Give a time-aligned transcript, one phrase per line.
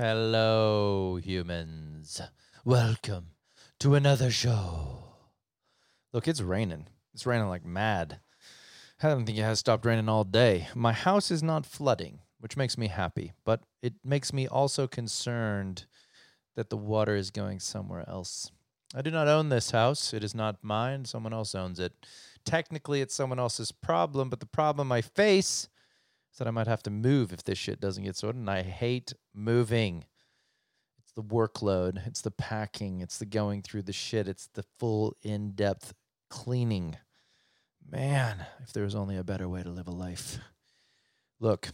[0.00, 2.22] Hello, humans.
[2.64, 3.30] Welcome
[3.80, 5.16] to another show.
[6.12, 6.86] Look, it's raining.
[7.12, 8.20] It's raining like mad.
[9.02, 10.68] I don't think it has stopped raining all day.
[10.72, 15.86] My house is not flooding, which makes me happy, but it makes me also concerned
[16.54, 18.52] that the water is going somewhere else.
[18.94, 20.14] I do not own this house.
[20.14, 21.06] It is not mine.
[21.06, 21.92] Someone else owns it.
[22.44, 25.68] Technically, it's someone else's problem, but the problem I face
[26.36, 28.40] that I might have to move if this shit doesn't get sorted.
[28.40, 30.04] And I hate moving.
[30.98, 35.16] It's the workload, it's the packing, it's the going through the shit, it's the full
[35.22, 35.94] in depth
[36.28, 36.96] cleaning.
[37.90, 40.38] Man, if there was only a better way to live a life.
[41.40, 41.70] Look,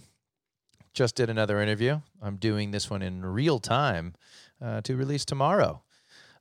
[0.93, 2.01] just did another interview.
[2.23, 4.15] I'm doing this one in real time
[4.63, 5.83] uh, to release tomorrow.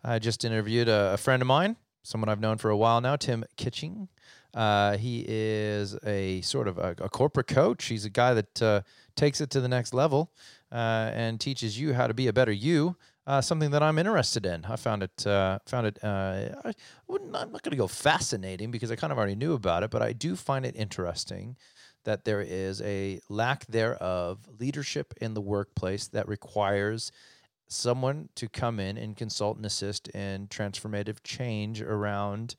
[0.03, 3.16] I just interviewed a, a, friend of mine, someone I've known for a while now,
[3.16, 4.09] Tim Kitching.
[4.53, 7.85] Uh, he is a sort of a, a, corporate coach.
[7.85, 8.81] He's a guy that uh,
[9.16, 10.31] takes it to the next level
[10.71, 12.95] uh, and teaches you how to be a better you.
[13.25, 14.66] Uh, something that I'm interested in.
[14.66, 15.97] I found it uh, found it.
[16.03, 16.73] Uh, I
[17.09, 20.02] am not going to go fascinating because I kind of already knew about it, but
[20.02, 21.56] I do find it interesting
[22.03, 27.13] that there is a lack thereof leadership in the workplace that requires
[27.69, 32.56] someone to come in and consult and assist in transformative change around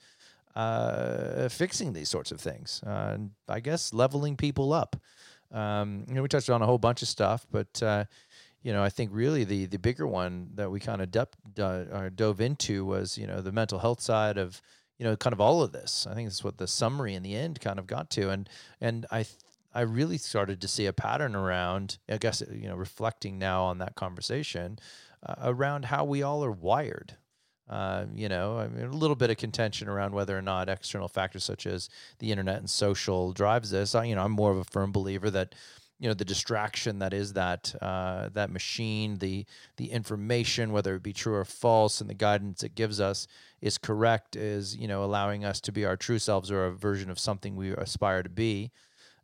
[0.54, 2.82] uh, fixing these sorts of things.
[2.82, 4.96] Uh, I guess leveling people up.
[5.52, 8.04] Um, you know, we touched on a whole bunch of stuff, but uh,
[8.62, 12.40] you know, I think really the the bigger one that we kind of uh, dove
[12.40, 14.60] into was you know the mental health side of
[14.98, 16.06] you know kind of all of this.
[16.10, 18.48] I think that's what the summary in the end kind of got to, and
[18.80, 19.26] and I.
[19.76, 23.78] I really started to see a pattern around, I guess, you know, reflecting now on
[23.78, 24.78] that conversation
[25.26, 27.16] uh, around how we all are wired.
[27.68, 31.08] Uh, you know, I mean, a little bit of contention around whether or not external
[31.08, 33.94] factors such as the internet and social drives this.
[33.94, 35.54] I, you know, I'm more of a firm believer that
[35.98, 41.02] you know the distraction that is that uh, that machine, the the information, whether it
[41.02, 43.26] be true or false, and the guidance it gives us
[43.62, 47.10] is correct, is you know allowing us to be our true selves or a version
[47.10, 48.70] of something we aspire to be.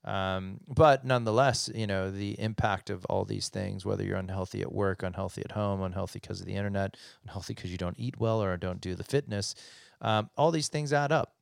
[0.04, 4.72] Um, but nonetheless, you know, the impact of all these things, whether you're unhealthy at
[4.72, 8.42] work, unhealthy at home, unhealthy because of the internet, unhealthy because you don't eat well
[8.42, 9.54] or don't do the fitness,
[10.00, 11.34] um, all these things add up.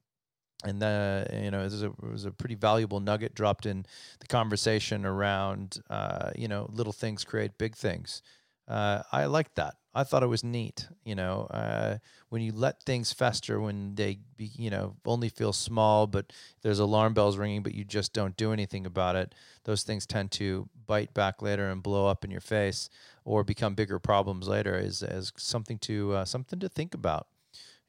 [0.64, 3.86] And the, you know, it was, a, it was a pretty valuable nugget dropped in
[4.18, 8.22] the conversation around, uh, you know, little things create big things.
[8.66, 9.76] Uh, I like that.
[9.98, 10.86] I thought it was neat.
[11.04, 11.98] You know, uh,
[12.28, 16.32] when you let things fester, when they, be, you know, only feel small, but
[16.62, 19.34] there's alarm bells ringing, but you just don't do anything about it.
[19.64, 22.88] Those things tend to bite back later and blow up in your face,
[23.24, 24.78] or become bigger problems later.
[24.78, 27.26] Is as something to uh, something to think about.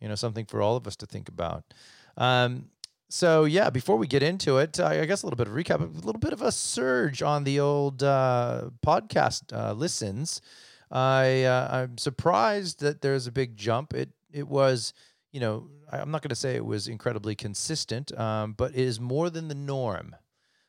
[0.02, 1.64] You know, something for all of us to think about.
[2.18, 2.70] Um,
[3.08, 6.06] so yeah, before we get into it, I guess a little bit of recap, a
[6.06, 10.42] little bit of a surge on the old uh, podcast uh, listens.
[10.92, 13.94] I uh, I'm surprised that there's a big jump.
[13.94, 14.94] It it was,
[15.32, 19.00] you know, I'm not going to say it was incredibly consistent, um, but it is
[19.00, 20.16] more than the norm.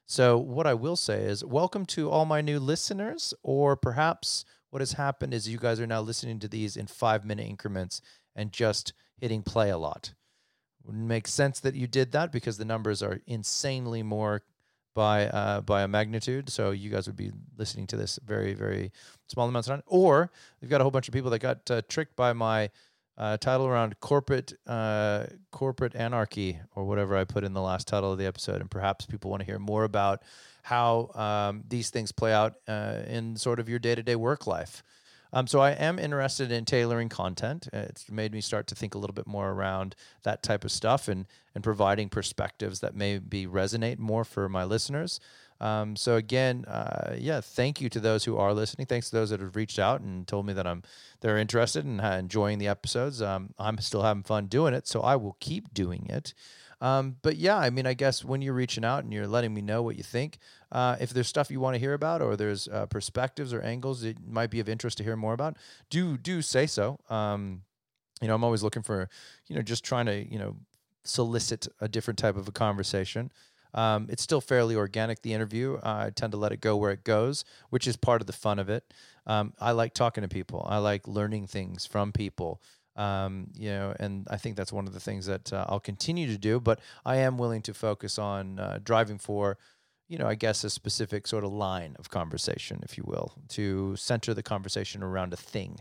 [0.06, 4.80] So what I will say is, welcome to all my new listeners, or perhaps what
[4.80, 8.00] has happened is you guys are now listening to these in five minute increments
[8.34, 10.14] and just hitting play a lot.
[10.84, 14.42] Wouldn't make sense that you did that because the numbers are insanely more
[14.94, 16.50] by uh, by a magnitude.
[16.50, 18.92] So you guys would be listening to this very very
[19.28, 19.82] small amounts of time.
[19.86, 20.30] Or
[20.60, 22.70] we've got a whole bunch of people that got uh, tricked by my
[23.18, 28.12] uh, title around corporate uh, corporate anarchy or whatever I put in the last title
[28.12, 30.22] of the episode, and perhaps people want to hear more about
[30.62, 34.46] how um, these things play out uh, in sort of your day to day work
[34.46, 34.82] life.
[35.32, 37.68] Um, so I am interested in tailoring content.
[37.72, 40.72] Uh, it's made me start to think a little bit more around that type of
[40.72, 45.18] stuff and and providing perspectives that maybe resonate more for my listeners.
[45.60, 48.86] Um, so again, uh, yeah, thank you to those who are listening.
[48.86, 50.82] Thanks to those that have reached out and told me that I'm
[51.20, 53.20] they're interested and in, enjoying the episodes.
[53.20, 56.32] Um, I'm still having fun doing it, so I will keep doing it.
[56.80, 59.60] Um, but yeah, I mean, I guess when you're reaching out and you're letting me
[59.60, 60.38] know what you think,
[60.72, 64.00] uh, if there's stuff you want to hear about or there's uh, perspectives or angles
[64.02, 65.56] that might be of interest to hear more about,
[65.91, 66.98] do do say so.
[67.10, 67.62] Um,
[68.22, 69.09] you know, I'm always looking for,
[69.47, 70.56] you know, just trying to, you know,
[71.04, 73.30] solicit a different type of a conversation.
[73.72, 75.77] Um, it's still fairly organic, the interview.
[75.77, 78.32] Uh, I tend to let it go where it goes, which is part of the
[78.32, 78.92] fun of it.
[79.27, 80.66] Um, I like talking to people.
[80.68, 82.60] I like learning things from people.
[83.00, 86.26] Um, you know, and I think that's one of the things that uh, I'll continue
[86.26, 86.60] to do.
[86.60, 89.56] But I am willing to focus on uh, driving for,
[90.06, 93.97] you know, I guess a specific sort of line of conversation, if you will, to
[93.97, 95.78] center the conversation around a thing,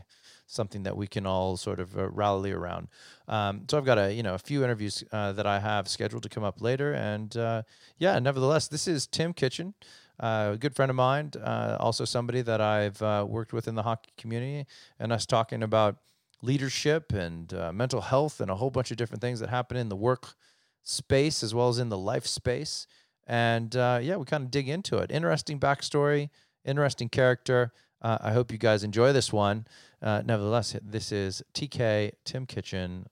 [0.48, 2.88] something that we can all sort of uh, rally around.
[3.28, 6.24] Um, so I've got a you know a few interviews uh, that I have scheduled
[6.24, 7.64] to come up later, and uh,
[7.98, 9.74] yeah, nevertheless, this is Tim Kitchen.
[10.22, 13.76] Uh, a good friend of mine, uh, also somebody that I've uh, worked with in
[13.76, 14.68] the hockey community,
[15.00, 15.98] and us talking about
[16.42, 19.90] leadership and uh, mental health and a whole bunch of different things that happen in
[19.90, 20.36] the work
[20.84, 22.88] space as well as in the life space.
[23.28, 25.12] And uh, yeah, we kind of dig into it.
[25.12, 26.30] Interesting backstory,
[26.66, 27.74] interesting character.
[28.02, 29.68] Uh, I hope you guys enjoy this one.
[30.02, 33.06] Uh, nevertheless, this is TK Tim Kitchen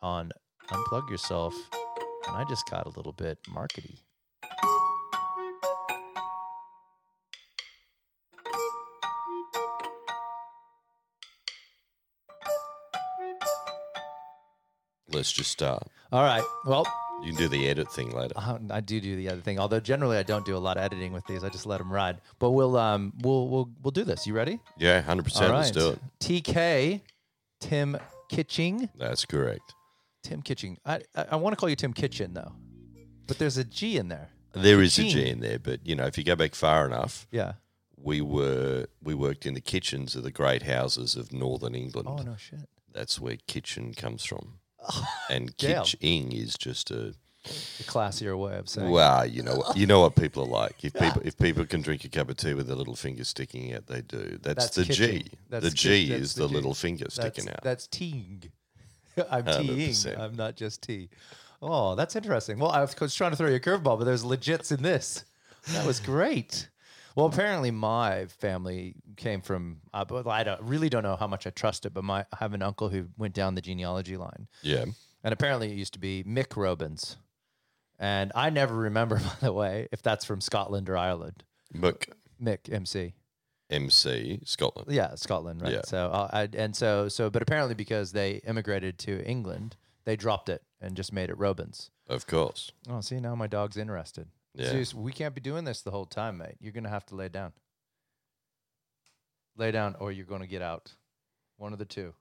[0.00, 0.30] on
[0.68, 1.54] Unplug Yourself.
[2.28, 3.98] And I just got a little bit markety.
[15.14, 15.84] Let's just start.
[16.12, 16.42] All right.
[16.66, 16.86] Well,
[17.22, 18.34] You can do the edit thing later.
[18.36, 19.58] Uh, I do do the other thing.
[19.58, 21.42] Although generally I don't do a lot of editing with these.
[21.44, 22.20] I just let them ride.
[22.38, 24.26] But we'll um we'll we'll we'll do this.
[24.26, 24.58] You ready?
[24.78, 25.52] Yeah, hundred percent.
[25.54, 25.98] Let's do it.
[26.20, 27.00] TK
[27.60, 27.96] Tim
[28.28, 28.88] Kitching.
[28.96, 29.74] That's correct.
[30.22, 30.78] Tim Kitching.
[30.84, 32.52] I I, I want to call you Tim Kitchen though.
[33.26, 34.28] But there's a G in there.
[34.52, 35.02] There is a.
[35.04, 37.54] G in there, but you know, if you go back far enough, Yeah.
[37.96, 42.06] we were we worked in the kitchens of the great houses of northern England.
[42.10, 42.68] Oh no shit.
[42.92, 44.58] That's where kitchen comes from.
[45.30, 45.84] and damn.
[45.84, 47.14] kitching is just a
[47.44, 48.90] The classier way of saying.
[48.90, 50.84] well, you know, you know what people are like.
[50.84, 53.74] If people if people can drink a cup of tea with their little finger sticking
[53.74, 54.38] out, they do.
[54.42, 54.84] That's, That's the.
[54.84, 55.26] G.
[55.50, 56.54] That's the G is the the, G.
[56.54, 57.62] little finger that's, sticking out.
[57.62, 58.44] That's teeing.
[59.30, 59.90] I'm teeing.
[59.90, 60.18] 100%.
[60.18, 61.08] I'm not just tea.
[61.62, 62.58] Oh, that's interesting.
[62.58, 65.24] Well, I was was trying to throw you a curveball, but there's legits in this.
[65.72, 66.68] That was great.
[67.14, 69.78] Well, apparently my family came from.
[69.92, 72.54] Uh, I don't really don't know how much I trust it, but my I have
[72.54, 74.84] an uncle who went down the genealogy line, yeah.
[75.22, 77.16] and apparently it used to be Mick Robins,
[77.98, 81.44] and I never remember, by the way, if that's from Scotland or Ireland.
[81.72, 82.10] Mc
[82.42, 83.14] Mick MC.
[83.70, 84.90] MC Scotland.
[84.90, 85.72] Yeah, Scotland, right?
[85.72, 85.82] Yeah.
[85.84, 90.48] So, uh, I, and so, so, but apparently because they immigrated to England, they dropped
[90.48, 91.90] it and just made it Robins.
[92.06, 92.72] Of course.
[92.88, 94.28] Oh, see, now my dog's interested.
[94.54, 94.70] Yeah.
[94.70, 96.56] Zeus, we can't be doing this the whole time, mate.
[96.60, 97.52] You're gonna have to lay down.
[99.56, 100.94] Lay down, or you're gonna get out.
[101.56, 102.14] One of the two.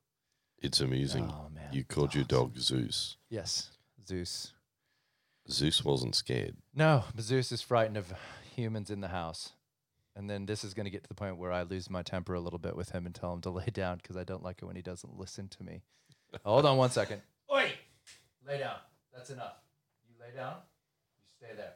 [0.59, 1.31] It's amusing.
[1.31, 1.69] Oh man.
[1.71, 3.17] You called your dog Zeus.
[3.29, 3.71] Yes,
[4.07, 4.53] Zeus.
[5.49, 6.55] Zeus wasn't scared.
[6.73, 8.13] No, but Zeus is frightened of
[8.55, 9.51] humans in the house.
[10.15, 12.35] And then this is going to get to the point where I lose my temper
[12.35, 14.61] a little bit with him and tell him to lay down because I don't like
[14.61, 15.81] it when he doesn't listen to me.
[16.43, 17.21] Hold on one second.
[17.53, 17.73] Oi!
[18.47, 18.77] Lay down.
[19.13, 19.55] That's enough.
[20.07, 20.55] You lay down.
[21.17, 21.73] You stay there.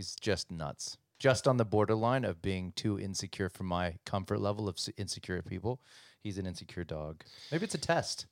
[0.00, 0.96] He's just nuts.
[1.18, 5.82] Just on the borderline of being too insecure for my comfort level of insecure people.
[6.22, 7.22] He's an insecure dog.
[7.52, 8.24] Maybe it's a test.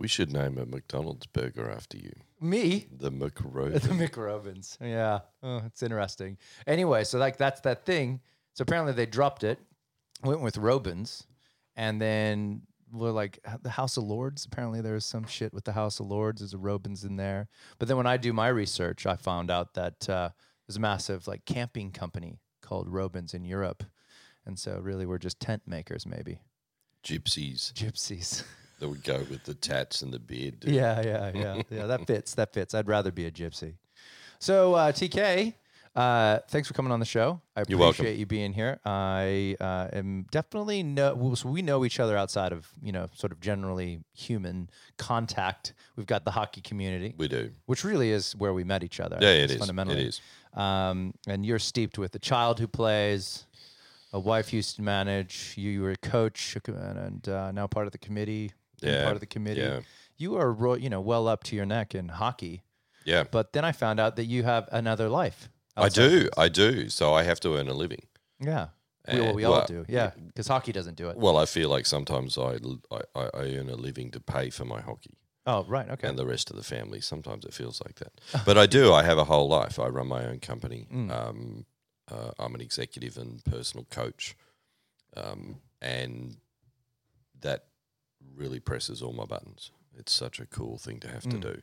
[0.00, 2.10] We should name a McDonald's burger after you.
[2.40, 2.88] Me?
[2.90, 3.10] The
[3.82, 4.76] the McRobins.
[4.80, 5.20] Yeah.
[5.40, 6.36] Oh, it's interesting.
[6.66, 8.18] Anyway, so like that's that thing.
[8.54, 9.60] So apparently they dropped it,
[10.24, 11.28] went with Robins,
[11.76, 12.62] and then
[12.92, 14.46] we're like the House of Lords.
[14.46, 16.40] Apparently there's some shit with the House of Lords.
[16.40, 17.46] There's a Robins in there.
[17.78, 20.30] But then when I do my research, I found out that uh,
[20.66, 23.84] there's a massive like camping company called Robins in Europe.
[24.44, 26.40] And so really we're just tent makers, maybe.
[27.04, 28.44] Gypsies Gypsies.
[28.78, 30.64] that would go with the tats and the beard.
[30.64, 31.86] Yeah, yeah, yeah, yeah.
[31.86, 32.34] That fits.
[32.34, 32.74] That fits.
[32.74, 33.74] I'd rather be a gypsy.
[34.38, 35.54] So uh, TK,
[35.94, 37.40] uh, thanks for coming on the show.
[37.54, 38.00] I You're welcome.
[38.02, 38.80] appreciate you being here.
[38.84, 43.30] I uh, am definitely know so we know each other outside of you know sort
[43.32, 45.74] of generally human contact.
[45.96, 47.50] We've got the hockey community, We do.
[47.66, 49.18] which really is where we met each other.
[49.20, 49.56] Yeah, it is.
[49.56, 50.20] It Fundamentally, is.
[50.54, 53.44] um, and you're steeped with a child who plays,
[54.14, 55.54] a wife used to manage.
[55.56, 58.52] You, you were a coach and, uh, now part of the committee.
[58.80, 59.60] Yeah, part of the committee.
[59.60, 59.80] yeah.
[60.16, 62.62] You are, ro- you know, well up to your neck in hockey.
[63.04, 63.24] Yeah.
[63.30, 65.48] But then I found out that you have another life.
[65.76, 66.28] I outside do.
[66.36, 66.88] I do.
[66.88, 68.06] So I have to earn a living.
[68.40, 68.68] Yeah.
[69.12, 69.84] We, well, we all well, do.
[69.88, 70.10] Yeah.
[70.26, 71.16] Because hockey doesn't do it.
[71.16, 72.58] Well, I feel like sometimes I,
[72.90, 75.88] I, I earn a living to pay for my hockey Oh, right.
[75.90, 76.06] Okay.
[76.06, 77.00] and the rest of the family.
[77.00, 78.12] Sometimes it feels like that.
[78.46, 78.92] But I do.
[78.92, 79.78] I have a whole life.
[79.78, 80.86] I run my own company.
[80.92, 81.10] Mm.
[81.10, 81.66] Um,
[82.10, 84.36] uh, I'm an executive and personal coach.
[85.16, 86.36] Um, and
[87.40, 87.64] that
[88.36, 89.72] really presses all my buttons.
[89.98, 91.40] It's such a cool thing to have to Mm.
[91.42, 91.62] do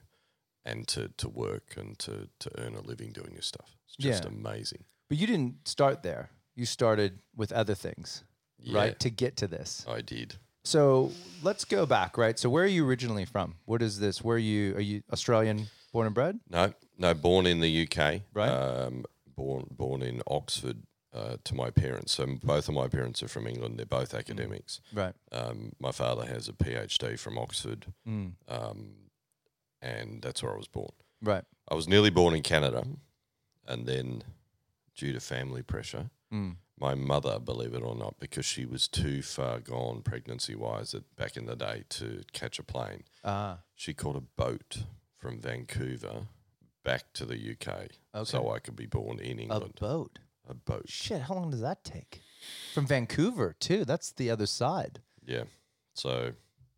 [0.69, 3.69] and to, to work and to, to earn a living doing your stuff.
[3.87, 4.29] It's just Yeah.
[4.29, 4.83] amazing.
[5.09, 6.29] But you didn't start there.
[6.55, 8.23] You started with other things,
[8.59, 8.99] Yeah, right?
[8.99, 9.85] To get to this.
[9.87, 10.35] I did.
[10.63, 11.11] So
[11.41, 12.37] let's go back, right?
[12.37, 13.55] So where are you originally from?
[13.65, 14.23] What is this?
[14.23, 14.75] Where are you?
[14.75, 16.39] Are you Australian born and bred?
[16.49, 18.21] No, no, born in the UK.
[18.33, 18.49] Right.
[18.49, 20.83] Um, born born in Oxford
[21.13, 22.11] uh, to my parents.
[22.11, 23.77] So both of my parents are from England.
[23.79, 24.81] They're both academics.
[24.93, 25.15] Right.
[25.31, 28.33] Um, my father has a PhD from Oxford, Mm.
[28.49, 28.91] um,
[29.81, 30.91] and that's where I was born.
[31.21, 31.43] Right.
[31.69, 32.85] I was nearly born in Canada,
[33.67, 34.23] and then
[34.95, 36.57] due to family pressure, Mm.
[36.79, 41.35] my mother, believe it or not, because she was too far gone pregnancy wise back
[41.37, 43.59] in the day to catch a plane, Ah.
[43.75, 44.83] she caught a boat
[45.17, 46.27] from Vancouver
[46.83, 47.89] back to the UK
[48.25, 49.73] so I could be born in England.
[49.75, 50.19] a boat.
[50.47, 50.89] A boat.
[50.89, 52.21] Shit, how long does that take?
[52.73, 53.85] From Vancouver too.
[53.85, 55.01] That's the other side.
[55.25, 55.43] Yeah.
[55.93, 56.33] So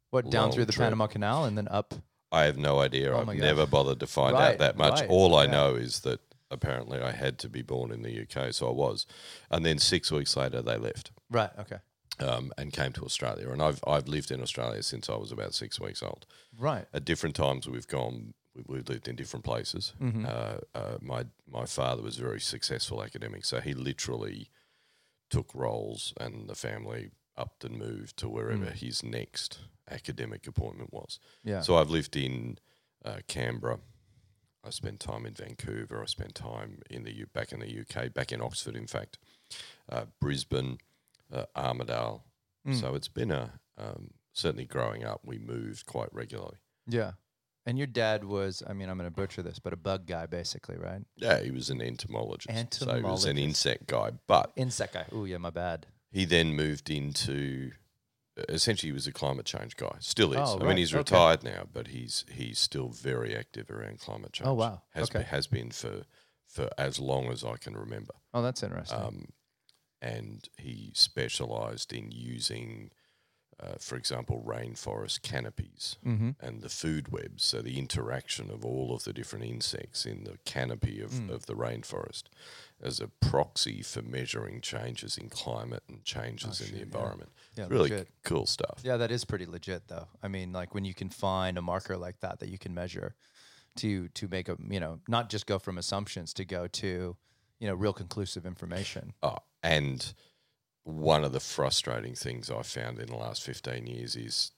[0.09, 0.85] What down through the trip.
[0.87, 1.93] Panama Canal and then up?
[2.31, 3.13] I have no idea.
[3.13, 5.01] Oh I've never bothered to find Right, out that much.
[5.01, 5.51] right, All I yeah.
[5.51, 6.19] know is that
[6.49, 9.05] apparently I had to be born in the UK, so I was.
[9.49, 11.49] And then six weeks later, they left Right.
[11.59, 11.77] Okay.
[12.19, 13.49] um, and came to Australia.
[13.49, 16.25] And I've I've lived in Australia since I was about six weeks old.
[16.57, 16.85] Right.
[16.93, 18.33] At different times, we've gone.
[18.55, 19.93] we- We've lived in different places.
[20.01, 20.25] Mm-hmm.
[20.27, 24.49] Uh, uh, my my father was a very successful academic, so he literally
[25.29, 28.73] took roles, and the family and moved to wherever Mm.
[28.73, 29.59] his next
[29.89, 31.19] academic appointment was.
[31.43, 31.61] Yeah.
[31.61, 32.57] So I've lived in
[33.03, 33.79] uh, Canberra.
[34.63, 36.01] I spent time in Vancouver.
[36.01, 39.17] I spent time in the U- back in the UK, back in Oxford, in fact,
[39.89, 40.77] uh, Brisbane,
[41.33, 42.21] uh, Armidale.
[42.67, 42.79] Mm.
[42.79, 45.21] So it's been a um, certainly growing up.
[45.25, 46.57] We moved quite regularly.
[46.87, 47.13] yeah.
[47.63, 50.25] And your dad was, I mean, I'm going to butcher this, but a bug guy,
[50.25, 51.01] basically, right?
[51.15, 52.73] Yeah, he was an entomologist.
[52.73, 55.05] So he was an insect guy, but Insect guy.
[55.11, 55.85] Oh, yeah, my bad.
[56.11, 57.71] He then moved into.
[58.47, 59.95] Essentially, he was a climate change guy.
[59.99, 60.39] Still is.
[60.39, 60.77] Oh, I mean, right.
[60.77, 60.99] he's Okay.
[60.99, 64.47] retired now, but he's he's still very active around climate change.
[64.47, 64.81] Oh, wow.
[64.93, 65.19] Has Okay.
[65.19, 66.03] been, has been for
[66.47, 68.13] for as long as I can remember.
[68.33, 68.97] Oh, that's interesting.
[68.99, 69.25] um,
[70.01, 72.91] and he specialised in using,
[73.61, 76.31] uh, for example, rainforest canopies mm-hmm.
[76.39, 80.37] and the food webs, so the interaction of all of the different insects in the
[80.45, 81.29] canopy of, Mm.
[81.29, 82.23] of the rainforest
[82.81, 86.83] as a proxy for measuring changes in climate and changes Oh, in shit, the yeah.
[86.85, 87.29] environment.
[87.55, 88.07] Yeah, really legit.
[88.07, 88.79] c- cool stuff.
[88.83, 90.07] Yeah, that is pretty legit, though.
[90.23, 93.13] I mean, like when you can find a marker like that that you can measure
[93.77, 97.15] to to make a you know not just go from assumptions to go to
[97.59, 99.13] you know real conclusive information.
[99.23, 100.13] Oh, and
[100.83, 104.51] one of the frustrating things I found in the last 15 years is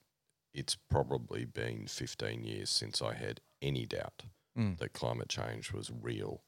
[0.53, 4.23] it's probably been 15 years since I had any doubt
[4.57, 4.77] Mm.
[4.77, 6.43] that climate change was real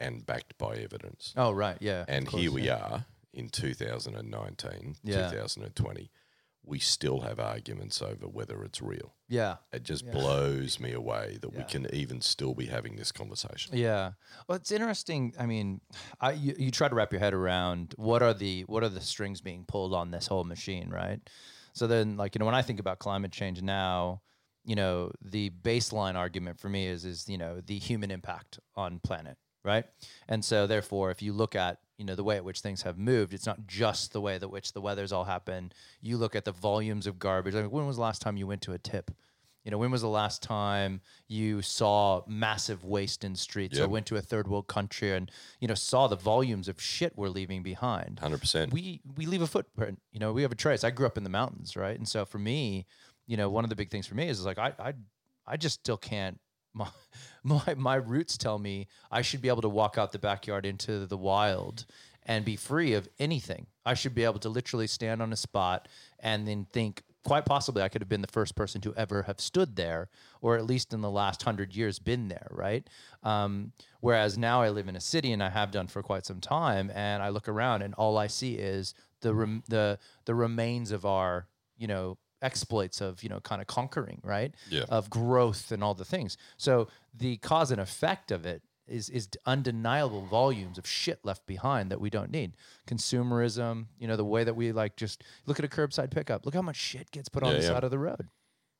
[0.00, 1.34] and backed by evidence.
[1.36, 2.06] Oh, right, yeah.
[2.08, 2.76] and course, here we yeah.
[2.78, 5.28] are in 2019, Yeah.
[5.30, 6.10] 2020.
[6.66, 9.14] We still have arguments over whether it's real.
[9.28, 10.12] Yeah, It just Yeah.
[10.12, 13.76] blows me away that we can even still be having this conversation.
[13.76, 14.12] yeah.
[14.48, 15.34] Well, it's interesting.
[15.38, 15.80] I mean,
[16.20, 19.00] I you, you try to wrap your head around what are the what are the
[19.00, 21.20] strings being pulled on this whole machine, right?
[21.72, 24.22] So then, like you know, when I think about climate change now,
[24.64, 29.00] you know, the baseline argument for me is is you know the human impact on
[29.00, 29.84] planet, right?
[30.28, 32.98] And so therefore, if you look at you know the way at which things have
[32.98, 35.74] moved, it's not just the way that which the weather's all happened.
[36.00, 37.54] You look at the volumes of garbage.
[37.54, 39.10] I mean, when was the last time you went to a tip?
[39.64, 44.04] You know, when was the last time you saw massive waste in streets or went
[44.06, 47.62] to a third world country and you know saw the volumes of shit we're leaving
[47.62, 48.20] behind?
[48.22, 48.72] 100%.
[48.72, 50.02] we we leave a footprint.
[50.12, 50.84] You know, we have a trace.
[50.84, 51.96] I grew up in the mountains, right?
[51.96, 52.84] And so for me,
[53.26, 54.92] you know, one of the big things for me is like I I
[55.46, 56.38] I just still can't.
[56.74, 56.88] My
[57.42, 61.06] my my roots tell me I should be able to walk out the backyard into
[61.06, 61.86] the wild
[62.26, 63.66] and be free of anything.
[63.84, 65.88] I should be able to literally stand on a spot
[66.18, 67.02] and then think.
[67.26, 70.10] Quite possibly, I could have been the first person to ever have stood there,
[70.42, 72.86] or at least in the last hundred years, been there, right?
[73.22, 76.42] Um, whereas now I live in a city, and I have done for quite some
[76.42, 80.90] time, and I look around, and all I see is the rem- the the remains
[80.90, 84.54] of our, you know, exploits of you know kind of conquering, right?
[84.70, 84.84] Yeah.
[84.88, 86.36] Of growth and all the things.
[86.56, 91.90] So the cause and effect of it is is undeniable volumes of shit left behind
[91.90, 92.52] that we don't need.
[92.86, 96.44] Consumerism, you know, the way that we like just look at a curbside pickup.
[96.44, 97.68] Look how much shit gets put on Yeah, the yeah.
[97.70, 98.28] side of the road.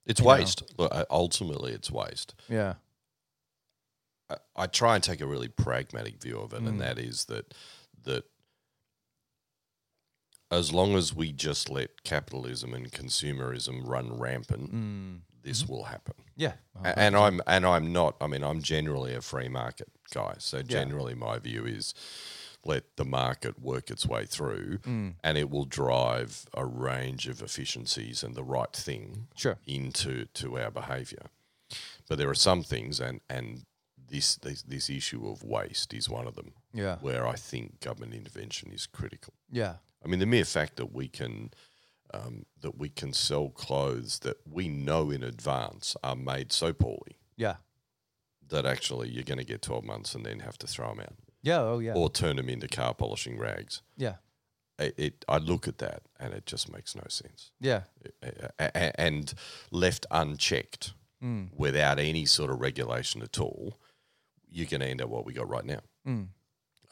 [0.06, 0.32] It's you know.
[0.32, 0.62] waste.
[0.76, 2.34] Look, ultimately, it's waste.
[2.50, 2.74] Yeah.
[4.30, 6.68] I, I try and take a really pragmatic view of it, Mm.
[6.68, 7.54] and that is that
[8.04, 8.24] that
[10.50, 15.20] as long as we just let capitalism and consumerism run rampant, Mm.
[15.42, 16.14] this will happen.
[16.36, 16.54] Yeah.
[16.82, 18.16] A- and I'm and I'm not.
[18.20, 20.34] I mean, I'm generally a free market guy.
[20.38, 20.62] So Yeah.
[20.64, 21.94] generally, my view is
[22.66, 25.14] let the market work its way through, Mm.
[25.22, 29.58] and it will drive a range of efficiencies and the right thing Sure.
[29.66, 31.26] into to our behaviour.
[32.08, 33.66] But there are some things, and and
[34.06, 36.98] this this, this issue of waste is one of them, Yeah.
[37.00, 39.34] where I think government intervention is critical.
[39.50, 39.76] Yeah.
[40.04, 41.50] I mean, the mere fact that we can
[42.12, 47.18] um, that we can sell clothes that we know in advance are made so poorly
[47.36, 47.56] Yeah.
[48.48, 51.14] that actually you're going to get 12 months and then have to throw them out
[51.42, 51.60] Yeah.
[51.60, 51.94] Oh yeah.
[51.94, 53.82] or turn them into car polishing rags.
[53.96, 54.16] Yeah.
[54.78, 57.50] It, it, I look at that and it just makes no sense.
[57.60, 57.82] Yeah.
[58.22, 59.32] A- a- And
[59.70, 60.92] left unchecked
[61.22, 61.48] Mm.
[61.56, 63.80] without any sort of regulation at all,
[64.50, 65.80] you're going to end up what we got right now.
[66.06, 66.28] Mm.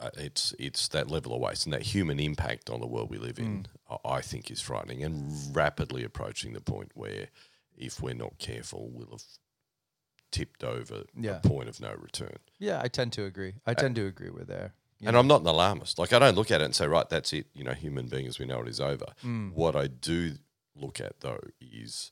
[0.03, 3.19] Uh, it's it's that level of waste and that human impact on the world we
[3.19, 3.67] live in.
[3.91, 7.29] I I think is frightening and rapidly approaching the point where,
[7.77, 9.23] if we're not careful, we'll have
[10.31, 11.39] tipped over Yeah.
[11.45, 12.37] a point of no return.
[12.59, 13.55] Yeah, I tend to agree.
[13.67, 14.73] I tend to agree with there.
[15.01, 15.19] And know.
[15.21, 15.99] I'm not an alarmist.
[15.99, 17.47] Like I don't look at it and say, right, that's it.
[17.55, 19.07] You know, human being as we know it is over.
[19.25, 19.53] Mm.
[19.53, 20.35] What I do
[20.75, 22.11] look at though is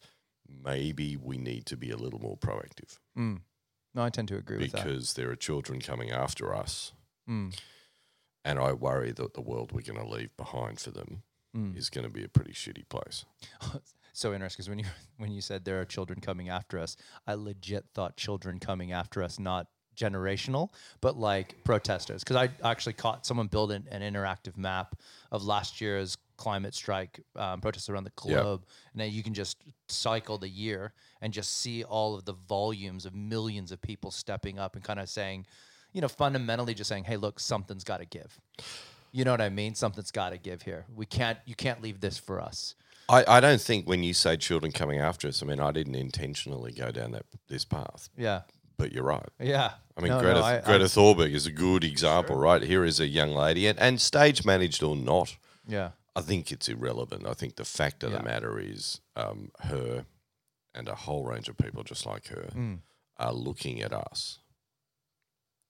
[0.65, 3.41] maybe we need to be a little more proactive Mm.
[3.95, 4.85] No, I tend to agree with that.
[4.85, 6.93] because there are children coming after us,
[7.29, 7.57] Mm.
[8.51, 11.23] And I worry that the world we're going to leave behind for them
[11.57, 11.77] Mm.
[11.77, 13.25] is going to be a pretty shitty place.
[14.13, 14.85] so interesting because when you
[15.17, 19.21] when you said there are children coming after us, I legit thought children coming after
[19.21, 19.67] us, not
[19.97, 20.69] generational,
[21.01, 22.23] but like protesters.
[22.23, 24.95] Because I actually caught someone build an, an interactive map
[25.33, 29.59] of last year's climate strike um, protests around the globe, and then you can just
[29.89, 34.57] cycle the year and just see all of the volumes of millions of people stepping
[34.59, 35.47] up and kind of saying,
[35.93, 38.39] you know, fundamentally just saying, "Hey, look, something's got to give."
[39.13, 39.75] You know what I mean?
[39.75, 40.87] Something's got to give here.
[40.95, 41.39] We can't.
[41.47, 42.75] You can't leave this for us.
[43.09, 45.97] I, I don't think when you say children coming after us, I mean I didn't
[45.97, 48.43] intentionally go down that this path, Yeah.
[48.77, 49.29] but you're right.
[49.41, 49.73] Yeah.
[49.97, 52.63] I mean, No, no, Greta, I- I- Greta Thunberg is a good example, right?
[52.63, 55.91] Here is a young lady, and, and stage managed or not, yeah.
[56.15, 57.27] I think it's irrelevant.
[57.27, 58.19] I think the fact of Yeah.
[58.19, 60.05] the matter is um, her
[60.75, 62.79] and a whole range of people just like her Mm.
[63.17, 64.39] are looking at us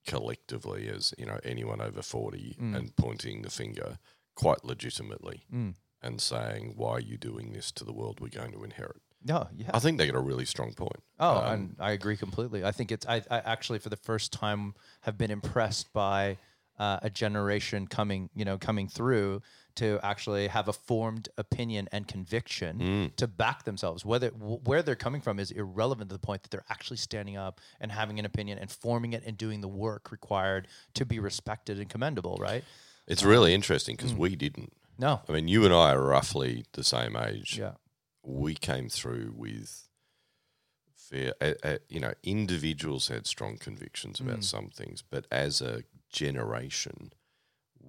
[0.06, 2.76] collectively as, you know, anyone over 40 Mm.
[2.76, 3.98] and pointing the finger
[4.34, 5.74] quite legitimately Mm.
[6.02, 9.02] and saying, why are you doing this to the world we're going to inherit?
[9.22, 9.70] No, yeah.
[9.74, 11.02] I think they got a really strong point.
[11.18, 12.64] Oh, Um, and I agree completely.
[12.64, 16.38] I think it's I, I actually for the first time have been impressed by
[16.78, 19.42] uh, a generation coming, you know, coming through
[19.76, 23.16] to actually have a formed opinion and conviction Mm.
[23.16, 24.04] to back themselves.
[24.04, 27.36] Whether wh- where they're coming from is irrelevant to the point that they're actually standing
[27.36, 31.18] up and having an opinion and forming it and doing the work required to be
[31.18, 32.36] respected and commendable.
[32.40, 32.64] Right?
[33.06, 33.98] It's really interesting Mm.
[33.98, 34.72] because we didn't.
[34.98, 35.22] No.
[35.28, 37.58] I mean, you and I are roughly the same age.
[37.58, 37.74] Yeah.
[38.22, 39.88] we came through with
[40.94, 44.44] fair, uh, uh, you know, individuals had strong convictions about Mm.
[44.44, 47.12] some things, but as a generation,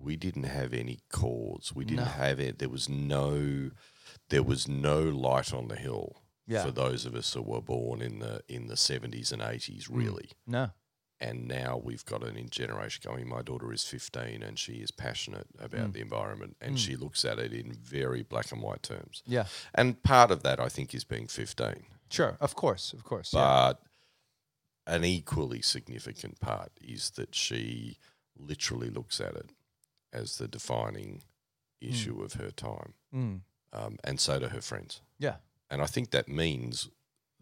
[0.01, 1.72] we didn't have any cause.
[1.75, 2.12] We didn't No.
[2.12, 2.60] have it.
[2.60, 3.72] There was no,
[4.29, 6.63] there was no light on the hill Yeah.
[6.63, 9.95] for those of us that were born in the in the seventies and eighties, Mm.
[9.95, 10.30] really.
[10.47, 10.71] No.
[11.19, 13.28] And now we've got an in generation going.
[13.30, 15.93] My daughter is fifteen, and she is passionate about Mm.
[15.93, 16.80] the environment, and Mm.
[16.80, 19.21] she looks at it in very black and white terms.
[19.28, 19.45] Yeah.
[19.75, 21.86] And part of that, I think, is being 15.
[22.10, 22.38] Sure.
[22.41, 22.91] Of course.
[22.91, 23.34] Of course.
[23.34, 23.39] Yeah.
[23.41, 23.84] But
[24.88, 27.99] an equally significant part is that she
[28.36, 29.52] literally looks at it
[30.13, 31.21] as the defining
[31.82, 32.93] issue of her time.
[33.13, 33.41] Mm.
[33.74, 35.02] Um, and so do her friends.
[35.19, 35.36] Yeah.
[35.69, 36.89] And I think that means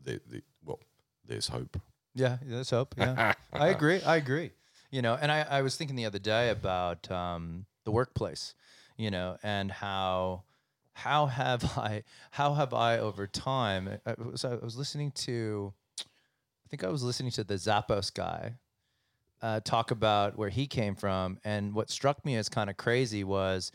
[0.04, 0.80] that, that well,
[1.26, 1.80] there's hope.
[2.14, 2.38] Yeah.
[2.46, 2.96] Let's hope.
[2.98, 3.34] Yeah.
[3.54, 4.02] I agree.
[4.02, 4.52] I agree.
[4.92, 8.56] You know, and I, I was thinking the other day about um, the workplace,
[8.98, 10.44] you know, and how
[10.94, 14.00] how have I how have I over time?
[14.06, 18.56] I was, I was listening to, I think I was listening to the Zappos guy
[19.42, 23.24] uh, talk about where he came from, and what struck me as kind of crazy
[23.24, 23.72] was,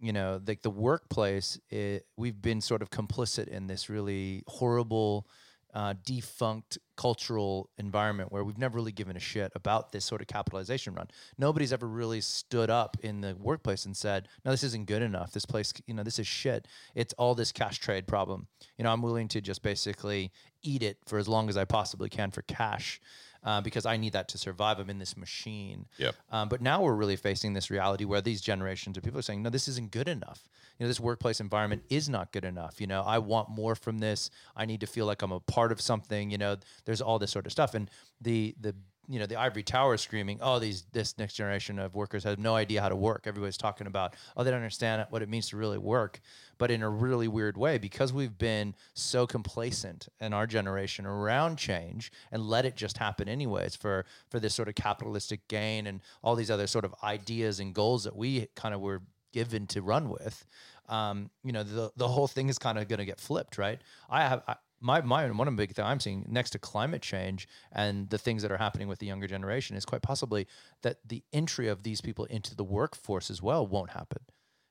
[0.00, 1.58] you know, like the workplace.
[1.70, 5.26] It, we've been sort of complicit in this really horrible
[5.74, 10.26] uh, defunct cultural environment where we've never really given a shit about this sort of
[10.26, 11.08] capitalization run.
[11.38, 15.32] Nobody's ever really stood up in the workplace and said, "No, this isn't good enough.
[15.32, 16.68] This place, you know, this is shit.
[16.94, 18.48] It's all this cash trade problem.
[18.76, 20.30] You know, I'm willing to just basically
[20.62, 23.00] eat it for as long as I possibly can for cash."
[23.44, 24.78] Uh, because I need that to survive.
[24.78, 25.86] I'm in this machine.
[25.98, 26.14] Yep.
[26.30, 29.42] Um, but now we're really facing this reality where these generations of people are saying,
[29.42, 30.48] no, this isn't good enough.
[30.78, 32.80] You know, this workplace environment is not good enough.
[32.80, 34.30] You know, I want more from this.
[34.54, 36.30] I need to feel like I'm a part of something.
[36.30, 37.74] You know, there's all this sort of stuff.
[37.74, 38.76] And the the
[39.08, 42.54] you know the ivory tower screaming, oh, these this next generation of workers have no
[42.54, 43.24] idea how to work.
[43.26, 46.20] Everybody's talking about, oh, they don't understand what it means to really work.
[46.58, 51.56] But in a really weird way, because we've been so complacent in our generation around
[51.56, 56.00] change and let it just happen anyways for for this sort of capitalistic gain and
[56.22, 59.82] all these other sort of ideas and goals that we kind of were given to
[59.82, 60.46] run with.
[60.88, 63.80] Um, you know, the the whole thing is kind of going to get flipped, right?
[64.08, 64.42] I have.
[64.46, 68.10] I, my, my one of the big things I'm seeing next to climate change and
[68.10, 70.46] the things that are happening with the younger generation is quite possibly
[70.82, 74.22] that the entry of these people into the workforce as well won't happen.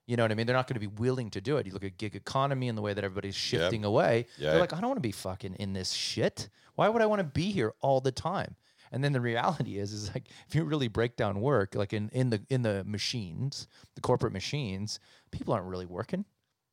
[0.08, 0.45] You know what I mean?
[0.45, 1.65] They're not going to be willing to do it.
[1.65, 4.26] You look at gig economy and the way that everybody's shifting away.
[4.38, 4.52] Yeah.
[4.52, 6.50] They're like, I don't want to be fucking in this shit.
[6.76, 8.56] Why would I want to be here all the time?
[8.91, 12.10] And then the reality is, is like if you really break down work, like in,
[12.10, 15.00] in the in the machines, the corporate machines,
[15.32, 16.26] people aren't really working.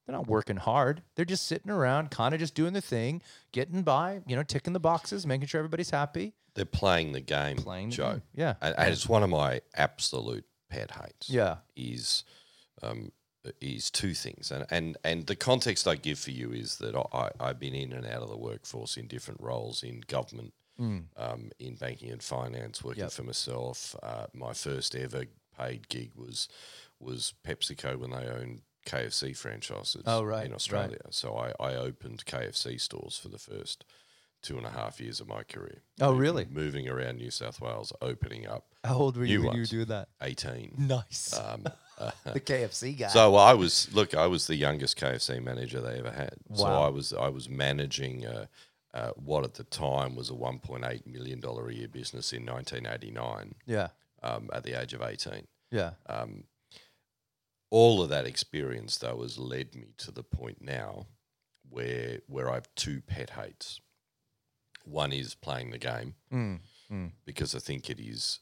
[0.09, 1.03] They're not working hard.
[1.17, 3.21] They're just sitting around, kind of just doing the thing,
[3.53, 7.59] getting by, you know, ticking the boxes, making sure everybody's happy, They're playing the game,
[7.59, 7.91] playing.
[7.91, 8.11] the Joe.
[8.13, 8.23] game.
[8.35, 8.55] Yeah.
[8.63, 11.29] And, and it's one of my absolute pet hates.
[11.29, 11.57] Yeah.
[11.77, 12.25] is
[12.83, 13.13] um,
[13.61, 17.31] is two things, and and and the context I give for you is that I
[17.39, 21.07] I've been in and out of the workforce in different roles in government Mm.
[21.17, 23.11] um, in banking and finance, working Yep.
[23.13, 23.97] for myself.
[24.01, 25.25] Uh, my first ever
[25.59, 26.49] paid gig was
[27.01, 30.57] was PepsiCo when they owned KFC franchises Oh, right, in right.
[30.57, 31.01] Australia.
[31.11, 33.85] So I, I opened KFC stores for the first
[34.43, 35.83] two and a half years of my career.
[36.01, 36.47] Oh, Moving- really?
[36.51, 39.71] Moving around New South Wales, opening up How old were you when you ones.
[39.71, 40.09] do that?
[40.23, 40.75] 18.
[40.79, 41.39] Nice.
[41.39, 41.65] Um,
[41.99, 43.09] uh, the KFC guy.
[43.09, 44.15] so I was look.
[44.15, 46.35] I was the youngest KFC manager they ever had.
[46.49, 46.57] Wow.
[46.57, 48.47] So I was I was managing uh,
[48.95, 53.55] uh, what at the time was a 1.8 million dollar a year business in 1989
[53.67, 53.89] yeah.
[54.23, 55.47] um, at the age of 18.
[55.73, 55.91] Yeah.
[56.09, 56.45] Um,
[57.71, 61.07] all of that experience though has led me to the point now
[61.69, 63.81] where where I have two pet hates.
[64.85, 66.61] One is playing the game Mm.
[66.91, 67.13] Mm.
[67.27, 68.41] because I think it is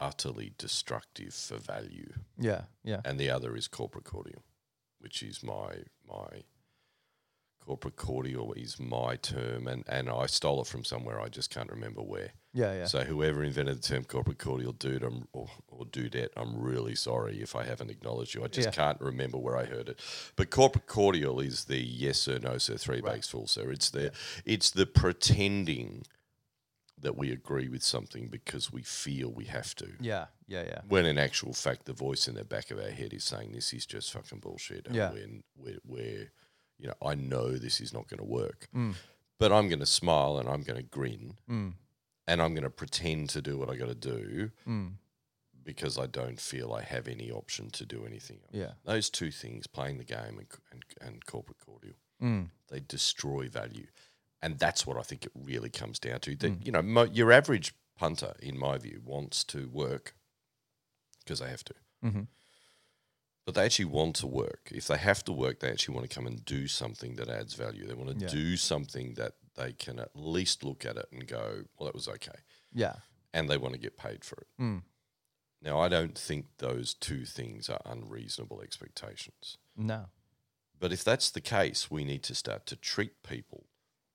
[0.00, 2.62] utterly destructive for value Yeah.
[2.84, 3.00] Yeah.
[3.04, 4.44] and the other is corporate cordial,
[4.98, 6.44] which is my my
[7.68, 11.70] corporate cordial is my term, and and I stole it from somewhere I just can't
[11.70, 12.30] remember where.
[12.54, 12.72] Yeah.
[12.72, 12.86] Yeah.
[12.86, 17.42] So whoever invented the term corporate cordial, dude, I'm, or or dudette, I'm really sorry
[17.42, 18.42] if I haven't acknowledged you.
[18.42, 18.72] I just Yeah.
[18.72, 20.00] can't remember where I heard it.
[20.34, 23.16] But corporate cordial is the yes sir, no sir, three Right.
[23.16, 23.70] bakes full sir.
[23.70, 24.12] It's the
[24.46, 26.04] it's the pretending
[27.00, 30.26] that we agree with something because we feel we have to yeah.
[30.48, 30.64] Yeah.
[30.64, 30.80] Yeah.
[30.88, 33.72] when in actual fact the voice in the back of our head is saying this
[33.74, 34.86] is just fucking bullshit.
[34.86, 35.12] And Yeah.
[35.12, 36.32] When we're, we're,
[36.78, 38.94] you know, I know this is not going to work, Mm.
[39.38, 41.74] but I'm going to smile and I'm going to grin Mm.
[42.26, 44.94] and I'm going to pretend to do what I got to do Mm.
[45.64, 48.54] because I don't feel I have any option to do anything else.
[48.54, 48.72] Yeah.
[48.84, 52.50] Those two things, playing the game and, and, and corporate cordial, Mm.
[52.68, 53.86] they destroy value.
[54.40, 56.36] And that's what I think it really comes down to.
[56.36, 56.66] That, Mm.
[56.66, 60.14] you know, mo- your average punter, in my view, wants to work
[61.24, 61.74] because they have to.
[62.04, 62.22] Mm-hmm.
[63.48, 64.68] But they actually want to work.
[64.70, 67.54] If they have to work, they actually want to come and do something that adds
[67.54, 67.86] value.
[67.86, 68.28] They want to Yeah.
[68.30, 72.08] do something that they can at least look at it and go, well, that was
[72.08, 72.40] okay.
[72.74, 72.96] Yeah.
[73.32, 74.48] And they want to get paid for it.
[74.60, 74.82] Mm.
[75.62, 79.56] Now, I don't think those two things are unreasonable expectations.
[79.74, 80.10] No.
[80.78, 83.64] But if that's the case, we need to start to treat people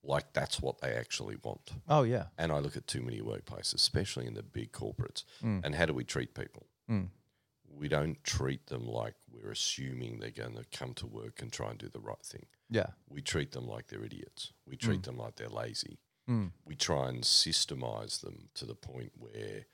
[0.03, 1.71] like that's what they actually want.
[1.87, 2.27] Oh yeah.
[2.37, 5.23] And I look at too many workplaces, especially in the big corporates.
[5.41, 5.61] Mm.
[5.65, 6.67] And how do we treat people?
[6.87, 7.07] Mm.
[7.75, 11.69] We don't treat them like we're assuming they're going to come to work and try
[11.71, 12.45] and do the right thing.
[12.69, 12.87] Yeah.
[13.07, 14.51] we treat them like they're idiots.
[14.65, 15.99] We treat them like they're lazy.
[16.27, 16.51] Mm.
[16.65, 19.65] We try and systemize them to the point where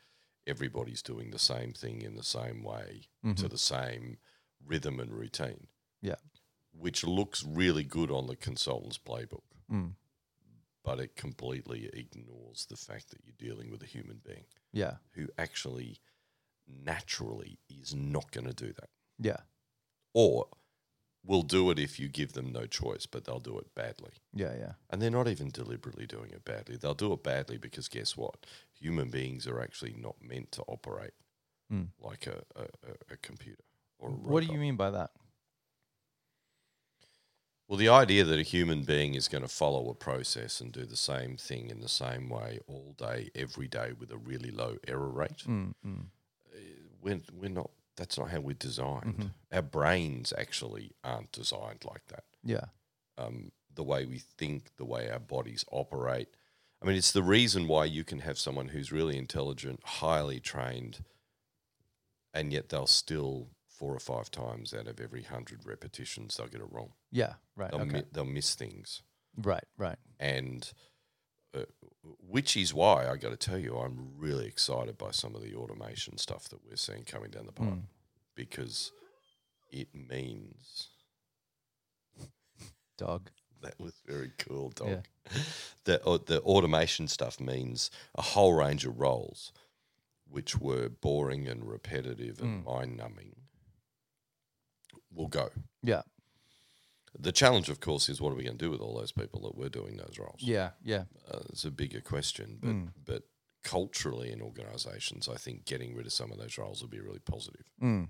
[0.47, 3.49] everybody's doing the same thing in the same way to Mhm.
[3.49, 4.17] the same
[4.65, 5.67] rhythm and routine.
[6.01, 6.15] Yeah.
[6.73, 9.95] Which looks really good on the consultant's playbook, Mm.
[10.83, 14.97] but it completely ignores the fact that you're dealing with a human being Yeah.
[15.11, 15.99] who actually
[16.69, 18.89] naturally is not going to do that.
[19.19, 19.37] Yeah.
[20.13, 20.47] Or
[21.25, 24.11] will do it if you give them no choice, but they'll do it badly.
[24.33, 24.53] Yeah.
[24.57, 24.71] Yeah.
[24.89, 26.77] And they're not even deliberately doing it badly.
[26.77, 28.45] They'll do it badly because guess what?
[28.73, 31.13] Human beings are actually not meant to operate
[31.71, 31.89] Mm.
[31.99, 32.63] like a, a,
[33.13, 33.63] a- computer
[33.99, 35.11] or a What do you mean by that?
[37.67, 40.85] Well, the idea that a human being is going to follow a process and do
[40.85, 44.77] the same thing in the same way all day, every day with a really low
[44.87, 45.73] error rate, Mm.
[45.85, 46.05] Mm.
[47.01, 49.15] We're, we're not, that's not how we're designed.
[49.17, 49.31] Mhm.
[49.51, 52.23] Our brains actually aren't designed like that.
[52.43, 52.65] Yeah.
[53.17, 56.29] um, the way we think, the way our bodies operate.
[56.81, 61.03] I mean, it's the reason why you can have someone who's really intelligent, highly trained,
[62.33, 66.61] and yet they'll still four or five times out of every hundred repetitions they'll get
[66.61, 66.93] it wrong.
[67.11, 67.33] Yeah.
[67.55, 67.71] Right.
[67.71, 67.91] They'll, Okay.
[67.91, 69.01] mi- they'll miss things,
[69.37, 69.63] Right.
[69.77, 69.97] Right.
[70.19, 70.71] and
[71.55, 71.61] uh,
[72.27, 75.55] which is why I got to tell you, I'm really excited by some of the
[75.55, 77.81] automation stuff that we're seeing coming down the pipe Mm.
[78.35, 78.91] because
[79.71, 80.87] it means
[82.97, 83.29] Dog.
[83.61, 84.87] That was very cool, dog.
[84.89, 85.41] Yeah.
[85.85, 89.51] The uh, the automation stuff means a whole range of roles,
[90.29, 92.65] which were boring and repetitive and Mm.
[92.65, 93.35] mind numbing,
[95.11, 95.49] will go.
[95.81, 96.01] Yeah.
[97.17, 99.41] The challenge, of course, is what are we going to do with all those people
[99.41, 100.39] that were doing those roles?
[100.39, 100.71] Yeah.
[100.83, 101.03] Yeah.
[101.31, 102.89] uh, it's a bigger question, but Mm.
[103.05, 103.23] but
[103.63, 107.19] culturally in organisations, I think getting rid of some of those roles would be really
[107.19, 107.65] positive.
[107.81, 108.09] Mm.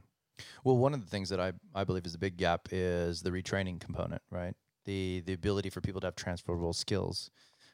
[0.64, 3.32] Well, one of the things that I, I believe is a big gap is the
[3.32, 4.56] retraining component, right?
[4.86, 7.30] The the ability for people to have transferable skills.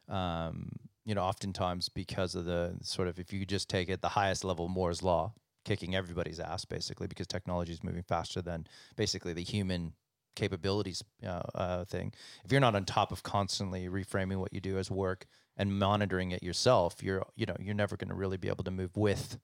[0.08, 0.70] Um,
[1.06, 4.44] you know, oftentimes because of the sort of if you just take it the highest
[4.44, 5.34] level Moore's law,
[5.66, 9.94] kicking everybody's ass basically because technology is moving faster than basically the human
[10.36, 12.13] capabilities uh, uh, thing.
[12.43, 15.26] If you're not on top of constantly reframing what you do as work
[15.58, 18.71] and monitoring it yourself, you're you know you're never going to really be able to
[18.71, 19.38] move with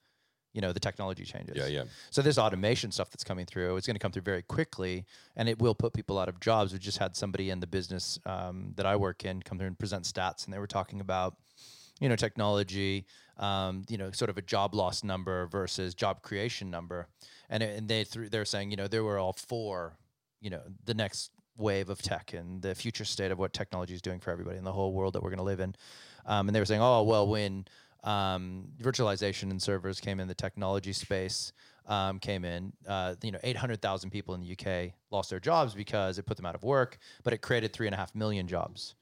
[0.54, 1.56] you know the technology changes.
[1.58, 1.84] Yeah, yeah.
[2.10, 5.48] So this automation stuff that's coming through, it's going to come through very quickly, and
[5.48, 6.74] it will put people out of jobs.
[6.74, 9.80] We just had somebody in the business um, that I work in come through and
[9.80, 11.36] present stats, and they were talking about
[12.02, 13.06] you know, technology,
[13.38, 17.08] um, you know, sort of a job loss number versus job creation number,
[17.50, 19.96] and and they threw, they're saying, you know, there were all for,
[20.42, 24.02] you know, the next wave of tech and the future state of what technology is
[24.02, 25.76] doing for everybody in the whole world that we're going to live in,
[26.26, 27.66] um, and they were saying, oh well, when
[28.04, 31.54] um, virtualization and servers came in the technology space
[31.88, 32.74] um, came in.
[32.88, 36.46] Uh, you know, 800,000 people in the UK lost their jobs because it put them
[36.46, 38.96] out of work, but it created three and a half million jobs.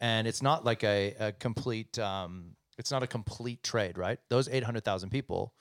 [0.00, 4.18] And it's not like a, a complete, um, it's not a complete trade, right?
[4.28, 5.54] Those 800,000 people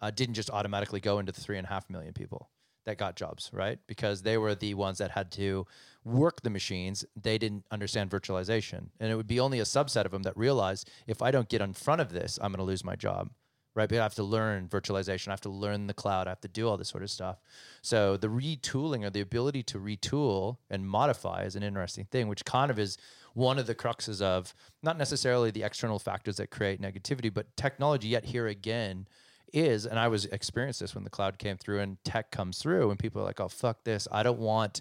[0.00, 2.50] uh, didn't just automatically go into the three and a half million people
[2.84, 3.78] that got jobs, right?
[3.86, 5.66] Because they were the ones that had to
[6.04, 7.04] work the machines.
[7.20, 8.88] They didn't understand virtualization.
[9.00, 11.62] And it would be only a subset of them that realized if I don't get
[11.62, 13.30] in front of this, I'm going to lose my job,
[13.74, 13.88] right?
[13.88, 15.28] But I have to learn virtualization.
[15.28, 16.26] I have to learn the cloud.
[16.26, 17.40] I have to do all this sort of stuff.
[17.80, 22.44] So the retooling or the ability to retool and modify is an interesting thing, which
[22.44, 22.98] kind of is
[23.32, 28.08] one of the cruxes of not necessarily the external factors that create negativity, but technology
[28.08, 29.08] yet here again
[29.54, 32.90] is, and I was experienced this when the cloud came through and tech comes through,
[32.90, 34.06] and people are like, "Oh fuck this!
[34.10, 34.80] I don't want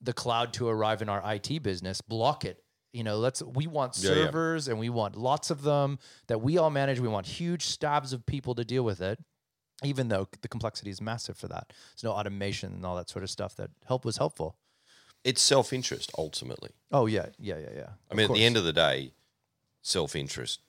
[0.00, 2.00] the cloud to arrive in our IT business.
[2.00, 2.62] Block it.
[2.92, 3.42] You know, let's.
[3.42, 4.14] We want Yeah, yeah.
[4.26, 7.00] servers, and we want lots of them that we all manage.
[7.00, 9.18] We want huge stabs of people to deal with it."
[9.82, 13.22] Even though the complexity is massive for that, there's no automation and all that sort
[13.22, 14.56] of stuff that help was helpful.
[15.24, 16.70] It's self interest ultimately.
[16.90, 17.88] Oh yeah, yeah, yeah, yeah.
[18.10, 19.12] I mean, at the end of the day,
[19.82, 20.60] self interest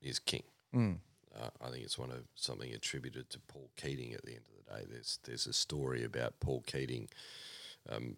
[0.00, 0.44] is king.
[0.74, 0.98] Mm.
[1.38, 4.12] Uh, I think it's one of something attributed to Paul Keating.
[4.12, 7.08] At the end of the day, there's there's a story about Paul Keating
[7.88, 8.16] um,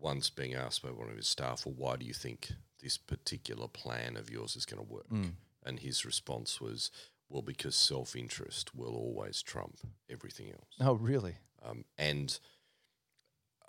[0.00, 3.68] once being asked by one of his staff, "Well, why do you think this particular
[3.68, 5.32] plan of yours is going to work?" Mm.
[5.64, 6.90] And his response was,
[7.28, 9.78] "Well, because self interest will always trump
[10.08, 11.36] everything else." Oh really?
[11.64, 12.38] Um, and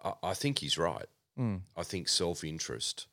[0.04, 1.08] I, I think he's right.
[1.38, 1.62] Mm.
[1.76, 3.08] I think self interest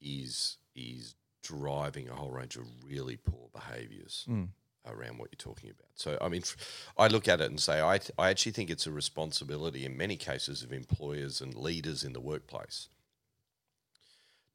[0.00, 4.48] is is driving a whole range of really poor behaviours Mm.
[4.86, 5.90] around what you're talking about.
[5.94, 6.42] So I mean,
[6.96, 9.96] I look at it and say I th- I actually think it's a responsibility in
[9.96, 12.88] many cases of employers and leaders in the workplace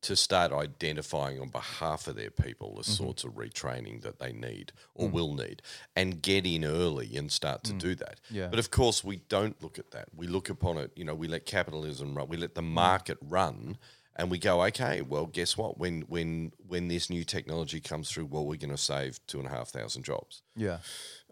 [0.02, 2.92] to start identifying on behalf of their people the mm-hmm.
[2.92, 5.12] sorts of retraining that they need or mm.
[5.12, 5.62] will need
[5.96, 7.80] and get in early and start to mm.
[7.80, 8.20] do that.
[8.30, 8.48] Yeah.
[8.48, 10.10] But of course, we don't look at that.
[10.16, 12.72] We look upon it, you know, we let capitalism run, we let the mm.
[12.72, 13.78] market run.
[14.20, 15.02] And we go, okay.
[15.02, 15.78] Well, guess what?
[15.78, 19.48] When when when this new technology comes through, well, we're going to save two and
[19.48, 20.42] a half thousand jobs.
[20.56, 20.80] Yeah.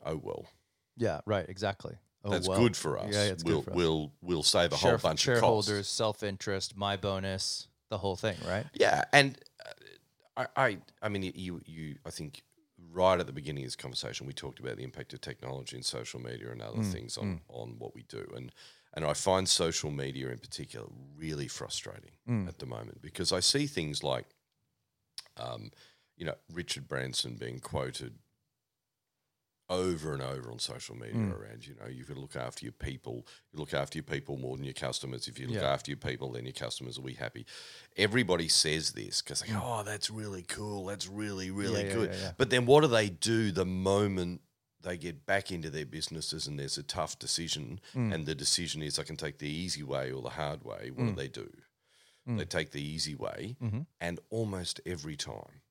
[0.06, 0.45] Oh well,
[0.95, 1.21] Yeah.
[1.26, 1.48] Right.
[1.50, 1.95] Exactly.
[2.24, 2.60] Oh, that's well.
[2.60, 3.12] good for us.
[3.12, 3.76] Yeah, it's we'll good for us.
[3.76, 8.15] we'll we'll save a Share- whole bunch of shareholders, self interest, my bonus, the whole
[8.15, 8.65] thing, right?
[8.74, 12.41] Yeah, and uh, I, I, I mean, you, you, I think
[12.91, 15.86] right at the beginning of this conversation, we talked about the impact of technology and
[15.86, 18.52] social media and Mm, other things on, on what we do, and
[18.95, 22.47] and I find social media in particular really frustrating Mm.
[22.47, 24.25] at the moment because I see things like,
[25.38, 25.71] um,
[26.17, 28.17] you know, Richard Branson being quoted
[29.67, 31.31] over and over on social media Mm.
[31.34, 33.25] around, you know, you've got to look after your people.
[33.51, 35.27] You look after your people more than your customers.
[35.27, 35.73] If you look Yeah.
[35.73, 37.47] after your people, then your customers will be happy.
[37.97, 40.86] Everybody says this because they go, oh, that's really cool.
[40.86, 42.12] That's really, really yeah, good.
[42.13, 42.34] yeah.
[42.38, 44.41] But then what do they do the moment
[44.86, 48.13] they get back into their businesses and there's a tough decision Mm.
[48.13, 50.91] and the decision is I can take the easy way or the hard way?
[50.91, 51.52] What do they do?
[52.28, 52.38] Mm.
[52.38, 53.86] They take the easy way Mhm.
[54.00, 55.62] and almost every time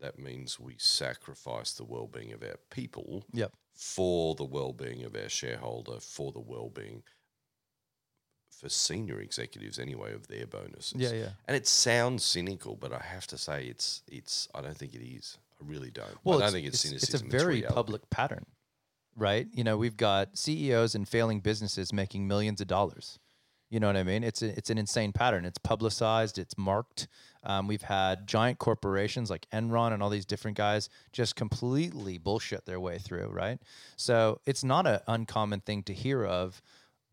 [0.00, 3.52] that means we sacrifice the well-being of our people Yep.
[3.74, 7.02] for the well-being of our shareholder, for the well-being
[8.50, 11.00] for senior executives anyway of their bonuses.
[11.00, 11.12] Yeah.
[11.12, 11.32] Yeah.
[11.46, 15.02] And it sounds cynical, but I have to say it's it's I don't think it
[15.04, 15.38] is.
[15.60, 16.16] I really don't.
[16.24, 17.74] Well, I don't it's, think it's, it's, it's a very reality.
[17.74, 18.46] public pattern,
[19.16, 19.46] right?
[19.52, 23.18] You know, we've got CEOs and failing businesses making millions of dollars.
[23.70, 24.24] You know what I mean?
[24.24, 25.44] It's a, it's an insane pattern.
[25.44, 26.38] It's publicized.
[26.38, 27.06] It's marked.
[27.44, 32.64] Um, we've had giant corporations like Enron and all these different guys just completely bullshit
[32.64, 33.58] their way through, right?
[33.96, 36.62] So it's not an uncommon thing to hear of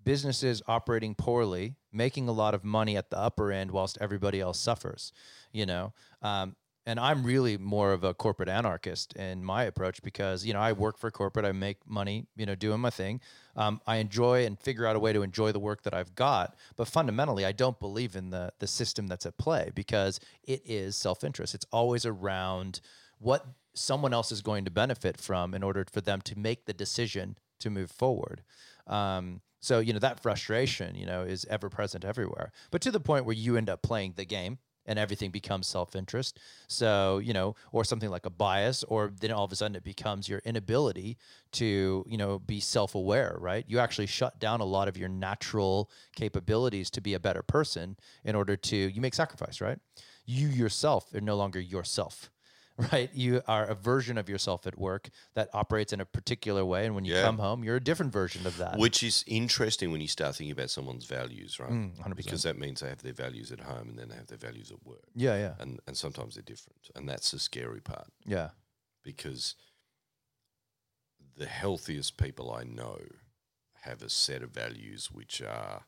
[0.06, 4.60] businesses operating poorly, making a lot of money at the upper end whilst everybody else
[4.60, 5.12] suffers,
[5.52, 5.94] you know?
[6.22, 10.60] Um, and I'm really more of a corporate anarchist in my approach because, you know,
[10.60, 13.22] I work for corporate, I make money, you know, doing my thing.
[13.56, 16.56] Um, I enjoy and figure out a way to enjoy the work that I've got.
[16.76, 20.96] But fundamentally, I don't believe in the, the system that's at play because it is
[20.96, 21.56] self interest.
[21.56, 22.82] It's always around
[23.18, 26.74] what someone else is going to benefit from in order for them to make the
[26.74, 28.44] decision to move forward.
[28.88, 32.52] Um, so you know that frustration, you know, is ever present everywhere.
[32.70, 36.40] But to the point where you end up playing the game and everything becomes self-interest.
[36.68, 39.84] So you know, or something like a bias, or then all of a sudden it
[39.84, 41.18] becomes your inability
[41.54, 43.38] to you know be self-aware.
[43.40, 43.66] Right?
[43.68, 47.98] You actually shut down a lot of your natural capabilities to be a better person
[48.24, 49.62] in order to you make sacrifice.
[49.62, 49.80] Right?
[50.26, 52.32] You yourself are no longer yourself.
[52.92, 53.10] right?
[53.14, 56.94] You are a version of yourself at work that operates in a particular way, and
[56.96, 57.22] when you Yeah.
[57.22, 58.78] come home, you're a different version of that.
[58.78, 61.72] Which is interesting when you start thinking about someone's values, right?
[61.72, 62.16] Mm, 100%.
[62.18, 64.72] Because that means they have their values at home and then they have their values
[64.72, 65.06] at work.
[65.16, 66.90] yeah, yeah, And, and sometimes they're different.
[66.96, 68.50] And that's the scary part yeah,
[69.04, 69.56] because
[71.38, 73.00] the healthiest people I know
[73.84, 75.86] have a set of values which are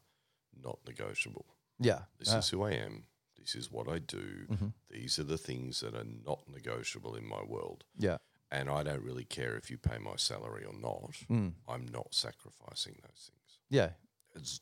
[0.64, 1.46] not negotiable.
[1.80, 2.04] yeah.
[2.20, 3.06] This Ah, is who I am.
[3.48, 4.46] This is what I do.
[4.50, 4.74] mhm.
[4.90, 7.86] These are the things that are not negotiable in my world.
[7.98, 8.18] Yeah.
[8.52, 11.12] And I don't really care if you pay my salary or not.
[11.30, 11.54] Mm.
[11.68, 13.60] I'm not sacrificing those things.
[13.70, 13.92] Yeah.
[14.36, 14.60] It's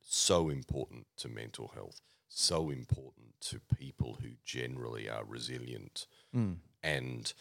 [0.00, 6.58] so important to mental health, so important to people who generally are resilient Mm.
[6.82, 7.32] and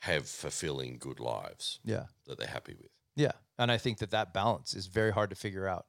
[0.00, 2.06] have fulfilling good lives Yeah.
[2.26, 2.92] that they're happy with.
[3.16, 5.86] Yeah, and I think that that balance is very hard to figure out.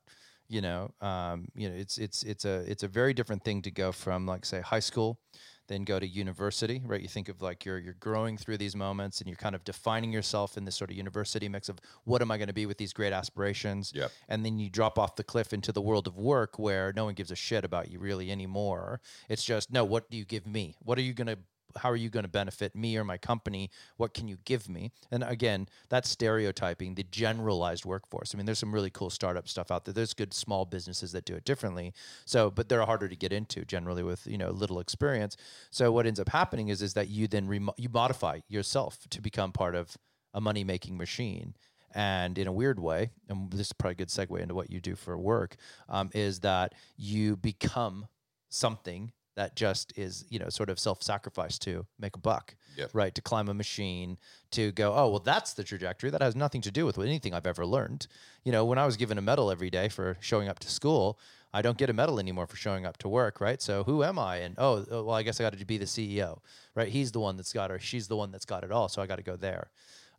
[0.49, 3.71] You know, um, you know, it's it's it's a it's a very different thing to
[3.71, 5.19] go from like say high school,
[5.67, 7.01] then go to university, right?
[7.01, 10.13] You think of like you're you're growing through these moments and you're kind of defining
[10.13, 12.77] yourself in this sort of university mix of what am I going to be with
[12.77, 14.10] these great aspirations, Yep.
[14.29, 17.13] and then you drop off the cliff into the world of work where no one
[17.13, 19.01] gives a shit about you really anymore.
[19.27, 20.75] It's just no, what do you give me?
[20.79, 21.39] What are you going to
[21.77, 23.69] how are you going to benefit me or my company?
[23.97, 24.91] What can you give me?
[25.11, 28.33] And again, that's stereotyping the generalized workforce.
[28.33, 29.93] I mean, there's some really cool startup stuff out there.
[29.93, 31.93] There's good small businesses that do it differently.
[32.25, 35.37] So, but they're harder to get into generally with you know little experience.
[35.71, 39.21] So what ends up happening is is that you then remo- you modify yourself to
[39.21, 39.97] become part of
[40.33, 41.55] a money making machine.
[41.95, 44.79] And in a weird way, and this is probably a good segue into what you
[44.79, 45.55] do for work,
[45.89, 48.07] um, is that you become
[48.49, 52.89] something that just is, you know, sort of self sacrifice to make a buck, Yep.
[52.93, 53.13] right?
[53.15, 54.17] To climb a machine,
[54.52, 56.10] to go, oh, well, that's the trajectory.
[56.10, 58.08] That has nothing to do with anything I've ever learned.
[58.43, 61.19] You know, when I was given a medal every day for showing up to school,
[61.54, 63.62] I don't get a medal anymore for showing up to work, right?
[63.62, 64.38] So who am I?
[64.38, 66.39] And oh, uh, well, I guess I got to be the CEO,
[66.76, 66.89] right?
[66.89, 68.89] He's the one that's got, or she's the one that's got it all.
[68.89, 69.69] So I got to go there.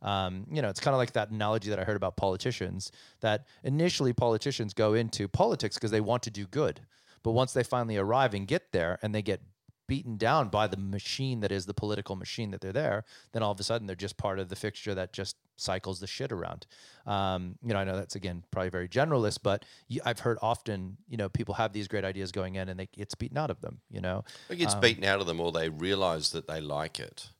[0.00, 3.46] Um, you know, it's kind of like that analogy that I heard about politicians that
[3.64, 6.80] initially politicians go into politics because they want to do good.
[7.22, 9.40] But once they finally arrive and get there and they get
[9.86, 13.52] beaten down by the machine that is the political machine that they're there, then all
[13.52, 16.66] of a sudden they're just part of the fixture that just cycles the shit around.
[17.06, 20.98] Um, you know, I know that's again probably very generalist, but you, I've heard often,
[21.08, 23.60] you know, people have these great ideas going in and they, it's beaten out of
[23.62, 24.24] them, you know?
[24.50, 27.30] It gets Um, beaten out of them, or they realize that they like it.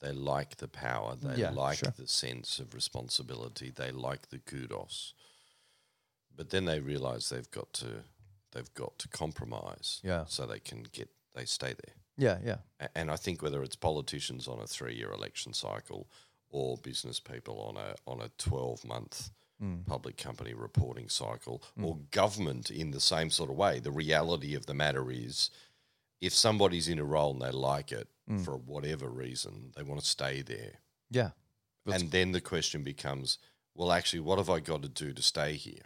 [0.00, 1.14] They like the power.
[1.14, 1.94] They Yeah, like sure.
[1.96, 3.70] the sense of responsibility.
[3.70, 5.14] They like the kudos.
[6.34, 8.04] But then they realize they've got to
[8.52, 10.00] they've got to compromise.
[10.04, 10.24] Yeah.
[10.26, 11.94] So they can get they stay there.
[12.16, 12.56] Yeah, yeah.
[12.80, 16.08] A- And I think whether it's politicians on a three year election cycle
[16.50, 19.30] or business people on a on a twelve month
[19.62, 19.86] Mm.
[19.86, 24.66] public company reporting cycle or government in the same sort of way, the reality of
[24.66, 25.50] the matter is
[26.20, 28.44] if somebody's in a role and they like it Mm.
[28.44, 30.80] for whatever reason, they want to stay there.
[31.10, 31.30] Yeah.
[31.84, 33.38] That's- and then the question becomes,
[33.74, 35.84] well, actually, what have I got to do to stay here?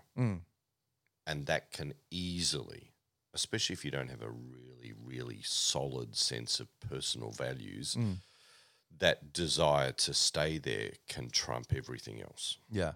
[1.27, 2.95] And that can easily,
[3.35, 8.19] especially if you don't have a really, really solid sense of personal values, Mm.
[8.99, 12.59] that desire to stay there can trump everything else.
[12.71, 12.95] Yeah.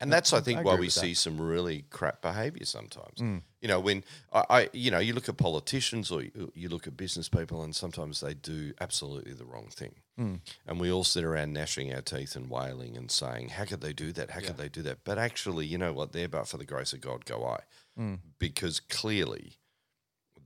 [0.00, 3.18] And that's, I I think, agree why we see some really crap behavior sometimes.
[3.18, 3.42] Mm.
[3.60, 6.86] You know, when I, I, you know, you look at politicians or you, you look
[6.86, 9.96] at business people, and sometimes they do absolutely the wrong thing.
[10.20, 10.38] Mm.
[10.68, 13.92] And we all sit around gnashing our teeth and wailing and saying, "How could they
[13.92, 14.30] do that?
[14.30, 14.46] How Yeah.
[14.48, 16.12] could they do that?" But actually, you know what?
[16.12, 17.60] There, but for the grace of God, go I,
[18.00, 18.18] Mm.
[18.38, 19.54] because clearly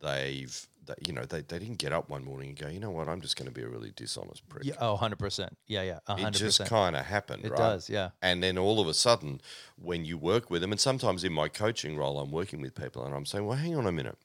[0.00, 2.90] they've, they, you know, they, they didn't get up one morning and go, "You know
[2.90, 3.08] what?
[3.08, 4.74] I'm just going to be a really dishonest prick." Yeah.
[4.80, 5.50] Oh, 100%.
[5.66, 5.96] Yeah, yeah.
[6.08, 6.32] it 100%.
[6.34, 7.44] just kind of happened.
[7.44, 7.56] it right?
[7.58, 7.88] does.
[7.90, 8.10] Yeah.
[8.20, 9.40] And then all of a sudden,
[9.76, 13.04] when you work with them, and sometimes in my coaching role, I'm working with people
[13.04, 14.18] and I'm saying, well, hang on a minute.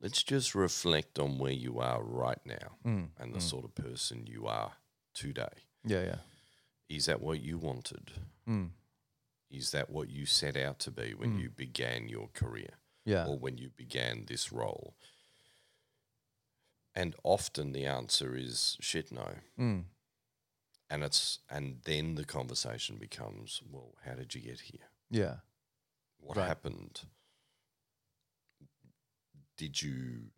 [0.00, 3.08] Let's just reflect on where you are right now Mm.
[3.18, 3.42] and the Mm.
[3.50, 4.74] sort of person you are
[5.12, 5.64] today.
[5.84, 6.18] Yeah, yeah.
[6.88, 8.12] Is that what you wanted?
[8.48, 8.70] Mm.
[9.50, 11.40] Is that what you set out to be when Mm.
[11.42, 13.26] you began your career Yeah.
[13.26, 14.94] or when you began this role?
[16.98, 19.28] And often the answer is shit no.
[19.56, 19.84] Mm.
[20.90, 24.88] And it's and then the conversation becomes, well, how did you get here?
[25.08, 25.36] Yeah.
[26.18, 26.48] what Right.
[26.48, 27.02] happened?
[29.56, 30.30] Did you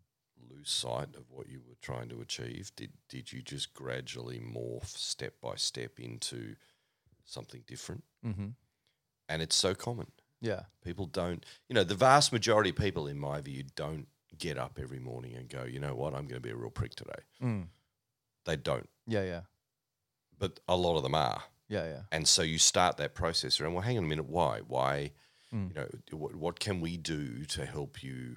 [0.51, 2.73] lose sight of what you were trying to achieve?
[2.77, 6.57] Did did you just gradually morph step by step into
[7.25, 8.05] something different?
[8.25, 8.49] Mm-hmm.
[9.31, 10.09] And it's so common.
[10.43, 10.65] Yeah.
[10.85, 14.09] People don't, you know, the vast majority of people, in my view, don't
[14.39, 16.71] get up every morning and go, you know what, I'm going to be a real
[16.71, 17.23] prick today.
[17.43, 17.69] Mm.
[18.45, 19.41] They don't, Yeah, yeah.
[20.39, 21.43] but a lot of them are.
[21.69, 22.01] Yeah, yeah.
[22.11, 24.61] And so you start that process around, well, hang on a minute, why?
[24.67, 25.13] Why?
[25.55, 25.69] Mm.
[25.69, 28.37] You know, what, what can we do to help you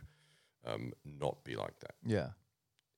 [0.65, 1.95] um, not be like that?
[2.05, 2.29] Yeah.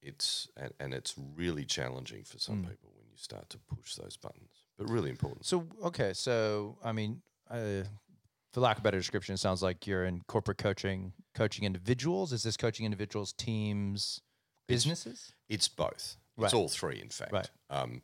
[0.02, 2.70] it's and, and it's really challenging for some Mm.
[2.70, 5.46] people when you start to push those buttons, but really important.
[5.46, 7.84] So okay, so I mean, uh,
[8.56, 12.32] for lack of a better description, it sounds like you're in corporate coaching, coaching individuals.
[12.32, 14.22] Is this coaching individuals, teams,
[14.66, 15.34] businesses?
[15.50, 16.16] It's both.
[16.38, 16.46] Right.
[16.46, 17.34] It's all three, in fact.
[17.34, 17.50] Right.
[17.70, 18.02] Um,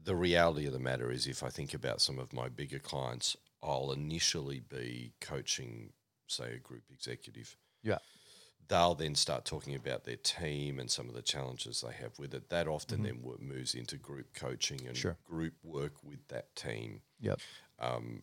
[0.00, 3.36] the reality of the matter is, if I think about some of my bigger clients,
[3.60, 5.94] I'll initially be coaching,
[6.28, 7.56] say, a group executive.
[7.82, 7.98] Yeah.
[8.68, 12.34] They'll then start talking about their team and some of the challenges they have with
[12.34, 12.50] it.
[12.50, 13.02] That often Mhm.
[13.02, 15.16] then moves into group coaching and Sure.
[15.24, 17.02] group work with that team.
[17.18, 17.40] Yep.
[17.80, 18.22] Um,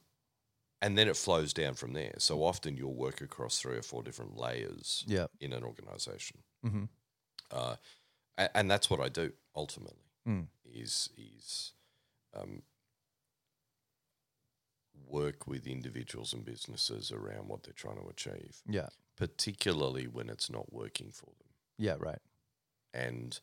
[0.81, 2.13] and then it flows down from there.
[2.19, 5.31] So often you'll work across three or four different layers Yep.
[5.39, 6.85] in an organization Mm-hmm.
[7.51, 7.75] uh,
[8.37, 10.03] and, and that's what I do ultimately.
[10.27, 10.47] Mm.
[10.65, 11.71] Is is
[12.33, 12.63] um,
[15.07, 18.89] work with individuals and businesses around what they're trying to achieve, Yeah.
[19.15, 21.95] particularly when it's not working for them, Yeah.
[21.99, 22.19] Right.
[22.93, 23.39] and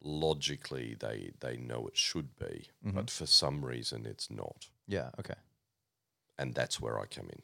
[0.00, 2.94] logically they they know it should be, Mhm.
[2.94, 5.10] but for some reason it's not, Yeah.
[5.18, 5.34] Okay.
[6.38, 7.42] And that's where I come in.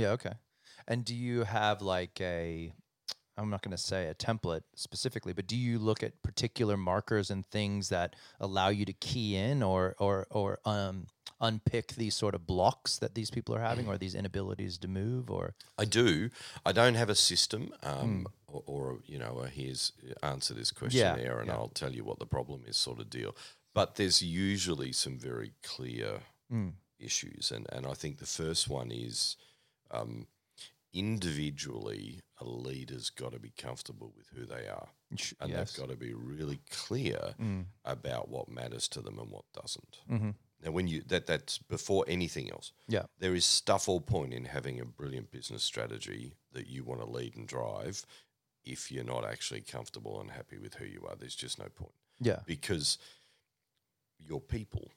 [0.00, 0.10] Yeah.
[0.10, 0.32] Okay.
[0.86, 2.72] And do you have like a,
[3.36, 7.30] I'm not going to say a template specifically, but do you look at particular markers
[7.30, 11.06] and things that allow you to key in or or or um,
[11.40, 15.30] unpick these sort of blocks that these people are having or these inabilities to move
[15.30, 16.30] or I do.
[16.64, 19.92] I don't have a system, um, or, or you know, here's
[20.22, 21.54] answer this questionnaire, and yeah.
[21.54, 23.34] I'll tell you what the problem is, sort of deal.
[23.74, 26.20] But there's usually some very clear
[26.52, 26.72] Mm.
[27.04, 29.36] Issues, and and I think the first one is
[29.90, 30.26] um,
[30.92, 35.72] individually, a leader's got to be comfortable with who they are, and yes.
[35.72, 37.66] they've got to be really clear Mm.
[37.84, 39.98] about what matters to them and what doesn't.
[40.10, 40.30] Mm-hmm.
[40.64, 42.72] Now, when you that that's before anything else.
[42.88, 43.04] Yeah.
[43.18, 47.06] There is stuff all point in having a brilliant business strategy that you want to
[47.06, 48.06] lead and drive.
[48.64, 51.92] If you're not actually comfortable and happy with who you are, there's just no point
[52.18, 52.40] Yeah.
[52.46, 52.96] because
[54.18, 54.90] your people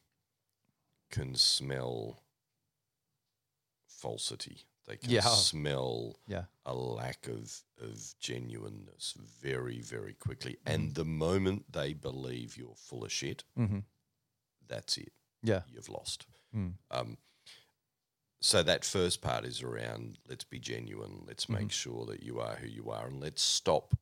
[1.10, 2.24] can smell
[3.88, 4.66] falsity.
[4.86, 5.22] They can Yeah.
[5.22, 6.45] smell Yeah.
[6.66, 10.53] a lack of of genuineness very, very quickly.
[10.55, 10.70] Mm-hmm.
[10.72, 13.80] And the moment they believe you're full of shit, Mm-hmm.
[14.66, 15.14] that's it.
[15.43, 15.64] Yeah.
[15.68, 16.26] You've lost.
[16.55, 16.78] Mm.
[16.89, 17.18] Um,
[18.39, 21.72] so that first part is around let's be genuine, let's make Mhm.
[21.72, 23.93] sure that you are who you are, and let's stop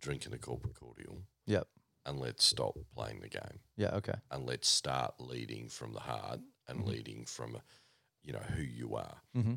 [0.00, 1.26] drinking a corporate cordial.
[1.46, 1.68] Yep.
[2.06, 3.94] And let's stop playing the game, Yeah.
[3.96, 4.14] Okay.
[4.30, 6.86] and let's start leading from the heart and Mhm.
[6.86, 7.62] leading from,
[8.22, 9.22] you know, who you are.
[9.34, 9.54] Mm-hmm.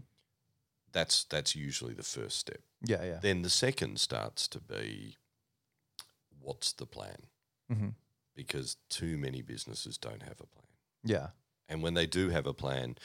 [0.93, 2.61] That's that's usually the first step.
[2.81, 3.03] Yeah.
[3.03, 3.19] Yeah.
[3.19, 5.17] Then the second starts to be,
[6.39, 7.27] what's the plan?
[7.71, 7.89] Mm-hmm.
[8.33, 10.67] Because too many businesses don't have a plan.
[11.03, 11.29] Yeah.
[11.67, 12.97] And when they do have a plan,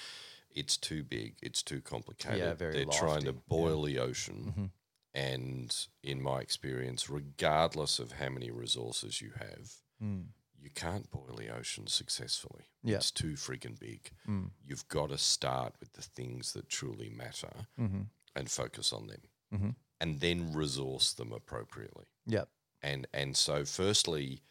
[0.51, 2.39] it's too big, it's too complicated.
[2.39, 3.49] Yeah, very They're trying to lofty, yeah.
[3.49, 4.71] boil the ocean.
[5.15, 5.35] Mm-hmm.
[5.35, 10.25] And in my experience, regardless of how many resources you have, Mm.
[10.59, 12.65] you can't boil the ocean successfully.
[12.83, 12.97] Yeah.
[12.97, 14.11] It's too freaking big.
[14.27, 14.51] Mm.
[14.67, 18.03] You've got to start with the things that truly matter Mm-hmm.
[18.35, 19.23] and focus on them.
[19.55, 19.71] Mm-hmm.
[20.01, 22.07] And then resource them appropriately.
[22.27, 22.49] Yep.
[22.83, 24.43] And and so firstly,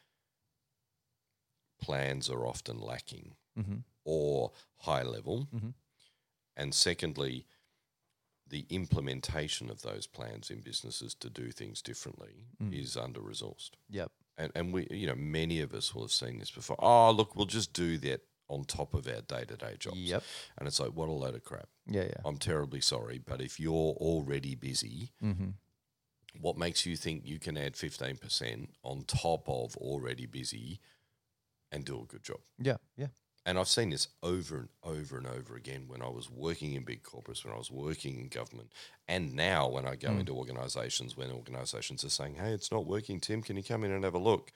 [1.81, 3.79] plans are often lacking Mm-hmm.
[4.05, 5.49] or high level.
[5.53, 5.73] Mhm.
[6.55, 7.45] And secondly,
[8.51, 12.79] the implementation of those plans in businesses to do things differently Mm.
[12.79, 13.71] is under resourced.
[13.89, 14.11] Yep.
[14.37, 16.75] And, and we, you know, many of us will have seen this before.
[16.79, 19.97] Oh, look, we'll just do that on top of our day to day jobs.
[19.97, 20.23] Yep.
[20.57, 21.69] And it's like, what a load of crap.
[21.87, 22.03] Yeah.
[22.03, 22.21] Yeah.
[22.25, 25.49] I'm terribly sorry, but if you're already busy, Mm-hmm.
[26.39, 30.79] what makes you think you can add 15% on top of already busy
[31.71, 32.39] and do a good job?
[32.57, 32.77] Yeah.
[32.97, 33.07] Yeah.
[33.45, 36.83] And I've seen this over and over and over again when I was working in
[36.83, 38.71] big corporates, when I was working in government,
[39.07, 40.19] and now when I go Mm.
[40.19, 43.91] into organizations, when organizations are saying, hey, it's not working, Tim, can you come in
[43.91, 44.51] and have a look?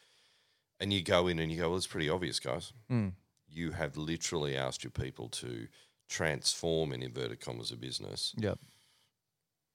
[0.80, 2.74] And you go in and you go, well, it's pretty obvious, guys.
[2.92, 3.14] Mm.
[3.48, 5.68] You have literally asked your people to
[6.08, 8.34] transform, in inverted commas, a business.
[8.38, 8.60] Yep.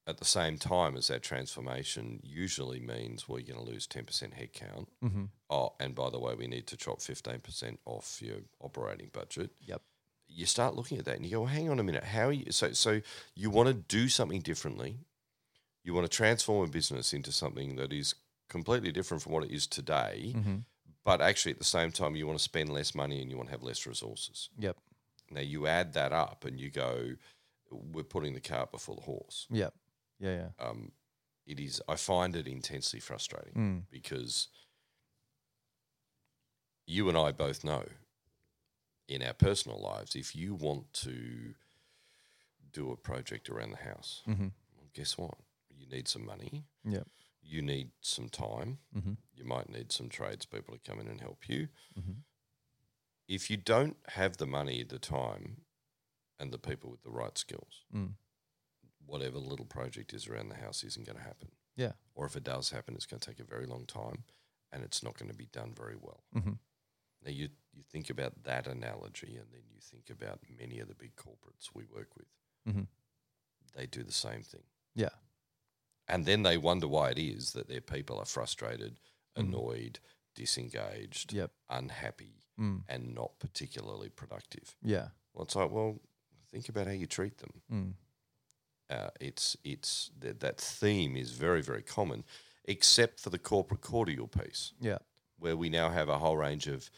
[0.07, 4.87] At the same time as that transformation usually means we're going to lose 10% headcount.
[5.05, 5.25] Mm-hmm.
[5.49, 9.51] Oh, and by the way, we need to chop 15% off your operating budget.
[9.61, 9.83] Yep.
[10.27, 12.05] You start looking at that and you go, well, hang on a minute.
[12.05, 12.51] How are you?
[12.51, 13.01] So, so
[13.35, 14.99] you want to do something differently.
[15.85, 18.15] You want to transform a business into something that is
[18.49, 20.33] completely different from what it is today.
[20.37, 20.57] Mm-hmm.
[21.05, 23.49] But actually, at the same time, you want to spend less money and you want
[23.49, 24.51] to have less resources.
[24.59, 24.77] Yep.
[25.31, 27.13] Now, you add that up and you go,
[27.71, 29.47] we're putting the cart before the horse.
[29.51, 29.73] Yep.
[30.21, 30.35] Yeah.
[30.61, 30.65] Yeah.
[30.67, 30.93] Um,
[31.47, 33.83] it is, I find it intensely frustrating Mm.
[33.91, 34.49] because
[36.87, 37.85] you and I both know
[39.09, 41.55] in our personal lives, if you want to
[42.73, 44.49] do a project around the house, Mm-hmm.
[44.77, 45.35] well, guess what?
[45.77, 46.65] You need some money.
[46.85, 47.07] Yep.
[47.43, 48.79] you need some time.
[48.97, 49.15] Mm-hmm.
[49.35, 51.69] You might need some tradespeople to come in and help you.
[51.99, 52.21] Mm-hmm.
[53.27, 55.63] If you don't have the money, the time,
[56.39, 58.13] and the people with the right skills, Mm.
[59.07, 61.49] Whatever little project is around the house isn't going to happen.
[61.77, 61.93] Yeah.
[62.15, 64.25] Or if it does happen, it's going to take a very long time
[64.73, 66.23] and it's not going to be done very well.
[66.35, 66.53] Mm-hmm.
[67.25, 70.95] Now, you, you think about that analogy and then you think about many of the
[70.95, 72.29] big corporates we work with.
[72.69, 72.87] Mhm.
[73.75, 74.63] They do the same thing.
[74.95, 75.11] Yeah.
[76.09, 78.99] And then they wonder why it is that their people are frustrated,
[79.37, 79.41] Mhm.
[79.49, 80.01] annoyed,
[80.35, 81.53] disengaged, Yep.
[81.69, 82.85] unhappy, Mm.
[82.89, 84.77] and not particularly productive.
[84.83, 85.11] Yeah.
[85.33, 86.01] Well, it's like, well,
[86.51, 87.63] think about how you treat them.
[87.71, 87.95] Mm.
[88.91, 92.25] Uh, it's it's that that theme is very very common,
[92.65, 94.99] except for the corporate cordial piece, Yeah.
[95.39, 96.91] where we now have a whole range of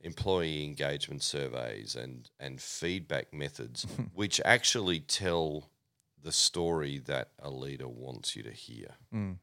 [0.00, 5.70] employee engagement surveys and and feedback methods, which actually tell
[6.22, 8.94] the story that a leader wants you to hear.
[9.12, 9.38] Mm.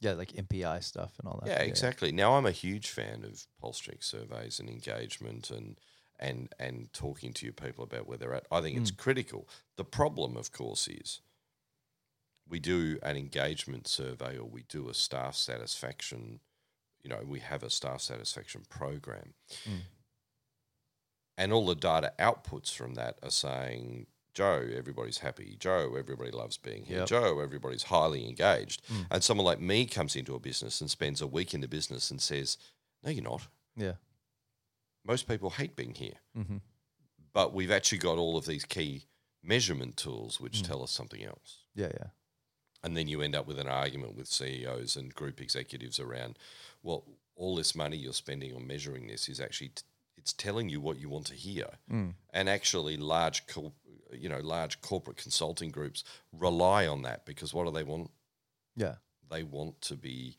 [0.00, 1.48] Yeah, like MPI stuff and all that.
[1.48, 2.12] Yeah, exactly.
[2.12, 5.78] Now I'm a huge fan of pulse surveys and engagement and
[6.20, 8.46] and and talking to your people about where they're at.
[8.50, 9.48] I think it's critical.
[9.76, 11.20] The problem, of course, is
[12.48, 16.40] we do an engagement survey or we do a staff satisfaction.
[17.02, 19.34] You know, we have a staff satisfaction program,
[19.68, 19.80] Mm.
[21.36, 24.06] and all the data outputs from that are saying.
[24.34, 25.54] Joe, everybody's happy.
[25.60, 26.98] Joe, everybody loves being here.
[26.98, 27.06] Yep.
[27.06, 28.82] Joe, everybody's highly engaged.
[28.88, 29.06] Mm.
[29.12, 32.10] And someone like me comes into a business and spends a week in the business
[32.10, 32.58] and says,
[33.04, 33.46] No, you're not.
[33.76, 33.92] Yeah.
[35.06, 36.14] Most people hate being here.
[36.36, 36.56] Mm-hmm.
[37.32, 39.04] But we've actually got all of these key
[39.42, 40.66] measurement tools which Mm.
[40.66, 41.58] tell us something else.
[41.74, 42.08] Yeah, yeah.
[42.82, 46.38] And then you end up with an argument with CEOs and group executives around,
[46.82, 49.82] well, all this money you're spending on measuring this is actually, t-
[50.16, 51.66] it's telling you what you want to hear.
[51.90, 52.14] Mm.
[52.32, 53.72] And actually, large, co-
[54.12, 58.10] you know, large corporate consulting groups rely on that because what do they want?
[58.76, 58.96] Yeah.
[59.30, 60.36] They want to be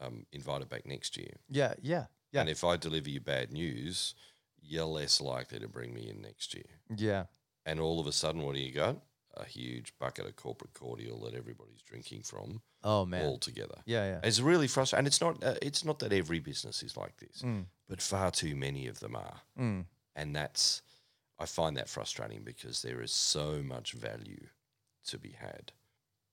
[0.00, 1.32] um, invited back next year.
[1.48, 2.06] Yeah, yeah.
[2.36, 2.40] Yeah.
[2.42, 4.14] And if I deliver you bad news,
[4.62, 6.64] you're less likely to bring me in next year.
[6.94, 7.24] Yeah.
[7.64, 8.96] And all of a sudden, what do you got?
[9.36, 13.24] A huge bucket of corporate cordial that everybody's drinking from Oh man.
[13.26, 13.78] all together.
[13.84, 14.20] Yeah, yeah.
[14.22, 15.00] It's really frustrating.
[15.00, 15.42] And it's not.
[15.44, 17.66] Uh, it's not that every business is like this, Mm.
[17.88, 19.40] but far too many of them are.
[19.58, 19.84] Mm.
[20.14, 20.82] And that's.
[21.38, 24.46] I find that frustrating because there is so much value
[25.08, 25.72] to be had.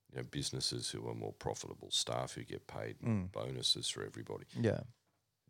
[0.10, 3.32] You know, businesses who are more profitable, staff who get paid Mm.
[3.34, 4.82] bonuses for everybody Yeah.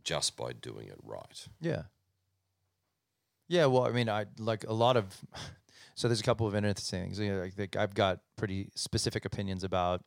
[0.03, 1.47] Just by doing it right.
[1.61, 1.83] Yeah.
[3.47, 5.21] Yeah, well, I mean, I like a lot of.
[5.95, 7.19] So there's a couple of interesting things.
[7.19, 10.03] You know, I think I've got pretty specific opinions about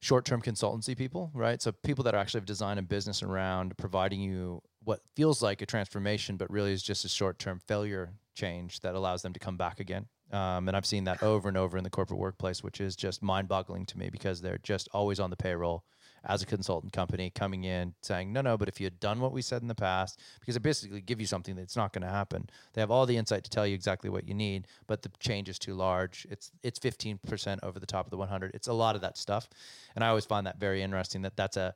[0.00, 1.62] short-term consultancy people, right?
[1.62, 5.66] So people that actually have designed a business around providing you what feels like a
[5.66, 9.80] transformation, but really is just a short-term failure change that allows them to come back
[9.80, 10.06] again.
[10.32, 13.22] Um, and I've seen that over and over in the corporate workplace, which is just
[13.22, 15.84] mind-boggling to me because they're just always on the payroll
[16.24, 19.32] as a consultant company coming in saying, no, no, but if you had done what
[19.32, 22.08] we said in the past, because they basically give you something that's not going to
[22.08, 22.48] happen.
[22.74, 25.48] They have all the insight to tell you exactly what you need, but the change
[25.48, 26.26] is too large.
[26.30, 28.54] It's it's 15% over the top of the 100.
[28.54, 29.48] It's a lot of that stuff.
[29.94, 31.74] And I always find that very interesting that that's a,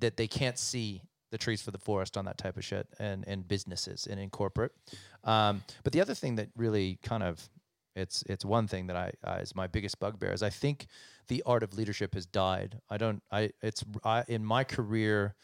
[0.00, 3.24] that they can't see the trees for the forest on that type of shit and
[3.26, 4.72] and businesses and in corporate.
[5.24, 7.48] Um, but the other thing that really kind of
[7.96, 10.86] it's it's one thing that I uh, is my biggest bugbear is I think
[11.28, 12.78] the art of leadership has died.
[12.90, 15.34] I don't I it's I, in my career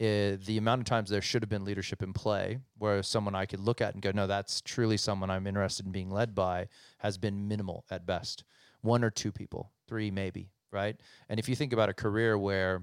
[0.00, 3.46] uh, the amount of times there should have been leadership in play where someone I
[3.46, 6.68] could look at and go no that's truly someone I'm interested in being led by
[6.98, 8.44] has been minimal at best.
[8.82, 11.00] One or two people, three maybe, right?
[11.28, 12.82] And if you think about a career where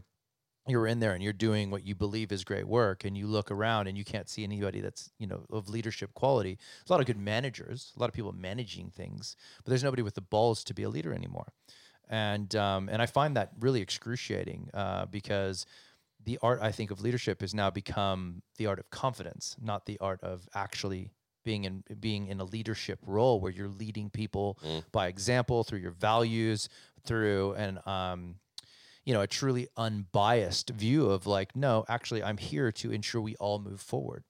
[0.67, 3.49] you're in there and you're doing what you believe is great work and you look
[3.49, 6.99] around and you can't see anybody that's you know of leadership quality there's a lot
[6.99, 10.63] of good managers a lot of people managing things but there's nobody with the balls
[10.63, 11.47] to be a leader anymore
[12.09, 15.65] and um, and i find that really excruciating uh, because
[16.23, 19.97] the art i think of leadership has now become the art of confidence not the
[19.99, 21.11] art of actually
[21.43, 24.83] being in being in a leadership role where you're leading people Mm.
[24.91, 26.69] by example through your values
[27.03, 28.35] through and um,
[29.05, 33.35] you know a truly unbiased view of like no actually i'm here to ensure we
[33.37, 34.23] all move forward.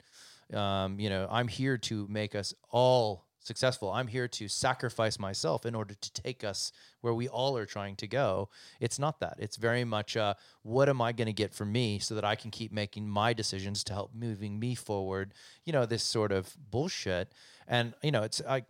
[0.54, 3.92] Um, you know i'm here to make us all successful.
[3.92, 7.96] I'm here to sacrifice myself in order to take us where we all are trying
[7.98, 8.50] to go.
[8.80, 9.36] It's not that.
[9.40, 12.36] It's very much uh, what am i going to get from me so that i
[12.36, 15.34] can keep making my decisions to help moving me forward?
[15.66, 17.34] You know this sort of bullshit.
[17.68, 18.64] And you know it's i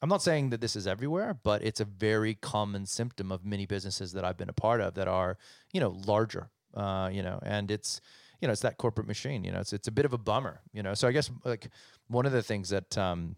[0.00, 3.66] I'm not saying that this is everywhere, but it's a very common symptom of many
[3.66, 5.38] businesses that I've been a part of that are,
[5.72, 8.00] you know, larger, uh, you know, and it's,
[8.40, 10.60] you know, it's that corporate machine, you know, it's, it's a bit of a bummer,
[10.72, 10.94] you know?
[10.94, 11.68] So I guess like
[12.06, 13.34] one of the things that, um,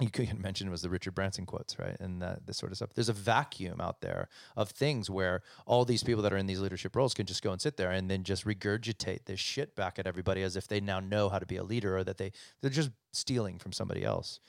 [0.00, 1.96] you couldn't mention was the Richard Branson quotes, right?
[2.00, 2.90] And that, this sort of stuff.
[2.94, 6.60] There's a vacuum out there of things where all these people that are in these
[6.60, 9.98] leadership roles can just go and sit there and then just regurgitate this shit back
[9.98, 12.32] at everybody as if they now know how to be a leader or that they
[12.60, 14.40] they're just stealing from somebody else.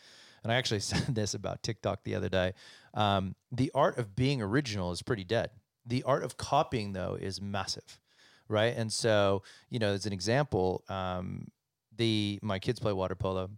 [0.43, 2.53] And I actually said this about TikTok the other day.
[2.93, 5.51] Um, the art of being original is pretty dead.
[5.85, 7.99] The art of copying, though, is massive,
[8.47, 8.75] right?
[8.75, 11.47] And so, you know, as an example, um,
[11.95, 13.49] the my kids play water polo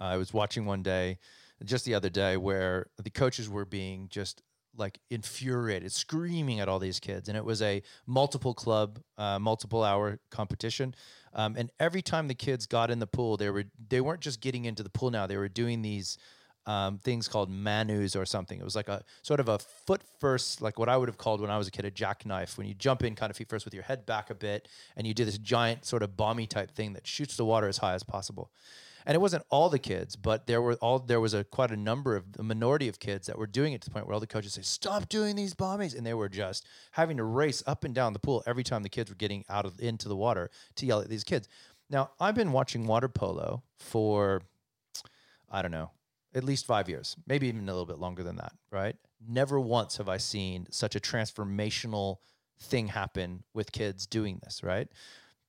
[0.00, 1.18] I was watching one day,
[1.64, 4.42] just the other day, where the coaches were being just
[4.78, 9.82] like infuriated, screaming at all these kids, and it was a multiple club, uh, multiple
[9.82, 10.94] hour competition.
[11.34, 14.40] Um, and every time the kids got in the pool, they were they weren't just
[14.40, 16.16] getting into the pool now; they were doing these
[16.66, 18.60] um, things called manus or something.
[18.60, 21.40] It was like a sort of a foot first, like what I would have called
[21.40, 23.64] when I was a kid a jackknife, when you jump in kind of feet first
[23.64, 26.70] with your head back a bit, and you do this giant sort of bomby type
[26.70, 28.50] thing that shoots the water as high as possible
[29.08, 31.76] and it wasn't all the kids, but there were all there was a quite a
[31.76, 34.20] number of a minority of kids that were doing it to the point where all
[34.20, 37.84] the coaches say, "Stop doing these bombings," and they were just having to race up
[37.84, 40.50] and down the pool every time the kids were getting out of into the water
[40.74, 41.48] to yell at these kids.
[41.88, 44.42] Now I've been watching water polo for
[45.48, 45.90] I don't know
[46.34, 48.52] at least five years, maybe even a little bit longer than that.
[48.70, 48.96] Right?
[49.26, 52.18] Never once have I seen such a transformational
[52.60, 54.62] thing happen with kids doing this.
[54.62, 54.88] Right?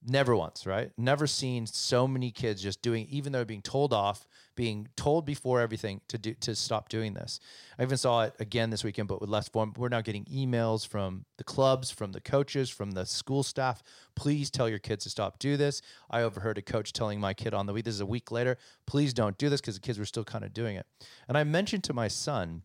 [0.01, 0.91] Never once, right?
[0.97, 4.25] Never seen so many kids just doing, even though being told off,
[4.55, 7.41] being told before everything to do to stop doing this.
[7.77, 9.73] I even saw it again this weekend, but with less form.
[9.75, 13.83] We're now getting emails from the clubs, from the coaches, from the school staff.
[14.15, 15.81] Please tell your kids to stop do this.
[16.09, 17.83] I overheard a coach telling my kid on the week.
[17.83, 18.57] This is a week later.
[18.87, 20.85] Please don't do this because the kids were still kind of doing it.
[21.27, 22.63] And I mentioned to my son,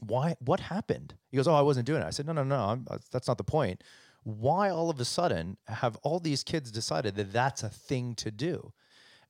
[0.00, 0.36] why?
[0.38, 1.14] What happened?
[1.30, 2.56] He goes, "Oh, I wasn't doing it." I said, "No, no, no.
[2.56, 3.82] I'm, uh, that's not the point."
[4.28, 8.30] Why all of a sudden have all these kids decided that that's a thing to
[8.30, 8.74] do?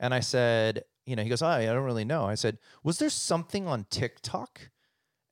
[0.00, 2.24] And I said, you know, he goes, oh, I don't really know.
[2.24, 4.58] I said, was there something on TikTok?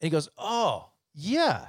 [0.01, 1.67] And he goes, oh, yeah.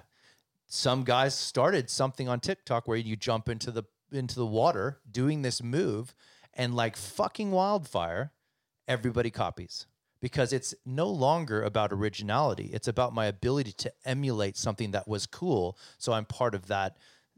[0.68, 5.42] Some guys started something on TikTok where you jump into the into the water doing
[5.42, 6.14] this move
[6.54, 8.32] and like fucking wildfire,
[8.88, 9.88] everybody copies
[10.22, 12.70] because it's no longer about originality.
[12.74, 15.78] It's about my ability to emulate something that was cool.
[15.98, 16.98] So I'm part of that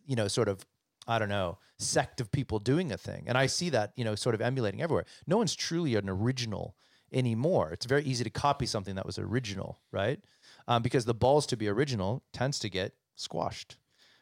[0.10, 0.66] you know, sort of,
[1.07, 3.26] I don't know, sect of people doing a thing.
[3.28, 5.05] And I see that, you know, sort of emulating everywhere.
[5.28, 6.76] No one's truly an original
[7.14, 7.72] anymore.
[7.72, 10.20] It's very easy to copy something that was original, right?
[10.68, 13.78] Um, because the balls to be original tends to get squashed,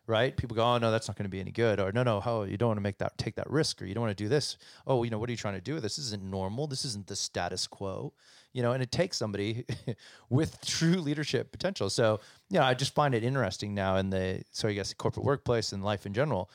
[0.07, 0.35] right?
[0.35, 2.43] People go, oh no, that's not going to be any good, or no, no, how
[2.43, 4.29] you don't want to make that take that risk, or you don't want to do
[4.29, 4.57] this.
[4.87, 5.79] Oh, you know, what are you trying to do?
[5.79, 6.67] This isn't normal.
[6.67, 8.13] This isn't the status quo
[8.57, 9.65] you know, and it takes somebody
[10.31, 11.91] with true leadership potential.
[11.91, 15.27] So, you know, I just find it interesting now in the, so I guess corporate
[15.27, 16.49] workplace and life in general,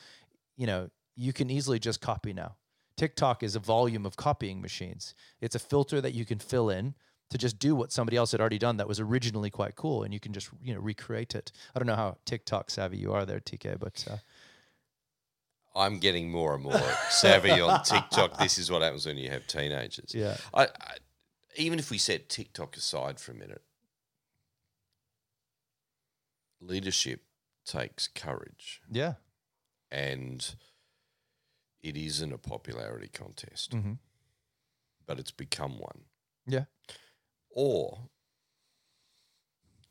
[0.57, 2.57] you know, you can easily just copy now.
[2.97, 5.15] TikTok is a volume of copying machines.
[5.39, 6.93] It's a filter that you can fill in
[7.29, 10.13] to just do what somebody else had already done that was originally quite cool, and
[10.13, 11.51] you can just you know recreate it.
[11.75, 14.17] I don't know how TikTok savvy you are there, TK, but uh,
[15.75, 18.37] I'm getting more and more savvy on TikTok.
[18.39, 20.13] This is what happens when you have teenagers.
[20.13, 20.97] Yeah, I, I
[21.55, 23.61] even if we set TikTok aside for a minute,
[26.61, 27.21] leadership
[27.65, 28.81] takes courage.
[28.91, 29.13] Yeah.
[29.91, 30.55] And
[31.81, 33.93] it isn't a popularity contest, mm-hmm.
[35.05, 36.01] but it's become one.
[36.47, 36.65] Yeah.
[37.53, 38.09] Or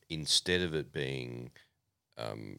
[0.09, 1.51] instead of it being
[2.19, 2.59] um,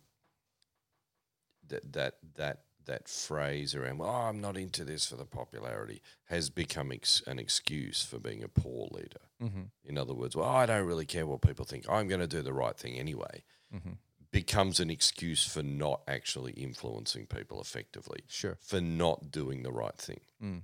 [1.67, 6.49] that that that that phrase around, oh, I'm not into this for the popularity, has
[6.49, 9.21] become ex- an excuse for being a poor leader.
[9.41, 9.61] Mm-hmm.
[9.85, 11.85] In other words, well, I don't really care what people think.
[11.89, 13.43] I'm going to do the right thing anyway.
[13.73, 13.93] Mm-hmm.
[14.31, 18.23] Becomes an excuse for not actually influencing people effectively.
[18.27, 18.57] Sure.
[18.59, 20.21] For not doing the right thing.
[20.43, 20.61] Mm.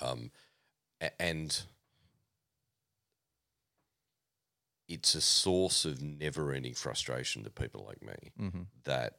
[0.00, 0.30] Um,
[1.18, 1.62] and
[4.90, 8.62] it's a source of never ending frustration to people like me mm-hmm.
[8.82, 9.18] that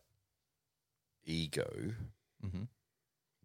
[1.24, 1.94] ego
[2.46, 2.64] mm-hmm.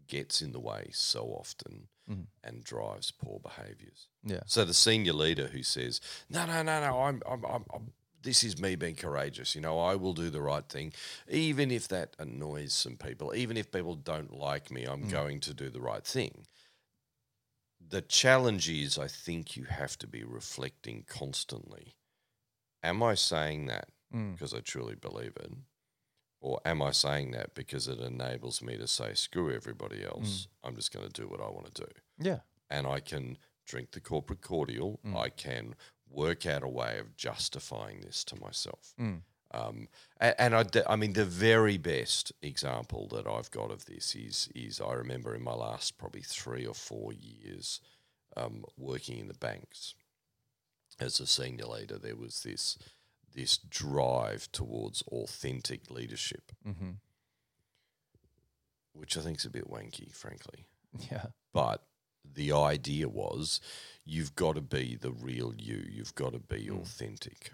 [0.08, 2.22] gets in the way so often mm-hmm.
[2.42, 4.08] and drives poor behaviors.
[4.24, 4.40] Yeah.
[4.46, 8.42] So the senior leader who says, "No, no, no, no, I'm, I'm, I'm, I'm this
[8.42, 9.54] is me being courageous.
[9.54, 10.92] You know, I will do the right thing,
[11.30, 14.82] even if that annoys some people, even if people don't like me.
[14.84, 15.10] I'm mm.
[15.12, 16.46] going to do the right thing."
[17.88, 21.95] The challenge is, I think you have to be reflecting constantly.
[22.86, 24.32] Am I saying that mm.
[24.32, 25.50] because I truly believe it?
[26.40, 30.68] Or am I saying that because it enables me to say, screw everybody else, mm.
[30.68, 31.88] I'm just going to do what I want to do?
[32.18, 32.38] Yeah.
[32.70, 35.16] And I can drink the corporate cordial, mm.
[35.16, 35.74] I can
[36.08, 38.94] work out a way of justifying this to myself.
[39.00, 39.22] Mm.
[39.52, 39.88] Um,
[40.20, 44.48] and, and I, I mean, the very best example that I've got of this is,
[44.54, 47.80] is I remember in my last probably three or four years
[48.36, 49.94] um, working in the banks.
[50.98, 52.78] As a senior leader, there was this
[53.34, 56.92] this drive towards authentic leadership, Mm-hmm.
[58.92, 60.66] which I think is a bit wanky, frankly.
[61.10, 61.26] Yeah.
[61.52, 61.82] But
[62.24, 63.60] the idea was
[64.04, 66.80] you've got to be the real you, you've got to be Mm.
[66.80, 67.52] authentic.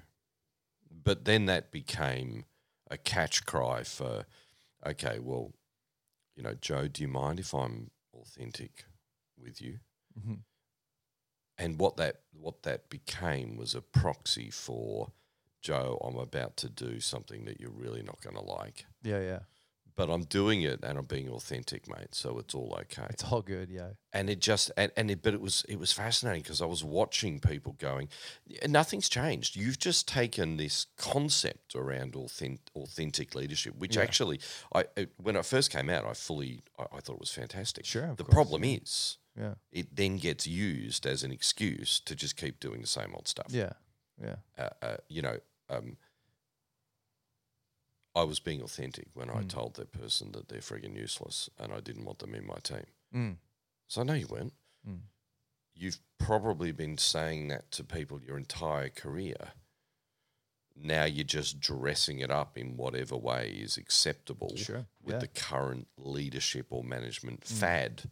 [0.91, 2.45] But then that became
[2.91, 4.27] a catch cry for,
[4.87, 5.53] okay, well,
[6.37, 8.85] you know, Joe, do you mind if I'm authentic
[9.37, 9.81] with you?
[10.19, 10.35] Mm-hmm.
[11.59, 15.13] And what that what that became was a proxy for
[15.61, 18.87] Joe, I'm about to do something that you're really not going to like.
[19.03, 19.21] Yeah.
[19.21, 19.39] Yeah.
[19.95, 22.15] But I'm doing it and I'm being authentic, mate.
[22.15, 23.07] So it's all okay.
[23.11, 23.69] It's all good.
[23.71, 23.91] Yeah.
[24.15, 26.83] and it just and, and it, but it was it was fascinating because I was
[26.83, 28.09] watching people going,
[28.67, 29.55] nothing's changed.
[29.55, 34.03] You've just taken this concept around authentic, authentic leadership, which Yeah.
[34.03, 34.41] actually,
[34.75, 37.85] I it, when I first came out, I fully I, I thought it was fantastic.
[37.85, 39.55] Sure, the course, problem is Yeah.
[39.71, 43.47] it then gets used as an excuse to just keep doing the same old stuff.
[43.49, 43.73] Yeah.
[44.23, 44.37] Yeah.
[44.59, 45.39] Uh, uh, you know,
[45.71, 45.97] um,
[48.15, 49.49] I was being authentic when I Mm.
[49.49, 52.87] told that person that they're friggin' useless and I didn't want them in my team.
[53.15, 53.39] Mm.
[53.89, 54.53] So I know you weren't.
[54.87, 55.01] Mm.
[55.75, 59.55] You've probably been saying that to people your entire career.
[60.77, 64.87] Now you're just dressing it up in whatever way is acceptable Sure.
[65.03, 65.19] with yeah.
[65.21, 68.11] the current leadership or management fad.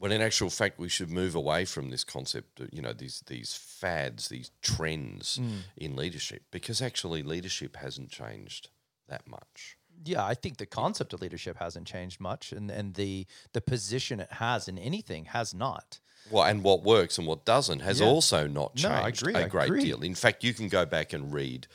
[0.00, 3.22] When in actual fact, we should move away from this concept, of, you know, these
[3.26, 5.58] these fads, these trends Mm.
[5.76, 8.70] in leadership, because actually leadership hasn't changed
[9.08, 9.76] that much.
[10.02, 14.20] Yeah, I think the concept of leadership hasn't changed much, and and the the position
[14.20, 16.00] it has in anything has not.
[16.30, 18.06] Well, and what works and what doesn't has Yeah.
[18.06, 19.84] also not No, changed I agree, a I great agree.
[19.84, 20.02] deal.
[20.02, 21.66] In fact, you can go back and read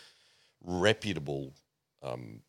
[0.61, 1.53] reputable
[2.01, 2.41] um,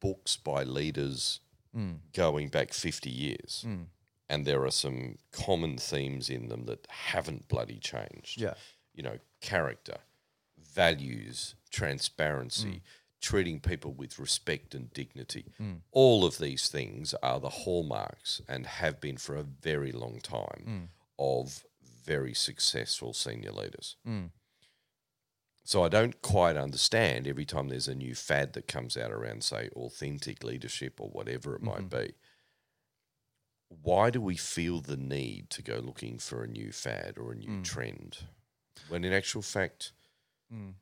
[0.00, 1.40] books by leaders
[1.74, 2.00] Mm.
[2.12, 3.86] going back 50 years, Mm.
[4.32, 8.40] And there are some common themes in them that haven't bloody changed.
[8.40, 8.54] Yeah.
[8.94, 9.98] You know, character,
[10.58, 12.82] values, transparency,
[13.20, 15.44] treating people with respect and dignity.
[15.60, 15.80] Mm.
[15.90, 20.64] All of these things are the hallmarks and have been for a very long time
[20.66, 20.88] Mm.
[21.18, 21.64] of
[22.04, 23.96] very successful senior leaders.
[24.06, 24.30] Mm.
[25.64, 29.44] So I don't quite understand every time there's a new fad that comes out around,
[29.44, 32.14] say, authentic leadership or whatever it might be.
[33.82, 37.36] Why do we feel the need to go looking for a new fad or a
[37.36, 37.64] new Mm.
[37.64, 38.18] trend
[38.88, 39.92] when, in actual fact,
[40.52, 40.74] Mm.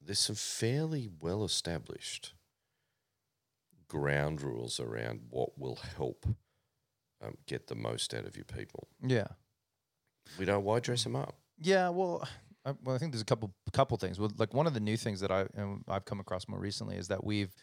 [0.00, 2.34] there's some fairly well established
[3.88, 6.26] ground rules around what will help
[7.20, 8.88] um, get the most out of your people?
[9.00, 9.28] Yeah.
[10.38, 10.64] We don't.
[10.64, 11.38] Why dress them up?
[11.58, 12.28] Yeah, well,
[12.66, 14.18] I, well, I think there's a couple couple things.
[14.18, 15.46] Well, like one of the new things that I
[15.88, 17.54] I've come across more recently is that we've,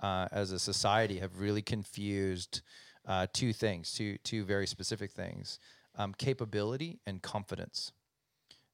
[0.00, 2.62] uh, as a society, have really confused
[3.06, 5.58] uh, two things, two two very specific things:
[5.96, 7.92] um, capability and confidence.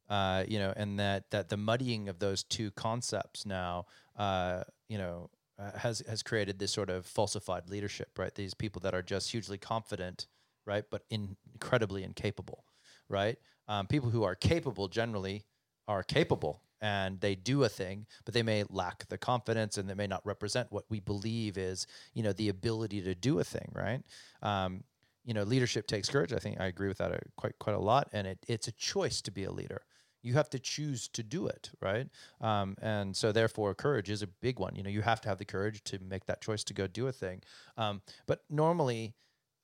[0.08, 4.98] Uh, you know, and that that the muddying of those two concepts now, uh, you
[4.98, 8.34] know, uh, has has created this sort of falsified leadership, right?
[8.34, 10.26] These people that are just hugely confident,
[10.66, 12.64] right, but in, incredibly incapable,
[13.08, 13.38] right?
[13.68, 15.44] Um, people who are capable generally
[15.88, 19.94] are capable and they do a thing, but they may lack the confidence and they
[19.94, 23.70] may not represent what we believe is, you know, the ability to do a thing,
[23.72, 24.02] right?
[24.42, 24.82] Um,
[25.24, 26.32] you know, leadership takes courage.
[26.32, 28.72] I think I agree with that uh, quite quite a lot, and it, it's a
[28.72, 29.82] choice to be a leader.
[30.22, 32.08] You have to choose to do it, right?
[32.40, 34.74] Um, and so, therefore, courage is a big one.
[34.74, 37.06] You know, you have to have the courage to make that choice to go do
[37.06, 37.42] a thing.
[37.76, 39.14] Um, but normally,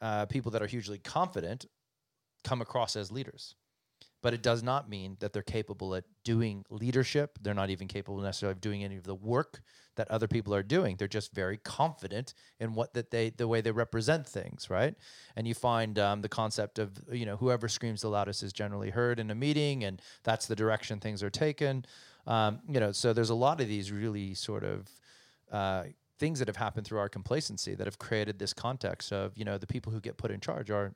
[0.00, 1.66] uh, people that are hugely confident
[2.44, 3.56] come across as leaders
[4.20, 7.38] but it does not mean that they're capable at doing leadership.
[7.40, 9.60] They're not even capable necessarily of doing any of the work
[9.96, 10.96] that other people are doing.
[10.96, 14.94] They're just very confident in what that they the way they represent things, right?
[15.36, 18.90] And you find um, the concept of you know whoever screams the loudest is generally
[18.90, 21.84] heard in a meeting, and that's the direction things are taken.
[22.26, 24.88] Um, you know, so there's a lot of these really sort of
[25.50, 25.84] uh,
[26.18, 29.58] things that have happened through our complacency that have created this context of you know
[29.58, 30.94] the people who get put in charge are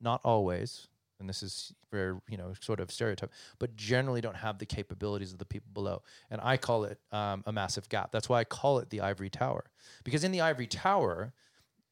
[0.00, 0.88] not always
[1.20, 5.32] and this is very you know sort of stereotype but generally don't have the capabilities
[5.32, 6.02] of the people below.
[6.30, 8.12] And i call it um, a massive gap.
[8.12, 9.64] That's why i call it the ivory tower.
[10.04, 11.32] Because in the ivory tower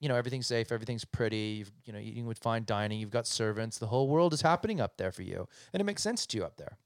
[0.00, 3.26] you know everything's safe everything's pretty you've, you know eating with fine dining you've got
[3.26, 6.36] servants the whole world is happening up there for you and it makes sense to
[6.36, 6.76] you up there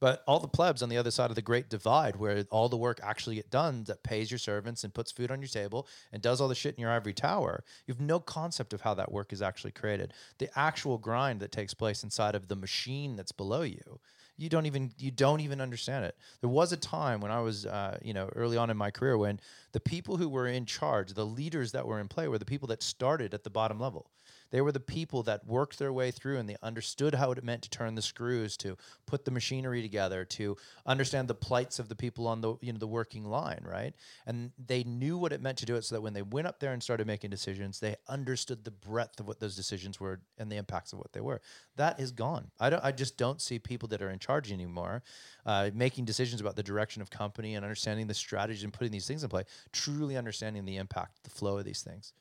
[0.00, 2.76] but all the plebs on the other side of the great divide, where all the
[2.76, 6.22] work actually get done that pays your servants and puts food on your table and
[6.22, 9.12] does all the shit in your ivory tower, you have no concept of how that
[9.12, 10.12] work is actually created.
[10.38, 14.00] The actual grind that takes place inside of the machine that's below you,
[14.36, 16.16] you don't even you don't even understand it.
[16.40, 19.16] There was a time when I was, uh, you know, early on in my career
[19.16, 19.40] when
[19.72, 22.68] the people who were in charge, the leaders that were in play, were the people
[22.68, 24.10] that started at the bottom level.
[24.50, 27.62] They were the people that worked their way through and they understood how it meant
[27.62, 28.76] to turn the screws, to
[29.06, 32.78] put the machinery together, to understand the plights of the people on the you know
[32.78, 33.94] the working line, right?
[34.26, 36.60] And they knew what it meant to do it so that when they went up
[36.60, 40.50] there and started making decisions, they understood the breadth of what those decisions were and
[40.50, 41.40] the impacts of what they were.
[41.76, 42.50] That is gone.
[42.60, 45.02] I don't I just don't see people that are in charge anymore
[45.46, 49.06] uh, making decisions about the direction of company and understanding the strategy and putting these
[49.06, 52.12] things in play, truly understanding the impact, the flow of these things.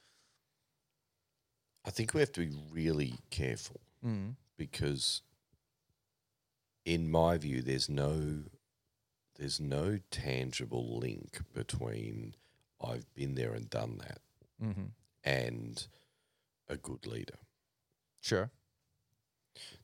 [1.86, 4.36] I think we have to be really careful Mm.
[4.57, 5.21] because,
[6.83, 8.43] in my view, there's no
[9.38, 12.36] there's no tangible link between
[12.81, 14.21] I've been there and done that
[14.63, 14.86] Mm-hmm.
[15.25, 15.88] and
[16.69, 17.36] a good leader.
[18.21, 18.49] Sure.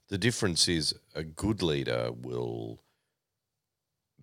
[0.07, 2.79] The difference is a good leader will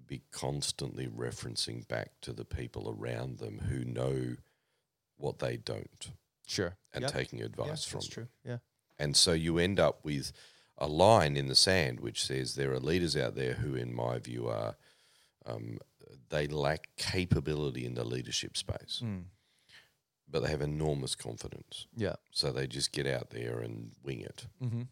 [0.07, 4.37] be constantly referencing back to the people around them who know
[5.19, 6.09] what they don't
[6.49, 6.77] Sure.
[6.93, 7.13] and Yep.
[7.13, 8.29] taking Yeah, advice from that's true.
[8.45, 8.59] Yeah.
[8.99, 10.33] And so you end up with
[10.77, 14.19] a line in the sand which says there are leaders out there who, in my
[14.19, 14.77] view, are
[15.47, 15.79] um,
[16.31, 19.25] they lack capability in the leadership space, Mm.
[20.29, 21.87] but they have enormous confidence.
[21.97, 22.17] Yeah.
[22.33, 24.47] So they just get out there and wing it.
[24.63, 24.83] Mm-hmm.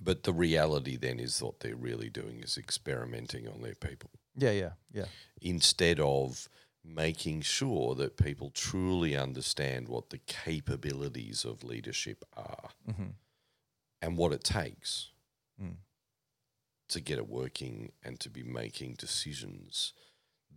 [0.00, 4.50] But the reality then is what they're really doing is experimenting on their people Yeah.
[4.52, 4.72] Yeah.
[4.92, 5.06] Yeah.
[5.40, 6.48] instead of
[6.94, 13.10] making sure that people truly understand what the capabilities of leadership are Mm-hmm.
[14.02, 15.10] and what it takes
[15.60, 15.76] Mm.
[16.88, 19.92] to get it working and to be making decisions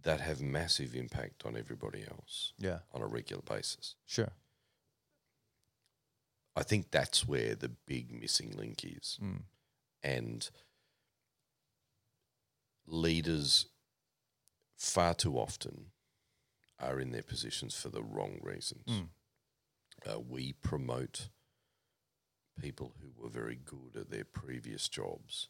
[0.03, 2.79] that have massive impact on everybody else Yeah.
[2.93, 3.95] on a regular basis.
[4.05, 4.31] Sure.
[6.55, 9.17] I think that's where the big missing link is.
[9.21, 9.43] Mm.
[10.03, 10.49] And
[12.85, 13.67] leaders
[14.77, 15.91] far too often
[16.81, 18.85] are in their positions for the wrong reasons.
[18.87, 19.07] Mm.
[20.05, 21.29] Uh, we promote
[22.59, 25.47] people who were very good at their previous jobs.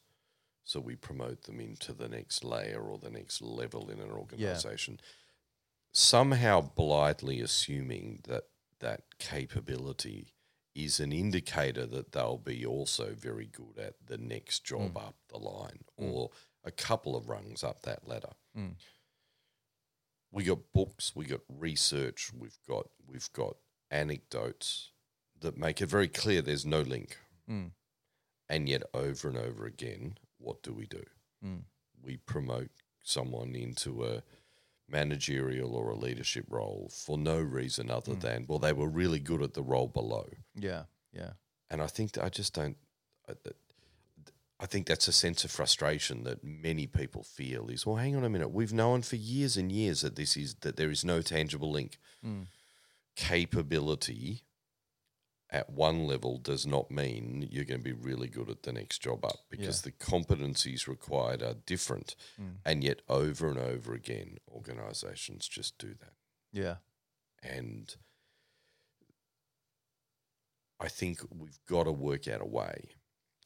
[0.64, 5.00] So we promote them into the next layer or the next level in an organization.
[5.92, 8.44] Somehow blithely assuming that
[8.80, 10.34] that capability
[10.74, 15.08] is an indicator that they'll be also very good at the next job Mm.
[15.08, 16.12] up the line Mm.
[16.14, 16.32] or
[16.64, 18.32] a couple of rungs up that ladder.
[18.56, 18.76] Mm.
[20.32, 23.58] We got books, we got research, we've got we've got
[23.90, 24.92] anecdotes
[25.42, 27.18] that make it very clear there's no link.
[27.50, 27.72] Mm.
[28.50, 31.04] And yet over and over again, what do we do?
[31.46, 31.64] Mm.
[32.02, 32.70] We promote
[33.04, 34.24] someone into a
[34.90, 38.22] managerial or a leadership role for no reason other Mm.
[38.22, 40.30] than well they were really good at the role below.
[40.56, 40.84] Yeah.
[41.14, 41.34] Yeah.
[41.70, 42.78] And I think I just don't.
[44.62, 47.70] I, think that's a sense of frustration that many people feel.
[47.70, 48.50] Is well, hang on a minute.
[48.52, 51.98] We've known for years and years that this is that there is no tangible link.
[52.26, 52.48] Mm.
[53.16, 54.44] Capability
[55.50, 59.00] at one level does not mean you're going to be really good at the next
[59.00, 62.56] job up because the competencies required are different, Mm.
[62.66, 66.14] and yet over and over again, organisations just do that.
[66.54, 66.76] Yeah.
[67.44, 67.94] And
[70.80, 72.96] I think we've got to work out a way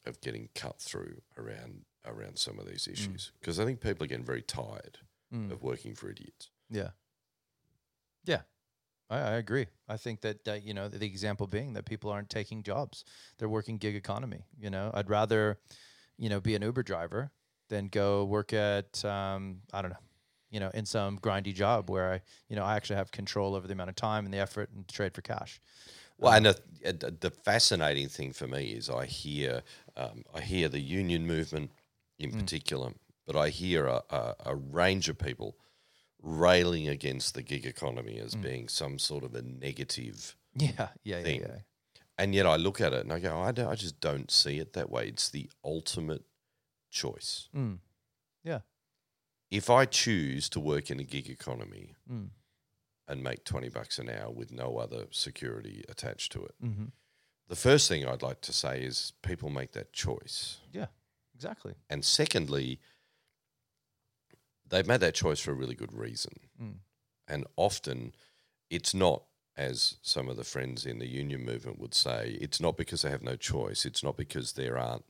[0.06, 4.08] of getting cut through around around some of these issues because I think people are
[4.08, 4.98] getting very tired
[5.34, 5.50] Mm.
[5.50, 6.50] of working for idiots.
[6.70, 6.90] Yeah.
[8.24, 8.42] Yeah.
[9.10, 9.66] I, I agree.
[9.88, 13.04] I think that, uh, you know, the, the example being that people aren't taking jobs.
[13.38, 14.44] They're working gig economy.
[14.58, 15.58] You know, I'd rather,
[16.16, 17.32] you know, be an Uber driver
[17.68, 19.96] than go work at, um, I don't know,
[20.50, 23.66] you know, in some grindy job where I, you know, I actually have control over
[23.66, 25.60] the amount of time and the effort and trade for cash.
[26.18, 26.46] Well, Um, and
[27.00, 29.62] the, uh, the fascinating thing for me is I hear
[29.96, 31.70] um, I hear the union movement
[32.18, 32.40] in Mm.
[32.40, 32.92] particular,
[33.26, 35.56] but I hear a, a, a range of people
[36.22, 38.42] railing against the gig economy as Mm.
[38.42, 40.70] being some sort of a negative Yeah.
[40.76, 40.88] Yeah.
[41.04, 41.22] Yeah.
[41.22, 41.40] Thing.
[41.42, 41.58] Yeah.
[42.18, 44.58] And yet I look at it and I go, I, don't, I just don't see
[44.58, 45.06] it that way.
[45.08, 46.24] It's the ultimate
[46.90, 47.48] choice.
[47.54, 47.78] Mm.
[49.50, 52.30] If I choose to work in a gig economy Mm.
[53.08, 56.86] And make 20 bucks an hour with no other security attached to it, Mm-hmm.
[57.48, 60.58] the first thing I'd like to say is people make that choice.
[60.72, 60.86] Yeah,
[61.34, 61.74] exactly.
[61.88, 62.80] And secondly,
[64.68, 66.32] they've made that choice for a really good reason.
[66.60, 66.74] Mm.
[67.28, 68.14] And often
[68.70, 69.22] it's not,
[69.56, 73.10] as some of the friends in the union movement would say, it's not because they
[73.10, 73.84] have no choice.
[73.86, 75.04] It's not because there aren't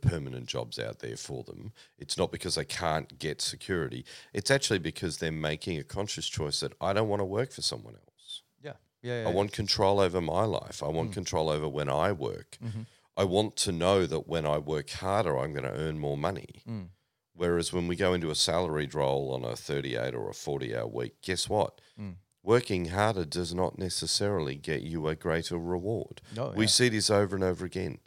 [0.00, 1.72] the permanent jobs out there for them.
[1.98, 4.04] It's not because they can't get security.
[4.32, 7.62] It's actually because they're making a conscious choice that I don't want to work for
[7.62, 8.42] someone else.
[8.62, 8.72] Yeah.
[9.02, 9.22] Yeah.
[9.22, 10.82] yeah I want control over my life.
[10.82, 11.14] I want Mm.
[11.14, 12.58] control over when I work.
[12.64, 12.82] Mm-hmm.
[13.16, 16.62] I want to know that when I work harder, I'm going to earn more money.
[16.68, 16.88] Mm.
[17.36, 20.86] Whereas when we go into a salaried role on a 38 or a 40 hour
[20.86, 21.80] week, guess what?
[22.00, 22.14] Mm.
[22.42, 26.20] working harder does not necessarily get you a greater reward.
[26.36, 26.68] No, We yeah.
[26.78, 28.00] see this over and over again.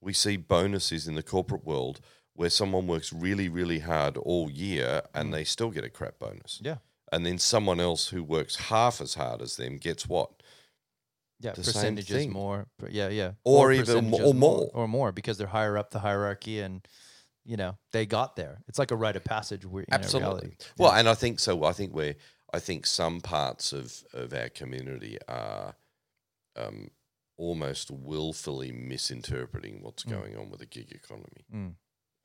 [0.00, 2.00] We see bonuses in the corporate world
[2.34, 6.60] where someone works really, really hard all year and they still get a crap bonus.
[6.62, 6.66] Mm.
[6.66, 6.76] Yeah.
[7.12, 10.30] And then someone else who works half as hard as them gets what?
[11.40, 12.66] Yeah, the percentages more.
[12.88, 13.32] Yeah, yeah.
[13.44, 14.70] Or even mo- or more.
[14.74, 16.86] or more because they're higher up the hierarchy, and
[17.46, 18.58] you know they got there.
[18.68, 19.64] It's like a rite of passage.
[19.64, 20.28] Where, Absolutely.
[20.28, 20.56] Reality.
[20.76, 21.64] Well, and I think so.
[21.64, 22.16] I think we're.
[22.52, 25.74] I think some parts of of our community are
[26.56, 26.90] um,
[27.40, 30.10] almost willfully misinterpreting what's Mm.
[30.10, 31.44] going on with the gig economy.
[31.52, 31.74] Mm.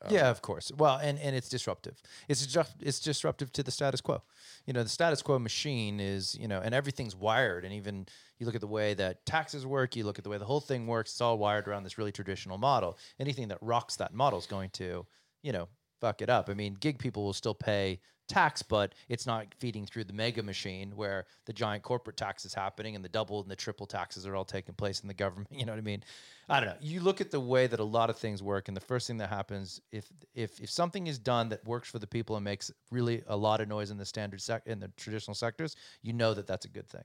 [0.02, 0.72] Um, yeah, of course.
[0.78, 2.02] Well, and, and it's disruptive.
[2.28, 4.22] It's just it's disruptive to the status quo.
[4.66, 7.64] You know, the status quo machine is you know, and everything's wired.
[7.64, 8.06] And even
[8.38, 10.60] you look at the way that taxes work, you look at the way the whole
[10.60, 11.12] thing works.
[11.14, 12.98] It's all wired around this really traditional model.
[13.20, 15.08] Anything that rocks that model is going to
[15.42, 15.70] you know
[16.02, 16.50] fuck it up.
[16.50, 20.42] I mean, gig people will still pay tax, but it's not feeding through the mega
[20.42, 24.26] machine where the giant corporate tax is happening and the double and the triple taxes
[24.26, 25.50] are all taking place in the government.
[25.56, 26.04] You know what I mean?
[26.50, 26.76] I don't know.
[26.82, 29.18] You look at the way that a lot of things work, and the first thing
[29.18, 32.72] that happens if if if something is done that works for the people and makes
[32.92, 36.34] really a lot of noise in the standard sec in the traditional sectors, you know
[36.34, 37.04] that that's a good thing,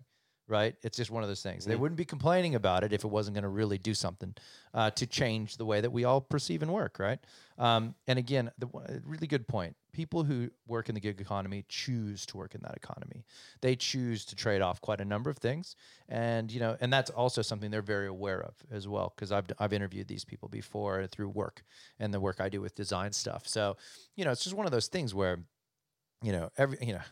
[0.51, 0.76] right?
[0.82, 1.64] It's just one of those things.
[1.64, 1.80] They Mhm.
[1.80, 4.34] wouldn't be complaining about it if it wasn't going to really do something
[4.74, 7.20] uh, to change the way that we all perceive and work, right?
[7.57, 8.68] Um, and again, the
[9.05, 9.76] really good point.
[9.92, 13.24] People who work in the gig economy choose to work in that economy.
[13.61, 15.74] They choose to trade off quite a number of things,
[16.09, 19.12] and you know, and that's also something they're very aware of as well.
[19.14, 21.64] Because I've I've interviewed these people before through work
[21.98, 23.48] and the work I do with design stuff.
[23.48, 23.76] So
[24.16, 25.44] you know, it's just one of those things where,
[26.22, 27.03] you know, every you know,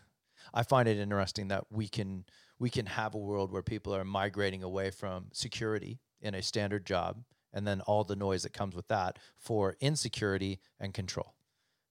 [0.55, 2.25] I find it interesting that we can
[2.59, 6.85] we can have a world where people are migrating away from security in a standard
[6.85, 11.35] job and then all the noise that comes with that for insecurity and control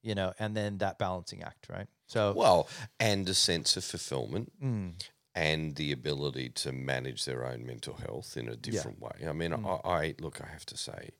[0.03, 4.51] you know and then that balancing act right so Well, and a sense of fulfillment
[4.63, 4.93] mm,
[5.35, 9.27] and the ability to manage their own mental health in a different way.
[9.27, 9.81] I mean, Mm.
[9.85, 10.39] I, I look.
[10.41, 11.11] I have to say,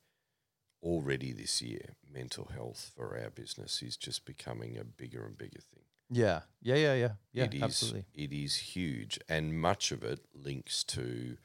[0.82, 5.60] already this year, mental health for our business is just becoming a bigger and bigger
[5.60, 5.84] thing.
[6.10, 6.42] Yeah.
[6.62, 7.12] Yeah yeah yeah.
[7.34, 8.06] Yeah It is- absolutely.
[8.14, 11.38] It is huge, and much of it links to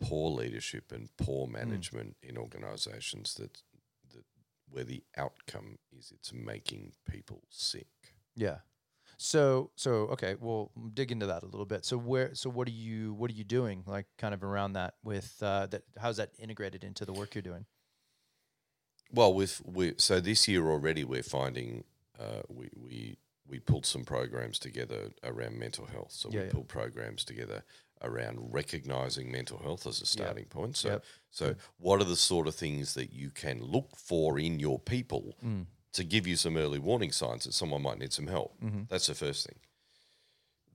[0.00, 1.52] poor leadership and poor Mm.
[1.52, 3.62] management in organisations that
[4.12, 4.24] that
[4.70, 7.88] where the outcome is it's making people sick.
[8.36, 8.60] yeah.
[9.20, 11.84] So so okay we'll dig into that a little bit.
[11.84, 14.94] So where so what are you what are you doing like kind of around that
[15.02, 17.66] with uh that how's that integrated into the work you're doing?
[19.10, 21.84] Well, with we so this year already, we're finding
[22.20, 23.18] uh, we we
[23.48, 26.12] we pulled some programs together around mental health.
[26.12, 26.52] So Yeah, we yeah.
[26.52, 27.64] pulled programs together
[28.02, 30.76] around recognizing mental health as a starting point.
[30.76, 31.04] So Yep.
[31.30, 35.36] so what are the sort of things that you can look for in your people
[35.44, 35.66] mm.
[35.92, 38.58] to give you some early warning signs that someone might need some help?
[38.60, 39.58] hmm That's the first thing.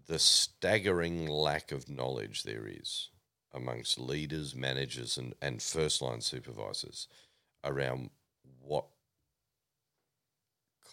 [0.07, 3.09] The staggering lack of knowledge there is
[3.53, 7.07] amongst leaders, managers, and, and first line supervisors
[7.63, 8.09] around
[8.59, 8.85] what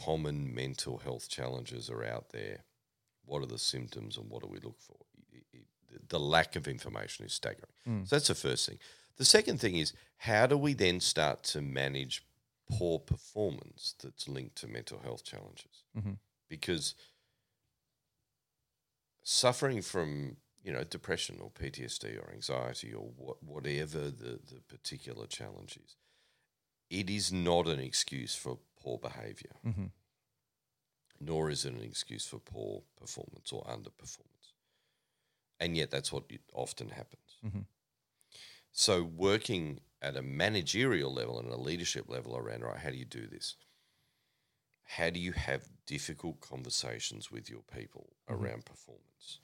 [0.05, 2.65] common mental health challenges are out there.
[3.25, 4.97] What are the symptoms and what do we look for?
[5.33, 7.73] It- it- the lack of information is staggering.
[7.87, 8.09] Mm.
[8.09, 8.79] So that's the first thing.
[9.17, 12.25] The second thing is how do we then start to manage
[12.69, 15.83] poor performance that's linked to mental health challenges?
[15.97, 16.19] Mhm.
[16.49, 16.95] Because
[19.23, 25.27] suffering from you know depression or PTSD or anxiety or what, whatever the, the particular
[25.27, 25.97] challenge is,
[26.91, 29.87] it is not an excuse for poor behaviour, hmm
[31.23, 34.55] nor is it an excuse for poor performance or underperformance.
[35.59, 36.25] And yet, that's what
[36.55, 37.37] often happens.
[37.45, 37.67] Mhm.
[38.73, 43.05] So, working at a managerial level and a leadership level around, right, how do you
[43.05, 43.57] do this?
[44.85, 48.35] How do you have difficult conversations with your people Mhm.
[48.41, 49.41] around performance?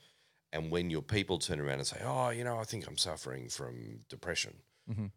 [0.53, 3.51] And when your people turn around and say, oh, you know, I think I'm suffering
[3.51, 4.63] from depression.
[4.89, 5.13] Mhm.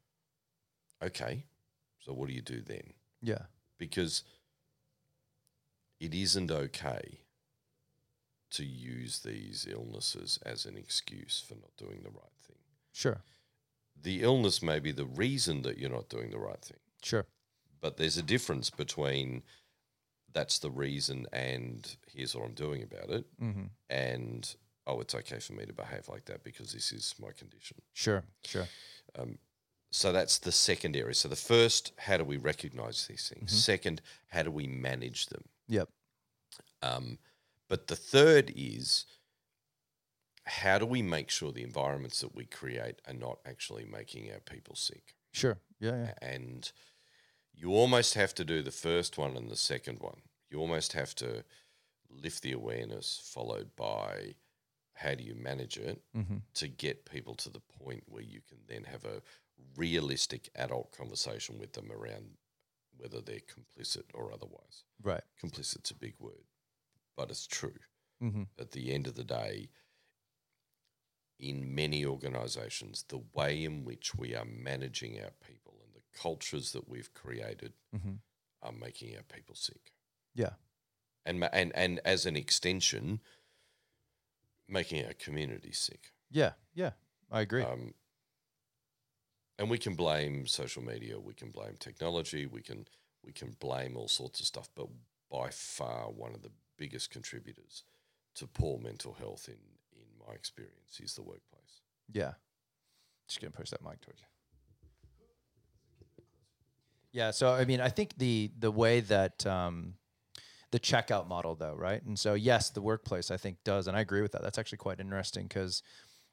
[1.02, 1.46] Okay.
[2.00, 2.94] So, what do you do then?
[3.22, 3.46] yeah
[3.80, 4.24] because
[6.00, 7.22] it isn't okay
[8.52, 12.58] to use these illnesses as an excuse for not doing the right thing.
[12.92, 13.22] sure.
[14.02, 17.26] The illness may be the reason that you're not doing the right thing, sure.
[17.82, 19.44] But there's a difference between
[20.32, 24.56] that's the reason and here's what I'm doing about it hmm and
[24.86, 27.78] oh it's okay for me to behave like that because this is my condition.
[27.94, 28.68] sure sure.
[29.18, 29.40] Um,
[29.92, 31.14] so that's the second area.
[31.14, 33.52] So the first, how do we recognize these things?
[33.52, 33.56] Mhm.
[33.56, 35.44] Second, how do we manage them?
[35.68, 35.90] Yep.
[36.82, 37.20] Um,
[37.68, 39.06] but the third is
[40.46, 44.40] how do we make sure the environments that we create are not actually making our
[44.40, 45.16] people sick?
[45.32, 46.72] sure yeah yeah And
[47.54, 50.22] you almost have to do the first one and the second one.
[50.50, 51.44] You almost have to
[52.10, 54.36] lift the awareness, followed by
[54.94, 56.38] how do you manage it Mm-hmm.
[56.56, 59.22] to get people to the point where you can then have a
[59.76, 62.32] realistic adult conversation with them around
[62.97, 64.84] whether they're complicit or otherwise.
[65.01, 65.22] Right.
[65.41, 66.43] Complicit's a big word,
[67.16, 67.80] but it's true.
[68.22, 68.43] Mm-hmm.
[68.60, 69.70] At the end of the day,
[71.39, 76.74] in many organizations, the way in which we are managing our people and the cultures
[76.74, 78.16] that we've created Mm-hmm.
[78.62, 79.93] are making our people sick.
[80.36, 80.51] Yeah.
[81.26, 83.22] And, and, and as an extension,
[84.68, 86.12] making our community sick.
[86.30, 86.51] Yeah.
[86.74, 86.91] Yeah.
[87.32, 87.64] I agree.
[87.64, 87.93] Um,
[89.60, 92.88] and we can blame social media, we can blame technology, we can
[93.24, 94.88] we can blame all sorts of stuff, but
[95.30, 97.84] by far one of the biggest contributors
[98.36, 99.60] to poor mental health in
[99.91, 101.82] in my experience is the workplace.
[102.12, 102.34] Yeah.
[103.28, 104.28] Just gonna push that mic towards you.
[107.12, 109.95] Yeah, so I mean, I think the the way that um,
[110.72, 112.01] the checkout model, though, right?
[112.03, 114.43] And so, yes, the workplace I think does, and I agree with that.
[114.43, 115.82] That's actually quite interesting because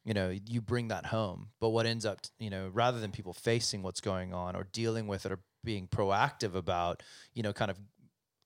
[0.07, 3.35] you know you bring that home, but what ends up, you know, rather than people
[3.35, 7.03] facing what's going on or dealing with it or being proactive about,
[7.35, 7.79] you know, kind of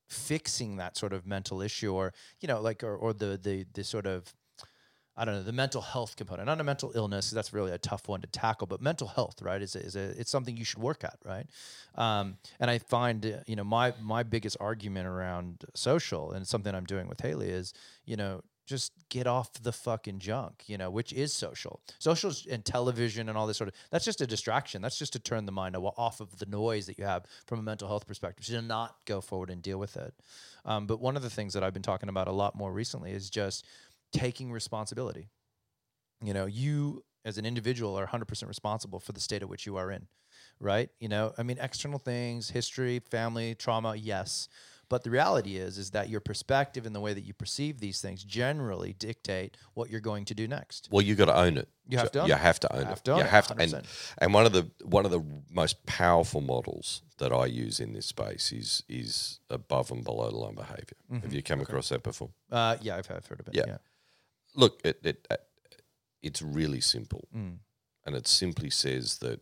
[0.09, 3.85] fixing that sort of mental issue or you know like or, or the the the
[3.85, 4.35] sort of
[5.17, 7.31] I don't know the mental health component, not a mental illness.
[7.31, 10.19] That's really a tough one to tackle, but mental health, right, is a, is a
[10.19, 11.47] it's something you should work at, right?
[11.95, 16.87] Um, and I find you know my my biggest argument around social and something I'm
[16.87, 17.75] doing with Haley is
[18.07, 18.41] you know
[18.71, 21.81] just get off the fucking junk, you know, which is social.
[21.99, 24.81] Social and television and all this sort of that's just a distraction.
[24.81, 27.63] That's just to turn the mind off of the noise that you have from a
[27.63, 28.47] mental health perspective.
[28.47, 30.15] To not go forward and deal with it.
[30.65, 33.13] Um, but one of the things that I've been talking about a lot more recently
[33.13, 33.67] is just
[34.13, 35.29] taking responsibility.
[36.23, 39.77] You know, you as an individual are 100% responsible for the state of which you
[39.77, 40.07] are in,
[40.59, 40.89] right?
[40.99, 44.49] You know, I mean, external things, history, family, trauma, yes.
[44.91, 48.01] But the reality is, is that your perspective and the way that you perceive these
[48.03, 50.89] things generally dictate what you're going to do next.
[50.91, 51.69] Well, you got to own it.
[51.89, 52.39] You have to own you it.
[52.41, 53.05] have to own Have it.
[53.05, 53.83] to own you it, have to, and
[54.19, 58.07] and one of the one of the most powerful models that I use in this
[58.07, 60.99] space is is above and below the line behavior.
[61.23, 62.31] Have you come across that before?
[62.51, 63.55] Uh, yeah, I've, I've heard of it.
[63.55, 63.65] Yeah.
[63.67, 63.77] Yeah.
[64.55, 65.37] Look, it, it uh,
[66.23, 67.59] it's really simple, Mm.
[68.05, 69.41] and it simply says that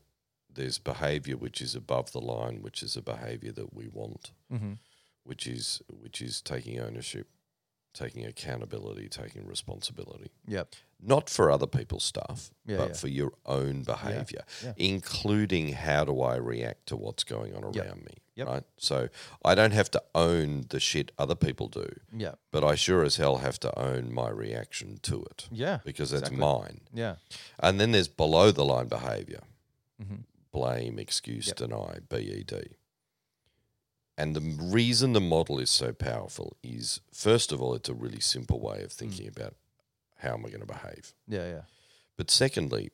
[0.52, 4.72] there's behavior which is above the line, which is a behavior that we want, Mm-hmm.
[5.28, 7.26] Which is which is taking ownership,
[7.92, 10.30] taking accountability, taking responsibility.
[10.46, 10.74] Yep.
[11.00, 12.94] not for other people's stuff, Yeah, but yeah.
[13.02, 14.72] for your own behavior, yeah.
[14.76, 17.84] including how do I react to what's going on Yep.
[17.86, 18.14] around me.
[18.34, 18.46] Yep.
[18.48, 18.64] Right.
[18.78, 19.08] So
[19.44, 21.88] I don't have to own the shit other people do,
[22.24, 22.34] Yeah.
[22.50, 25.78] but I sure as hell have to own my reaction to it Yeah.
[25.84, 26.40] because that's Exactly.
[26.40, 26.80] mine.
[26.92, 27.16] Yeah.
[27.60, 29.42] And then there's below the line behavior
[30.02, 30.24] Mhm.
[30.50, 31.56] blame, excuse, Yep.
[31.58, 32.74] deny, BED.
[34.18, 38.18] And the reason the model is so powerful is, first of all, it's a really
[38.20, 39.36] simple way of thinking Mm.
[39.36, 39.54] about
[40.16, 41.14] how am I going to behave.
[41.28, 41.48] Yeah.
[41.48, 41.62] Yeah.
[42.16, 42.90] But secondly,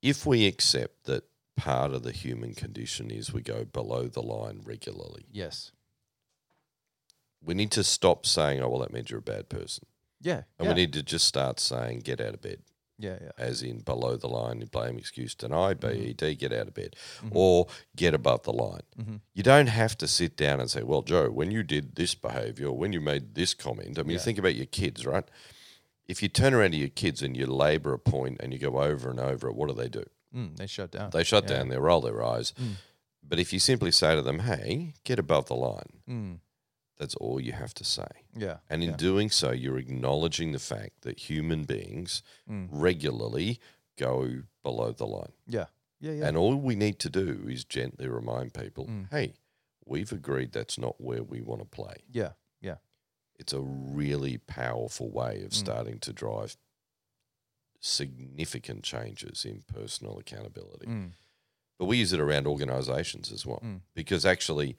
[0.00, 1.24] if we accept that
[1.56, 5.72] part of the human condition is we go below the line regularly, Yes.
[7.42, 9.84] we need to stop saying, oh, well, that means you're a bad person.
[10.22, 10.44] Yeah.
[10.58, 10.68] And yeah.
[10.68, 12.62] we need to just start saying, get out of bed,
[12.98, 13.18] yeah.
[13.20, 13.30] Yeah.
[13.38, 17.30] as in below the line, blame, excuse, deny, BED, get out of bed, Mhm.
[17.32, 18.82] or get above the line.
[18.98, 19.16] Mm-hmm.
[19.34, 22.72] You don't have to sit down and say, well, Joe, when you did this behavior,
[22.72, 24.22] when you made this comment, I mean, you Yeah.
[24.22, 25.24] think about your kids, right?
[26.06, 28.80] If you turn around to your kids and you labour a point and you go
[28.80, 30.04] over and over it, what do they do?
[30.34, 31.10] Mm, they shut down.
[31.10, 31.56] They shut Yeah.
[31.58, 32.52] down, they roll their eyes.
[32.60, 32.76] Mm.
[33.28, 36.38] But if you simply say to them, hey, get above the line, Mm,
[36.98, 38.08] that's all you have to say.
[38.34, 38.58] yeah.
[38.70, 38.96] And in yeah.
[38.96, 42.68] doing so, you're acknowledging the fact that human beings Mm.
[42.70, 43.60] regularly
[43.98, 45.32] go below the line.
[45.46, 45.66] Yeah.
[46.00, 46.12] Yeah.
[46.12, 46.26] Yeah.
[46.28, 49.10] And all we need to do is gently remind people, Mm.
[49.10, 49.34] hey,
[49.84, 51.96] we've agreed that's not where we want to play.
[52.10, 52.32] yeah.
[52.60, 52.76] Yeah.
[53.38, 55.54] It's a really powerful way of Mm.
[55.54, 56.56] starting to drive
[57.80, 60.86] significant changes in personal accountability.
[60.86, 61.12] Mm,
[61.78, 63.60] But we use it around organizations as well.
[63.62, 63.82] Mm.
[63.94, 64.76] Because actually,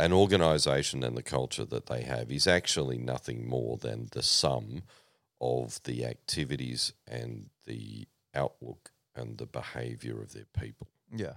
[0.00, 4.82] an organization and the culture that they have is actually nothing more than the sum
[5.40, 10.88] of the activities and the outlook and the behavior of their people.
[11.14, 11.34] yeah.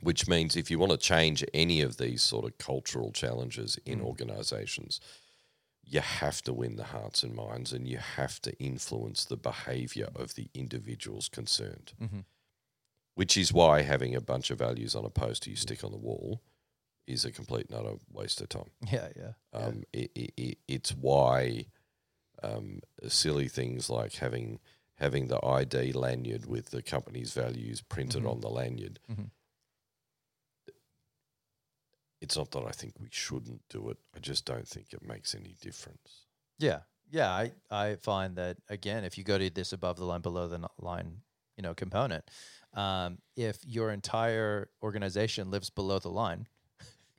[0.00, 4.00] Which means if you want to change any of these sort of cultural challenges in
[4.00, 4.04] Mm.
[4.06, 5.00] organizations,
[5.84, 10.08] you have to win the hearts and minds and you have to influence the behavior
[10.14, 12.20] of the individuals concerned Mm-hmm.
[13.14, 15.98] which is why having a bunch of values on a poster you stick on the
[15.98, 16.40] wall
[17.06, 18.70] is a complete and utter waste of time.
[18.90, 19.08] Yeah.
[19.16, 19.32] Yeah.
[19.52, 19.58] yeah.
[19.58, 21.66] Um, it, it, it, it's why
[22.42, 24.58] um, silly things like having
[24.96, 28.30] having the ID lanyard with the company's values printed Mhm.
[28.30, 29.00] on the lanyard.
[29.10, 29.30] Mhm.
[32.20, 33.98] It's not that I think we shouldn't do it.
[34.14, 36.26] I just don't think it makes any difference.
[36.58, 36.80] Yeah.
[37.10, 40.46] Yeah, I, I find that again, if you go to this above the line, below
[40.48, 41.22] the line,
[41.56, 42.30] you know, component,
[42.74, 46.46] um, if your entire organization lives below the line,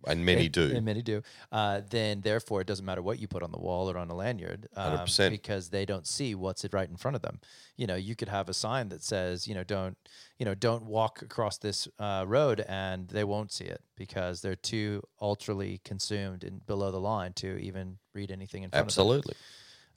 [0.07, 0.71] And many do.
[0.75, 1.21] and many do,
[1.51, 4.15] uh, then therefore it doesn't matter what you put on the wall or on a
[4.15, 5.29] lanyard, um, 100%.
[5.29, 7.39] because they don't see what's right in front of them.
[7.77, 9.97] You know, you could have a sign that says, you know, don't,
[10.37, 14.55] you know, don't walk across this uh, road, and they won't see it because they're
[14.55, 19.03] too ultrally consumed and below the line to even read anything in front of them
[19.05, 19.35] Absolutely.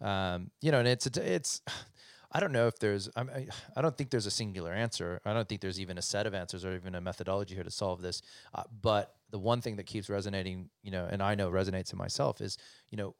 [0.01, 1.63] um, you know, and it's it's.
[2.33, 3.09] I don't know if there's.
[3.17, 3.47] I'm, I
[3.77, 5.21] I don't think there's a singular answer.
[5.25, 7.71] I don't think there's even a set of answers or even a methodology here to
[7.71, 8.21] solve this.
[8.55, 11.99] Uh, but the one thing that keeps resonating, you know, and I know resonates in
[11.99, 12.57] myself is,
[12.91, 13.15] you know,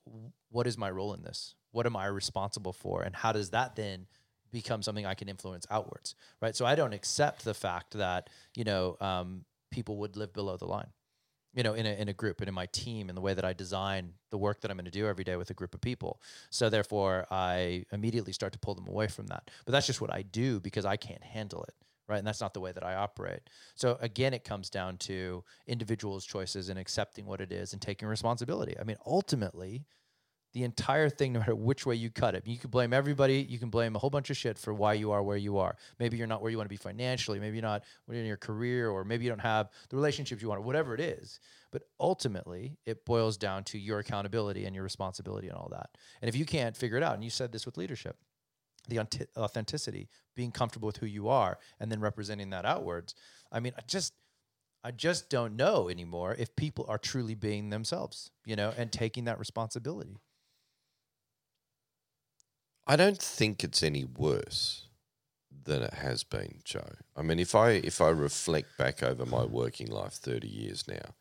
[0.51, 1.55] what is my role in this?
[1.73, 4.07] What am I responsible for, and how does that then
[4.53, 6.55] become something I can influence outwards, right?
[6.57, 10.67] So I don't accept the fact that you know um, people would live below the
[10.67, 10.89] line
[11.57, 13.45] you know, in a, in a group and in my team and the way that
[13.45, 15.81] I design the work that I'm going to do every day with a group of
[15.81, 16.21] people.
[16.51, 19.51] So therefore, I immediately start to pull them away from that.
[19.65, 21.75] But that's just what I do because I can't handle it,
[22.09, 22.19] right?
[22.19, 23.41] And that's not the way that I operate.
[23.75, 28.09] So again, it comes down to individuals' choices and accepting what it is and taking
[28.09, 28.75] responsibility.
[28.79, 29.85] I mean, ultimately,
[30.53, 33.47] the entire thing, no matter which way you cut it, you can blame everybody.
[33.47, 35.77] You can blame a whole bunch of shit for why you are where you are.
[35.99, 37.39] Maybe you're not where you want to be financially.
[37.39, 40.61] Maybe you're not in your career, or maybe you don't have the relationships you want,
[40.61, 41.41] or whatever it is.
[41.73, 45.91] But ultimately, it boils down to your accountability and your responsibility and all that.
[46.23, 48.17] And if you can't figure it out, and you said this with leadership,
[48.89, 49.01] the
[49.37, 53.15] authenticity, being comfortable with who you are, and then representing that outwards.
[53.51, 54.15] I mean, I just.
[54.85, 59.25] I just don't know anymore if people are truly being themselves, you know, and taking
[59.25, 60.21] that responsibility.
[62.87, 64.87] I don't think it's any worse
[65.65, 66.93] than it has been, Joe.
[67.17, 71.15] I mean, if I if I reflect back over my working life, thirty years now,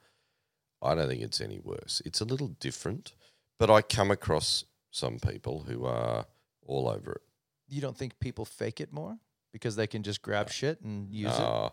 [0.80, 2.04] I don't think it's any worse.
[2.06, 3.14] It's a little different,
[3.58, 6.28] but I come across some people who are
[6.68, 7.22] all over it.
[7.76, 9.18] You don't think people fake it more
[9.52, 11.70] because they can just grab shit and use it, Uh,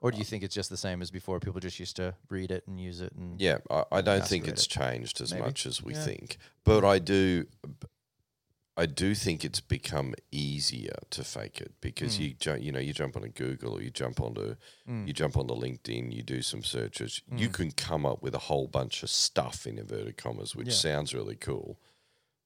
[0.00, 1.38] or do you think it's just the same as before?
[1.38, 4.48] People just used to read it and use it, and yeah, I, I don't think
[4.48, 4.70] it's it.
[4.70, 5.44] changed as Maybe.
[5.44, 6.04] much as we Yeah.
[6.04, 7.46] think, but I do.
[8.76, 12.20] I do think it's become easier to fake it because Mm.
[12.22, 14.56] you ju- you know you jump on a Google or you jump onto
[14.88, 15.06] Mm.
[15.06, 17.54] you jump onto LinkedIn, you do some searches, you Mm.
[17.54, 21.36] can come up with a whole bunch of stuff in inverted commas, which sounds really
[21.36, 21.78] cool.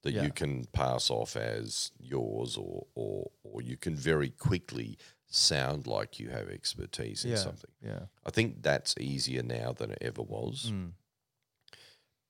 [0.04, 0.24] That Yeah.
[0.24, 6.20] you can pass off as yours, or or or you can very quickly sound like
[6.20, 7.38] you have expertise in Yeah.
[7.38, 7.70] something.
[7.82, 10.92] yeah, I think that's easier now than it ever was, Mm.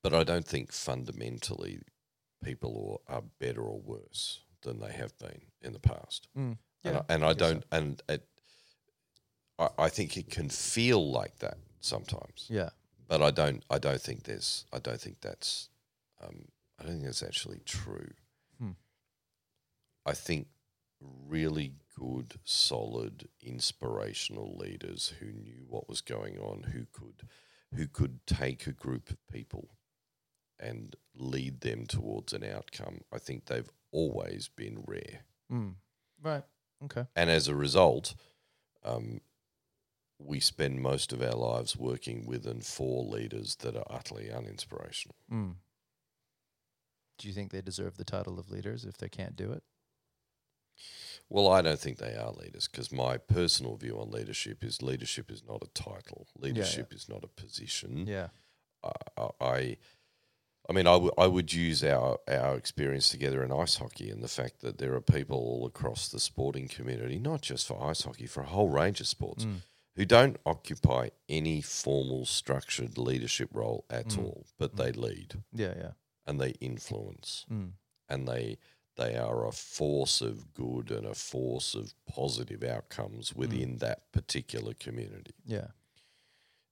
[0.03, 1.81] but I don't think fundamentally
[2.43, 6.29] people are, are better or worse than they have been in the past.
[6.37, 6.59] Mm.
[6.85, 7.39] And Yeah, I, and I so.
[7.39, 8.29] don't, and it,
[9.59, 12.71] I, I think it can feel like that sometimes, yeah,
[13.09, 15.69] but I don't, I don't think there's, I don't think that's,
[16.23, 16.49] um,
[16.79, 18.11] I don't think that's actually true.
[18.59, 18.71] Hmm.
[20.05, 20.49] I think
[21.01, 27.29] really good, solid, inspirational leaders who knew what was going on, who could,
[27.75, 29.69] who could take a group of people
[30.59, 33.01] and lead them towards an outcome.
[33.13, 35.25] I think they've always been rare.
[35.53, 35.75] mm.
[36.23, 36.45] right,
[36.85, 38.15] okay, And as a result,
[38.85, 39.21] um,
[40.19, 45.15] we spend most of our lives working with and for leaders that are utterly uninspirational.
[45.31, 45.55] mm.
[47.19, 49.63] Do you think they deserve the title of leaders if they can't do it?
[51.29, 55.31] Well, I don't think they are leaders because my personal view on leadership is leadership
[55.31, 56.27] is not a title.
[56.39, 58.07] Leadership is not a position.
[58.07, 58.29] Yeah,
[59.17, 59.77] I, I,
[60.69, 64.23] I mean, I, w- I would use our, our experience together in ice hockey and
[64.23, 68.03] the fact that there are people all across the sporting community, not just for ice
[68.03, 69.61] hockey, for a whole range of sports, Mm.
[69.97, 74.19] who don't occupy any formal structured leadership role at Mm.
[74.25, 75.91] all, but they lead yeah, yeah,
[76.27, 77.71] and they influence mm.
[78.09, 78.57] and they
[78.97, 84.73] they are a force of good and a force of positive outcomes within that particular
[84.75, 85.35] community.
[85.45, 85.69] yeah,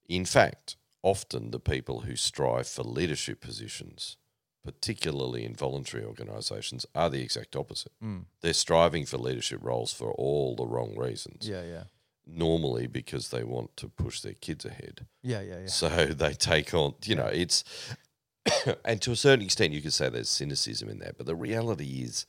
[0.09, 4.17] In fact, often the people who strive for leadership positions,
[4.65, 7.93] particularly in voluntary organisations, are the exact opposite.
[8.03, 8.25] mm.
[8.41, 11.49] They're striving for leadership roles for all the wrong reasons.
[11.49, 11.85] yeah, yeah,
[12.25, 15.07] Normally because they want to push their kids ahead.
[15.23, 15.67] yeah, yeah, yeah.
[15.67, 15.89] So
[16.23, 17.65] they take on, you know, it's,
[18.85, 21.17] and to a certain extent, you could say there's cynicism in that.
[21.17, 22.27] But the reality is,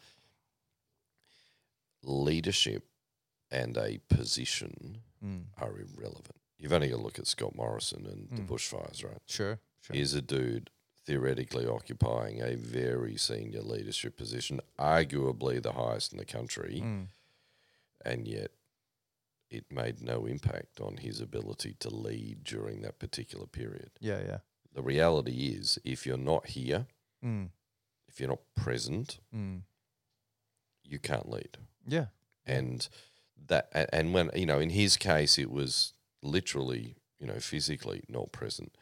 [2.03, 2.84] leadership
[3.51, 5.45] and a position Mm.
[5.57, 6.35] are irrelevant.
[6.57, 8.47] You've only got to look at Scott Morrison and the Mm.
[8.47, 9.22] bushfires, right?
[9.26, 9.95] Sure, sure.
[9.95, 10.69] Here's a dude
[11.05, 17.07] theoretically occupying a very senior leadership position, arguably the highest in the country, Mm.
[18.03, 18.51] and yet
[19.49, 23.91] it made no impact on his ability to lead during that particular period.
[23.99, 24.39] Yeah, yeah.
[24.73, 26.87] The reality is, if you're not here,
[27.23, 27.49] Mm.
[28.07, 29.63] if you're not present, Mm.
[30.83, 31.57] you can't lead.
[31.87, 32.07] Yeah.
[32.45, 32.87] And
[33.47, 38.31] that and when you know in his case it was literally you know physically not
[38.31, 38.77] present,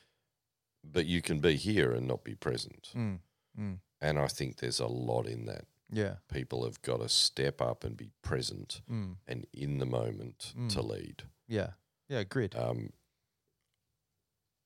[0.84, 2.91] but you can be here and not be present.
[2.95, 3.19] Mm.
[3.57, 3.80] Mm.
[3.99, 5.65] And I think there's a lot in that.
[5.91, 6.15] Yeah.
[6.31, 9.18] People have got to step up and be present Mm.
[9.27, 10.89] and in the moment to Mm.
[10.89, 11.23] lead.
[11.47, 11.73] Yeah.
[12.07, 12.19] Yeah.
[12.19, 12.55] Agreed.
[12.55, 12.93] Um,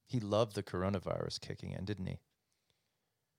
[0.08, 2.20] He loved the coronavirus kicking in, didn't he?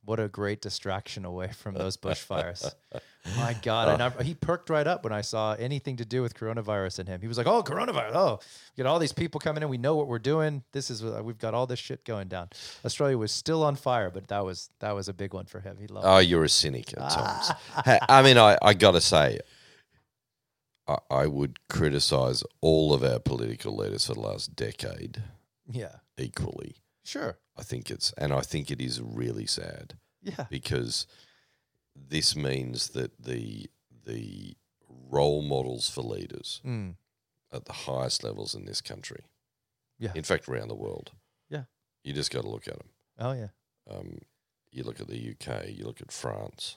[0.04, 2.72] What a great distraction away from those bushfires.
[3.36, 3.88] My God.
[3.88, 7.06] And I, he perked right up when I saw anything to do with coronavirus in
[7.06, 7.20] him.
[7.20, 8.12] He was like, oh, coronavirus.
[8.14, 8.38] Oh,
[8.76, 9.68] we got all these people coming in.
[9.68, 10.62] We know what we're doing.
[10.70, 12.50] This is, uh, we've got all this shit going down.
[12.84, 15.76] Australia was still on fire, but that was, that was a big one for him.
[15.80, 17.50] He loved oh, you're a cynic at times.
[17.72, 19.40] Ha- I mean, I, I got to say,
[20.86, 25.20] I, I would criticize all of our political leaders for the last decade
[25.68, 25.96] Yeah.
[26.18, 26.76] Equally.
[27.04, 27.38] Sure.
[27.56, 30.46] I think it's, and I think it is really sad Yeah.
[30.50, 31.06] because
[31.94, 33.70] this means that the
[34.04, 34.56] the
[34.88, 36.96] role models for leaders Mm.
[37.52, 39.24] at the highest levels in this country,
[39.98, 40.12] Yeah.
[40.14, 41.12] in fact, around the world,
[41.48, 41.64] Yeah.
[42.04, 42.90] you just got to look at them.
[43.18, 43.48] Oh, yeah.
[43.88, 44.20] Um,
[44.70, 46.76] you look at the UK, you look at France,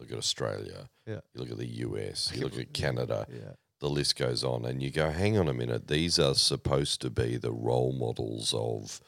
[0.00, 1.20] look at Australia, Yeah.
[1.34, 3.26] you look at the US, you look at Canada.
[3.30, 3.54] Yeah.
[3.80, 7.10] The list goes on, and you go, "Hang on a minute, these are supposed to
[7.10, 9.00] be the role models of,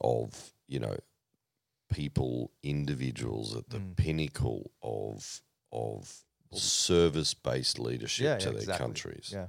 [0.00, 0.96] of you know,
[1.90, 3.96] people, individuals at the Mm.
[3.96, 5.42] pinnacle of
[5.72, 8.84] of service-based leadership Yeah, to yeah, their exactly.
[8.86, 9.48] countries, Yeah.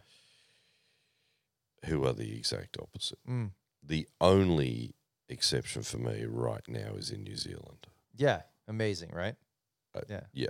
[1.85, 3.19] who are the exact opposite.
[3.27, 3.51] Mm.
[3.81, 4.95] The only
[5.27, 7.87] exception for me right now is in New Zealand.
[8.15, 8.43] Yeah.
[8.67, 9.35] Amazing, right?
[9.93, 10.23] Uh, yeah.
[10.31, 10.47] yeah.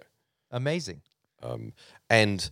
[0.51, 1.01] Amazing.
[1.41, 1.73] Um,
[2.09, 2.49] and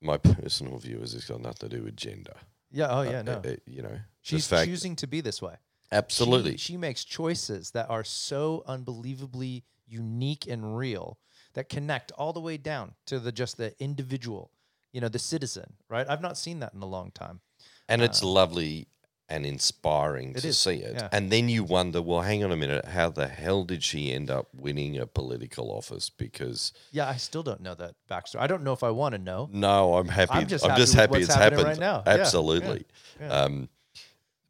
[0.00, 2.34] my personal view is it's got nothing to do with gender.
[2.70, 2.88] Yeah.
[2.90, 3.22] Oh, Uh, yeah.
[3.22, 3.32] No.
[3.44, 5.56] uh, uh, you know, She's fact, choosing to be this way.
[5.92, 6.52] absolutely.
[6.52, 11.18] She, she makes choices that are so unbelievably unique and real
[11.54, 14.52] that connect all the way down to the just the individual,
[14.92, 16.08] you know, the citizen, right?
[16.08, 17.40] I've not seen that in a long time.
[17.88, 18.86] and it's lovely
[19.30, 20.94] and inspiring It to is, see it.
[20.96, 21.08] yeah.
[21.12, 24.28] And then you wonder, well, hang on a minute, how the hell did she end
[24.30, 26.10] up winning a political office?
[26.10, 28.40] Because Yeah, I still don't know that backstory.
[28.40, 29.48] I don't know if I want to know.
[29.52, 30.32] no, I'm happy.
[30.32, 31.62] I'm I'm just just, happy it's happened.
[31.62, 32.02] right now.
[32.06, 32.84] Yeah, yeah, Absolutely.
[33.20, 33.28] yeah.
[33.32, 33.68] Um,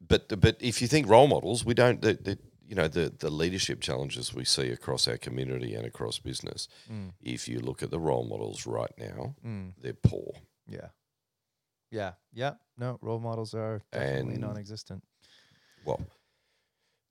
[0.05, 2.01] but but if you think role models, we don't.
[2.01, 2.37] The, the,
[2.67, 6.67] you know the the leadership challenges we see across our community and across business.
[6.91, 7.11] Mm.
[7.21, 10.33] If you look at the role models right now, Mm, they're poor.
[10.67, 10.87] yeah.
[11.91, 12.13] Yeah.
[12.33, 12.53] Yeah.
[12.77, 15.03] No, role models are definitely And- non-existent.
[15.85, 15.99] Well,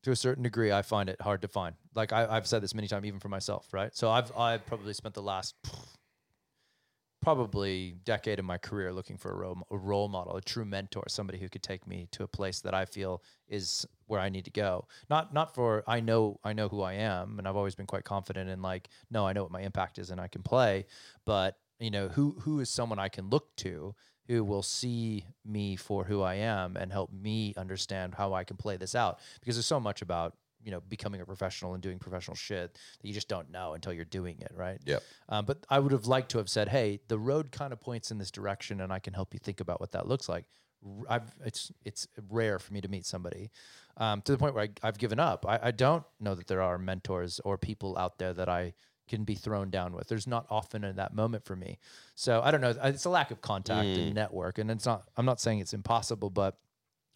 [0.05, 1.75] to a certain degree, I find it hard to find.
[1.95, 3.95] Like I, I've said this many times, even for myself, right?
[3.95, 5.55] So I've I've probably spent the last
[7.21, 11.05] probably decade of my career looking for a role, a role model, a true mentor,
[11.09, 14.47] somebody who could take me to a place that I feel is where I need
[14.47, 14.87] to go.
[15.11, 18.05] Not not for I know I know who I am, and I've always been quite
[18.05, 20.87] confident in like, no, I know what my impact is and I can play.
[21.27, 23.95] But you know, who who is someone I can look to
[24.31, 28.57] who will see me for who I am and help me understand how I can
[28.57, 29.19] play this out.
[29.41, 33.09] Because there's so much about you know becoming a professional and doing professional shit that
[33.09, 34.79] you just don't know until you're doing it, right?
[34.85, 35.03] Yep.
[35.29, 38.13] Um, but I would have liked to have said, "Hey, the road kind of points
[38.13, 40.45] in this direction, and I can help you think about what that looks like."
[41.09, 43.51] I've, it's it's rare for me to meet somebody
[43.97, 45.45] um, to the point where I, I've given up.
[45.47, 48.75] I, I don't know that there are mentors or people out there that I
[49.11, 50.09] can be thrown down with.
[50.09, 51.79] There's not often in that moment for me.
[52.15, 52.75] So I don't know.
[52.85, 54.15] It's a lack of contact and mm.
[54.15, 55.09] network, and it's not.
[55.17, 56.57] I'm not saying it's impossible, but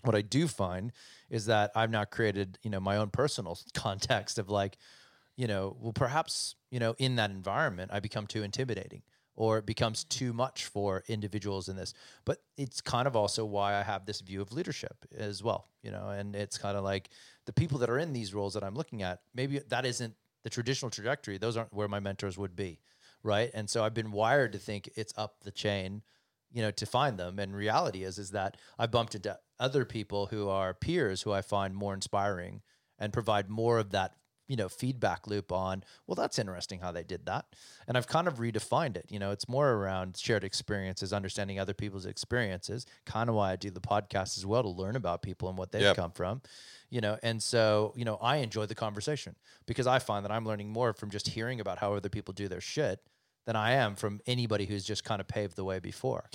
[0.02, 0.92] what I do find
[1.30, 4.76] is that I've now created, you know, my own personal context of like,
[5.36, 9.02] you know, well, perhaps, you know, in that environment, I become too intimidating
[9.36, 11.92] or it becomes too much for individuals in this.
[12.24, 15.90] But it's kind of also why I have this view of leadership as well, you
[15.90, 17.08] know, and it's kind of like
[17.46, 20.14] the people that are in these roles that I'm looking at, maybe that isn't
[20.44, 21.38] the traditional trajectory.
[21.38, 22.78] Those aren't where my mentors would be.
[23.22, 23.50] Right.
[23.54, 26.02] And so I've been wired to think it's up the chain
[26.54, 30.26] you know to find them and reality is is that i bumped into other people
[30.26, 32.62] who are peers who i find more inspiring
[32.98, 34.14] and provide more of that
[34.48, 37.46] you know feedback loop on well that's interesting how they did that
[37.88, 41.72] and i've kind of redefined it you know it's more around shared experiences understanding other
[41.74, 45.48] people's experiences kind of why i do the podcast as well to learn about people
[45.48, 45.96] and what they've Yep.
[45.96, 46.42] come from
[46.90, 49.34] you know and so you know i enjoy the conversation
[49.66, 52.46] because i find that i'm learning more from just hearing about how other people do
[52.46, 53.00] their shit
[53.46, 56.28] than i am from anybody who's just kind of paved the way before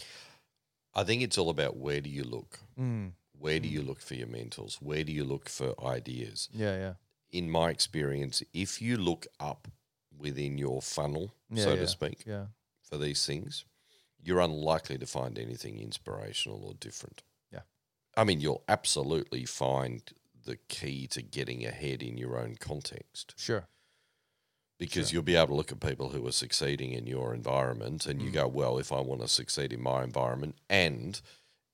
[0.96, 2.60] I think it's all about where do you look?
[2.80, 3.12] mm.
[3.38, 4.80] Where do you look for your mentors?
[4.82, 6.50] Where do you look for ideas?
[6.52, 6.94] yeah yeah
[7.32, 9.68] In my experience, if you look up
[10.18, 11.82] within your funnel, Yeah, so yeah.
[11.82, 12.48] to speak, yeah
[12.82, 13.66] for these things,
[14.20, 17.24] you're unlikely to find anything inspirational or different.
[17.52, 17.62] Yeah.
[18.18, 20.02] I mean, you'll absolutely find
[20.46, 23.34] the key to getting ahead in your own context.
[23.38, 23.68] sure
[24.80, 25.16] because Sure.
[25.18, 28.30] you'll be able to look at people who are succeeding in your environment and you
[28.30, 28.34] Mm.
[28.34, 31.22] go, well, if I want to succeed in my environment and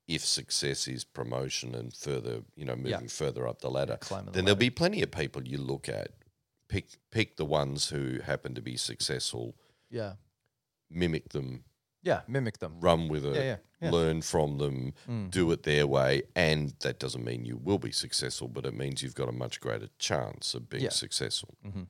[0.07, 2.95] if success is promotion and further, you know, Yeah.
[2.98, 6.11] moving further up the ladder, the then there'll be plenty of people you look at.
[6.68, 9.56] Pick pick the ones who happen to be successful,
[9.90, 10.15] yeah,
[10.90, 11.64] mimic them,
[12.02, 12.80] yeah, mimic them.
[12.82, 13.91] run with it, Yeah, yeah, yeah.
[13.91, 15.30] learn from them, Mm.
[15.32, 19.03] do it their way, and that doesn't mean you will be successful, but it means
[19.03, 20.90] you've got a much greater chance of being Yeah.
[20.90, 21.56] successful.
[21.64, 21.88] Mhm.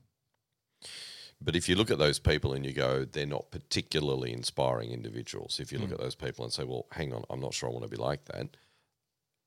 [1.42, 5.60] But if you look at those people and you go, they're not particularly inspiring individuals.
[5.60, 5.94] If you look Mm.
[5.94, 7.98] at those people and say, well, hang on, I'm not sure I want to be
[7.98, 8.56] like that.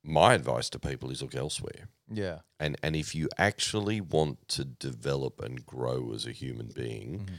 [0.04, 1.88] My advice to people is look elsewhere.
[2.10, 7.26] Yeah, And and if you actually want to develop and grow as a human being,
[7.26, 7.34] Mhm.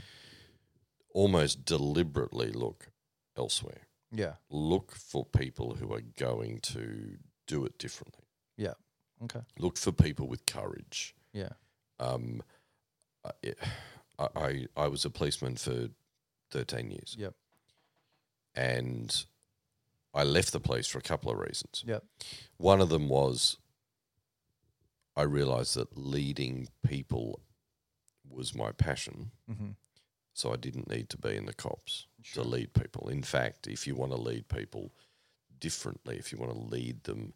[1.13, 2.91] almost deliberately look
[3.35, 3.87] elsewhere.
[4.11, 7.17] yeah, Look for people who are going to
[7.47, 8.25] do it differently.
[8.57, 8.73] Yeah.
[9.21, 11.15] Okay, Look for people with courage.
[11.33, 11.53] yeah,
[11.99, 12.41] Um,
[14.19, 15.89] I, I I was a policeman for
[16.51, 17.15] thirteen years.
[17.17, 17.33] Yep.
[18.55, 19.25] And
[20.13, 21.83] I left the police for a couple of reasons.
[21.87, 22.03] Yep.
[22.57, 23.57] One of them was
[25.15, 27.41] I realised that leading people
[28.29, 29.69] was my passion, mm-hmm.
[30.33, 32.43] so I didn't need to be in the cops Sure.
[32.43, 33.09] to lead people.
[33.09, 34.91] In fact, if you want to lead people
[35.59, 37.33] differently, if you want to lead them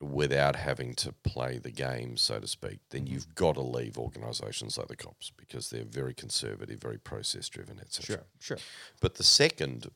[0.00, 3.10] without having to play the game, so to speak, then Mhm.
[3.10, 7.78] you've got to leave organisations like the cops because they're very conservative, very process driven,
[7.78, 8.16] etc.
[8.16, 8.58] sure, sure,
[9.00, 9.90] But the second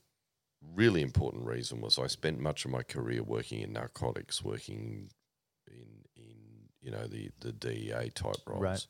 [0.60, 5.10] really important reason was I spent much of my career working in narcotics, working
[5.66, 8.60] in in you know the the DEA type roles.
[8.62, 8.86] Right.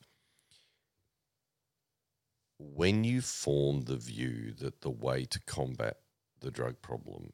[2.57, 6.01] When you form the view that the way to combat
[6.39, 7.33] the drug problem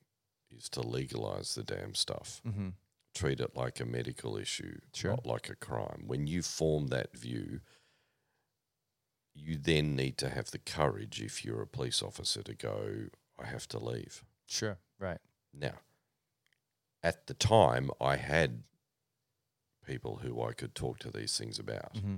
[0.49, 2.69] is to legalize the damn stuff, mm-hmm.
[3.13, 5.11] Treat it like a medical issue, Sure.
[5.11, 6.03] not like a crime.
[6.07, 7.61] When you form that view,
[9.33, 13.07] you then need to have the courage, if you're a police officer, to go,
[13.39, 14.23] I have to leave.
[14.45, 15.19] sure, right,
[15.53, 15.79] Now,
[17.03, 18.63] at the time, I had
[19.85, 21.93] people who I could talk to these things about.
[21.95, 22.17] mm-hmm.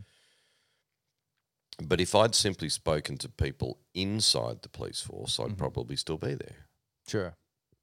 [1.82, 5.58] But if I'd simply spoken to people inside the police force, I'd Mhm.
[5.58, 6.68] probably still be there.
[7.08, 7.36] sure,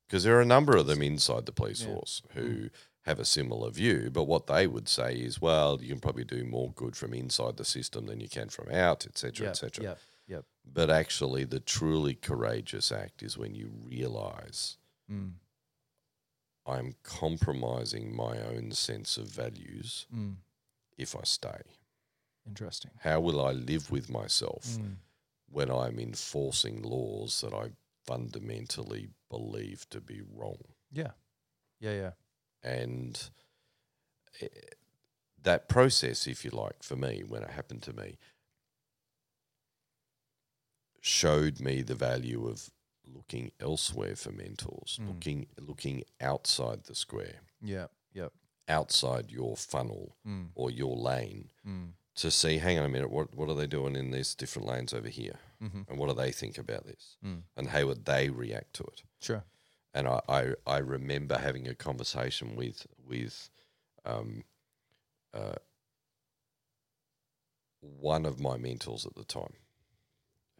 [0.06, 1.94] Because there are a number of them inside the police Yeah.
[1.94, 2.70] Force who
[3.04, 6.44] have a similar view, but what they would say is, well, you can probably do
[6.44, 9.96] more good from inside the system than you can from out, etc., yeah, etc.
[10.28, 14.76] yeah, But actually, the truly courageous act is when you realize
[15.10, 15.32] mm.
[16.66, 20.36] I'm compromising my own sense of values Mm.
[20.98, 21.62] if I stay.
[22.46, 22.90] interesting.
[23.00, 24.96] How will I live with myself Mm.
[25.48, 27.72] when I'm enforcing laws that I
[28.04, 30.58] fundamentally believe to be wrong?
[30.90, 31.12] Yeah,
[31.78, 32.12] yeah, yeah,
[32.62, 33.30] And
[35.42, 38.18] that process, if you like, for me, when it happened to me,
[41.00, 42.70] showed me the value of
[43.06, 45.08] looking elsewhere for mentors, Mm.
[45.08, 48.32] looking looking outside the square, yeah, yep,
[48.68, 50.50] outside your funnel mm.
[50.54, 51.92] or your lane Mm.
[52.16, 54.92] to see, hang on a minute, what what are they doing in these different lanes
[54.92, 55.38] over here?
[55.62, 55.82] Mm-hmm.
[55.88, 57.16] And what do they think about this?
[57.24, 57.42] Mm.
[57.56, 59.02] And how would they react to it?
[59.20, 59.44] sure,
[59.94, 63.50] and I, I, I remember having a conversation with with
[64.04, 64.44] um,
[65.34, 65.56] uh,
[67.80, 69.54] one of my mentors at the time,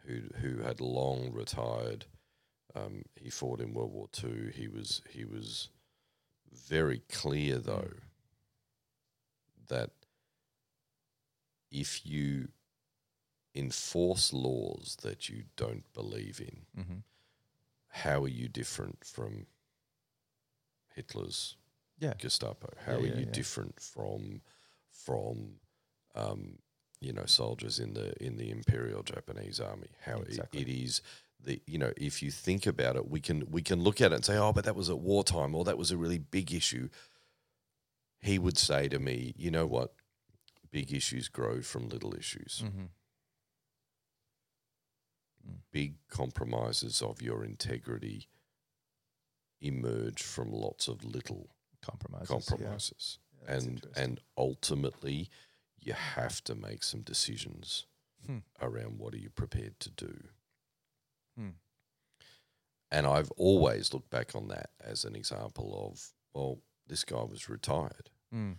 [0.07, 2.07] who who had long retired.
[2.75, 4.51] Um, he fought in World War Two.
[4.55, 5.69] He was he was
[6.53, 7.93] very clear though
[9.69, 9.91] that
[11.71, 12.49] if you
[13.55, 16.99] enforce laws that you don't believe in, mm-hmm.
[17.91, 19.47] How are you different from
[20.95, 21.57] Hitler's
[21.99, 22.69] yeah, Gestapo?
[22.87, 24.41] How Yeah, are yeah, you different from
[24.91, 25.61] from
[26.15, 26.59] um,
[27.01, 29.89] you know soldiers in the in the Imperial Japanese Army?
[30.05, 31.03] How it- it is
[31.43, 34.17] the you know if you think about it, we can we can look at it
[34.17, 36.89] and say, oh, but that was at wartime, or that was a really big issue.
[38.23, 39.95] He would say to me, you know what?
[40.71, 42.63] Big issues grow from little issues.
[42.65, 42.85] mm-hmm.
[45.73, 48.29] Big compromises of your integrity
[49.61, 51.51] emerge from lots of little
[51.83, 53.19] compromises, compromises.
[53.43, 53.49] Yeah.
[53.49, 55.29] Yeah, and and ultimately
[55.79, 57.87] you have to make some decisions
[58.27, 58.39] Hmm.
[58.61, 60.29] around what are you prepared to do.
[61.39, 61.49] Hmm.
[62.91, 67.49] And I've always looked back on that as an example of, well, this guy was
[67.49, 68.11] retired.
[68.35, 68.57] Mm.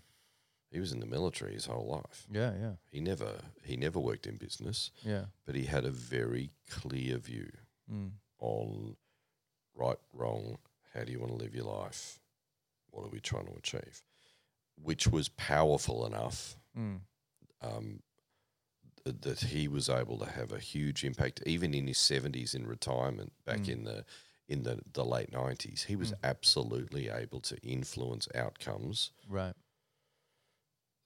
[0.71, 2.25] He was in the military his whole life.
[2.31, 6.51] yeah, yeah, He never he never worked in business, yeah, but he had a very
[6.69, 7.51] clear view
[7.91, 8.11] mm.
[8.39, 8.95] on
[9.75, 10.57] right, wrong,
[10.93, 12.19] how do you want to live your life?
[12.91, 14.01] What are we trying to achieve?
[14.81, 16.57] Which was powerful enough.
[16.77, 16.99] Mm.
[17.61, 18.01] Um,
[19.05, 23.33] that he was able to have a huge impact, even in his seventies in retirement
[23.45, 23.69] back Mm.
[23.69, 24.05] in the
[24.47, 25.83] in the, the late nineties.
[25.83, 26.17] He was Mm.
[26.23, 29.55] absolutely able to influence outcomes Right.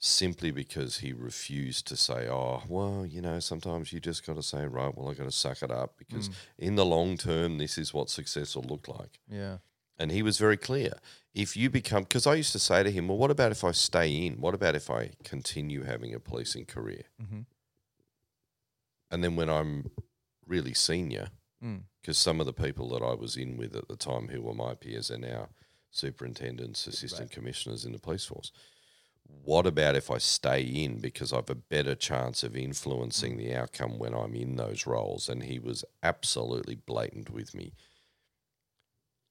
[0.05, 4.43] Simply because he refused to say, "Oh, well, you know, sometimes you just got to
[4.43, 6.33] say, right, well, I got to suck it up because Mm.
[6.57, 9.57] in the long term, this is what success will look like." Yeah.
[9.97, 10.99] And he was very clear.
[11.33, 13.71] If you become, because I used to say to him, well, what about if I
[13.71, 14.41] stay in?
[14.41, 17.05] What about if I continue having a policing career?
[17.21, 17.41] Mm-hmm.
[19.11, 19.91] And then when I'm
[20.45, 21.29] really senior,
[21.63, 21.83] Mm.
[22.01, 24.53] because some of the people that I was in with at the time who were
[24.53, 25.49] my peers are now
[25.89, 27.31] superintendents, assistant Right.
[27.31, 28.51] commissioners in the police force.
[29.27, 33.99] What about if I stay in because I've a better chance of influencing the outcome
[33.99, 35.29] when I'm in those roles?
[35.29, 37.73] And he was absolutely blatant with me.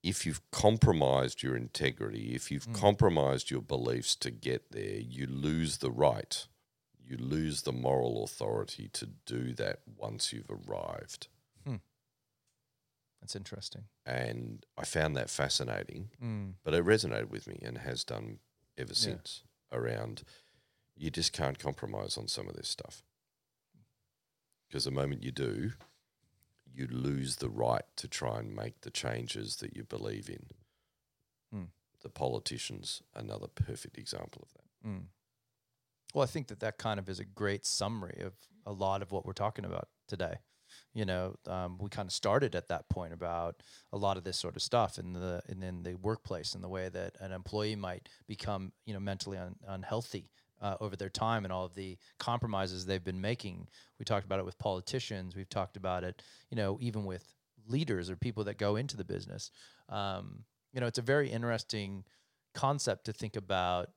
[0.03, 2.75] If you've compromised your integrity, if you've Mm.
[2.75, 6.47] compromised your beliefs to get there, you lose the right,
[7.03, 11.27] you lose the moral authority to do that once you've arrived.
[13.21, 13.85] That's interesting.
[14.05, 16.11] and I found that fascinating.
[16.21, 16.53] Mm.
[16.63, 18.37] But it resonated with me and has done
[18.77, 18.95] ever Yeah.
[18.99, 19.41] since.
[19.71, 20.23] Around,
[20.95, 23.03] you just can't compromise on some of this stuff
[24.67, 25.71] because the moment you do,
[26.69, 30.47] you lose the right to try and make the changes that you believe in.
[31.57, 31.67] Mm.
[32.01, 34.89] The politicians, another perfect example of that.
[34.89, 35.03] Mm.
[36.13, 38.33] Well, I think that that kind of is a great summary of
[38.65, 40.39] a lot of what we're talking about today.
[40.95, 43.61] You know, um, we kind of started at that point about
[43.93, 46.69] a lot of this sort of stuff in the and in the workplace and the
[46.69, 50.31] way that an employee might become, you know, mentally un- unhealthy
[50.61, 53.67] uh, over their time and all of the compromises they've been making.
[53.99, 55.35] We talked about it with politicians.
[55.35, 57.35] We've talked about it, you know, even with
[57.67, 59.51] leaders or people that go into the business.
[59.89, 62.05] Um, you know, it's a very interesting
[62.53, 63.89] concept to think about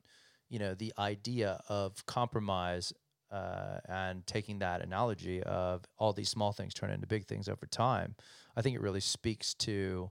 [0.49, 2.93] you know the idea of compromise
[3.31, 7.67] uh, and taking that analogy of all these small things turn into big things over
[7.67, 8.15] time
[8.57, 10.11] i think it really speaks to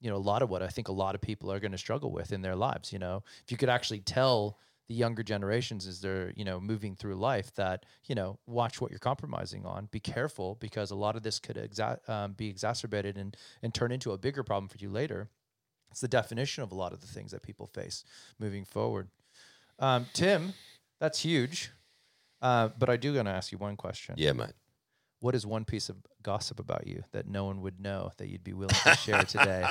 [0.00, 1.78] you know a lot of what i think a lot of people are going to
[1.78, 3.22] struggle with in their lives you know?
[3.44, 7.52] If you could actually tell the younger generations as they're you know moving through life
[7.54, 11.38] that you know watch what you're compromising on be careful because a lot of this
[11.38, 15.28] could exa- um, be exacerbated and and turn into a bigger problem for you later.
[15.90, 18.04] It's the definition of a lot of the things that people face
[18.38, 19.08] moving forward.
[19.78, 20.52] Um, Tim,
[21.00, 21.70] that's huge.
[22.40, 24.14] Uh, but I do going to ask you one question.
[24.18, 24.52] Yeah, mate.
[25.20, 28.44] What is one piece of gossip about you that no one would know that you'd
[28.44, 29.66] be willing to share today?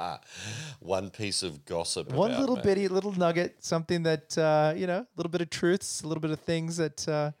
[0.80, 2.12] One piece of gossip.
[2.12, 2.62] one little me.
[2.62, 6.20] bitty little nugget, something that uh, you know, a little bit of truths, a little
[6.20, 7.32] bit of things that uh,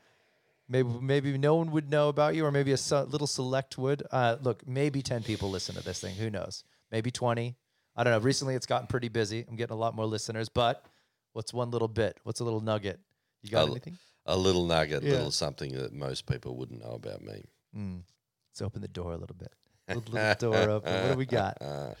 [0.68, 4.02] maybe maybe no one would know about you, or maybe a little select would.
[4.10, 6.14] Uh, look, maybe ten people listen to this thing.
[6.16, 6.64] Who knows?
[6.90, 7.56] Maybe twenty.
[7.96, 8.20] I don't know.
[8.20, 9.44] Recently, it's gotten pretty busy.
[9.48, 10.48] I'm getting a lot more listeners.
[10.48, 10.84] But
[11.32, 12.18] what's one little bit?
[12.24, 13.00] What's a little nugget?
[13.42, 13.98] You got anything?
[14.30, 15.12] A little nugget, Yeah.
[15.12, 17.44] little something that most people wouldn't know about me.
[17.74, 18.02] Mm.
[18.50, 19.52] Let's open the door a little bit.
[19.88, 21.02] Little, little door open.
[21.02, 21.56] What do we got?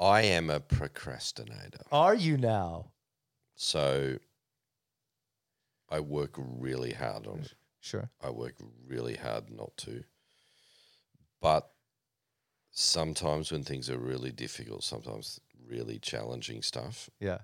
[0.00, 1.84] I am a procrastinator.
[1.92, 2.90] Are you now?
[3.54, 4.18] So
[5.88, 7.54] I work really hard on it.
[7.80, 8.10] Sure.
[8.20, 8.54] I work
[8.86, 10.02] really hard not to.
[11.40, 11.70] But
[12.72, 17.38] sometimes when things are really difficult, sometimes really challenging stuff, Yeah.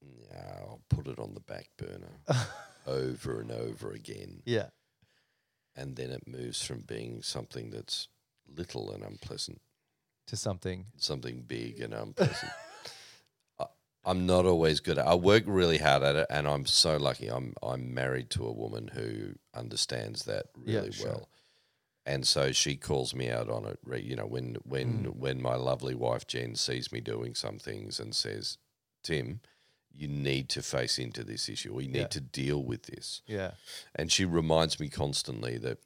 [0.00, 2.20] yeah, I'll put it on the back burner
[2.88, 4.42] over and over again.
[4.44, 4.68] yeah.
[5.76, 8.08] And then it moves from being something that's
[8.52, 9.60] little and unpleasant
[10.26, 10.86] To something.
[10.96, 12.50] something big and unpleasant.
[13.60, 13.66] I,
[14.04, 14.98] I'm not always good.
[14.98, 17.28] At, I work really hard at it, and I'm so lucky.
[17.28, 21.06] I'm I'm married to a woman who understands that Yeah, really sure.
[21.08, 21.28] well,
[22.06, 23.78] and so she calls me out on it.
[24.02, 25.16] You know, when when Mm.
[25.16, 28.58] when my lovely wife Jen sees me doing some things and says,
[29.04, 29.40] "Tim."
[29.94, 31.74] You need to face into this issue.
[31.74, 32.06] We need Yeah.
[32.08, 33.52] to deal with this Yeah.
[33.94, 35.78] and she reminds me constantly that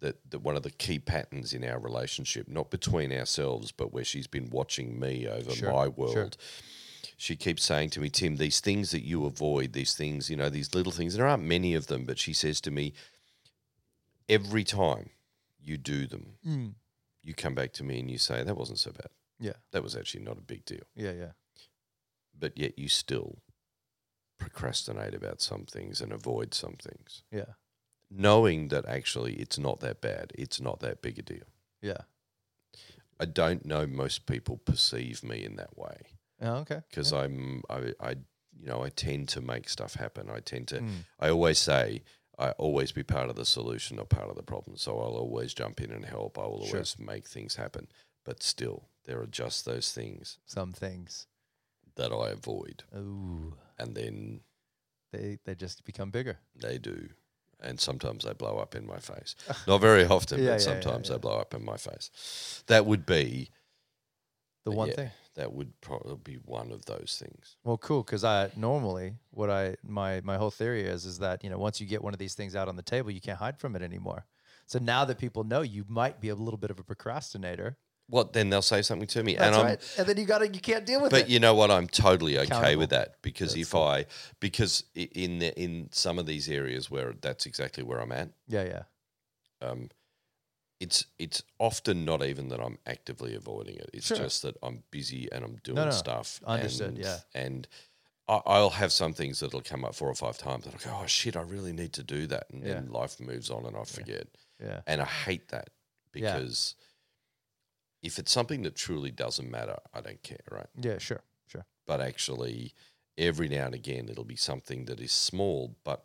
[0.00, 4.04] that that one of the key patterns in our relationship, not between ourselves, but where
[4.04, 5.90] she's been watching me over Sure, my sure.
[5.92, 6.36] world.
[7.16, 10.50] She keeps saying to me, Tim, these things that you avoid, these things, you know,
[10.50, 12.92] these little things, there aren't many of them, but she says to me,
[14.28, 15.10] every time
[15.60, 16.74] you do them, Mm.
[17.22, 19.10] you come back to me and you say, that wasn't so bad.
[19.38, 19.54] Yeah.
[19.70, 20.84] That was actually not a big deal.
[20.94, 21.12] Yeah.
[21.12, 21.32] Yeah.
[22.38, 23.38] But yet you still
[24.38, 27.22] procrastinate about some things and avoid some things.
[27.30, 27.54] Yeah.
[28.10, 31.48] knowing that actually it's not that bad, it's not that big a deal.
[31.82, 32.02] Yeah.
[33.18, 35.98] I don't know most people perceive me in that way
[36.42, 36.80] Oh, okay.
[36.90, 37.20] because yeah.
[37.20, 38.10] I'm I, I
[38.56, 40.28] you know I tend to make stuff happen.
[40.30, 41.04] I tend to Mm.
[41.18, 42.02] I always say
[42.38, 44.76] I always be part of the solution or part of the problem.
[44.76, 46.36] So I'll always jump in and help.
[46.38, 46.76] I will Sure.
[46.76, 47.86] always make things happen.
[48.24, 51.26] But still, there are just those things Some things.
[51.96, 53.54] That I avoid, Ooh.
[53.78, 54.40] and then
[55.12, 56.38] They they just become bigger.
[56.56, 57.08] they do,
[57.60, 59.34] and sometimes they blow up in my face.
[59.66, 61.14] Not very often, Yeah, yeah, yeah, but sometimes yeah.
[61.14, 62.62] they blow up in my face.
[62.66, 63.50] That would be
[64.64, 65.10] The one thing.
[65.36, 67.56] That would probably be one of those things.
[67.64, 68.02] Well, cool.
[68.04, 71.80] Because I normally what I my my whole theory is is that you know once
[71.80, 73.82] you get one of these things out on the table, you can't hide from it
[73.82, 74.26] anymore.
[74.66, 77.76] So now that people know you might be a little bit of a procrastinator,
[78.08, 79.94] What then they'll say something to me, that's and I'm right.
[79.98, 81.22] And then you got to you can't deal with But it.
[81.24, 81.70] But you know what?
[81.70, 82.80] I'm totally okay Accountable.
[82.80, 83.82] with that because That's if cool.
[83.84, 84.06] I
[84.40, 88.64] because in the, in some of these areas where that's exactly where I'm at, yeah,
[88.64, 88.82] yeah,
[89.66, 89.88] um,
[90.80, 93.88] it's it's often not even that I'm actively avoiding it.
[93.94, 94.18] It's Sure.
[94.18, 96.40] just that I'm busy and I'm doing no, stuff.
[96.44, 97.18] understood, and, yeah.
[97.34, 97.66] and
[98.28, 100.98] I, I'll have some things that'll come up four or five times, and I go,
[101.02, 103.84] "Oh shit, I really need to do that," and then life moves on, and I
[103.84, 104.26] forget.
[104.60, 105.70] yeah, And I hate that
[106.14, 106.34] Yeah.
[106.34, 106.74] because
[108.04, 110.66] if it's something that truly doesn't matter, I don't care, right?
[110.80, 110.98] yeah.
[110.98, 111.64] Sure, sure.
[111.86, 112.72] but actually
[113.18, 116.04] every now and again it'll be something that is small but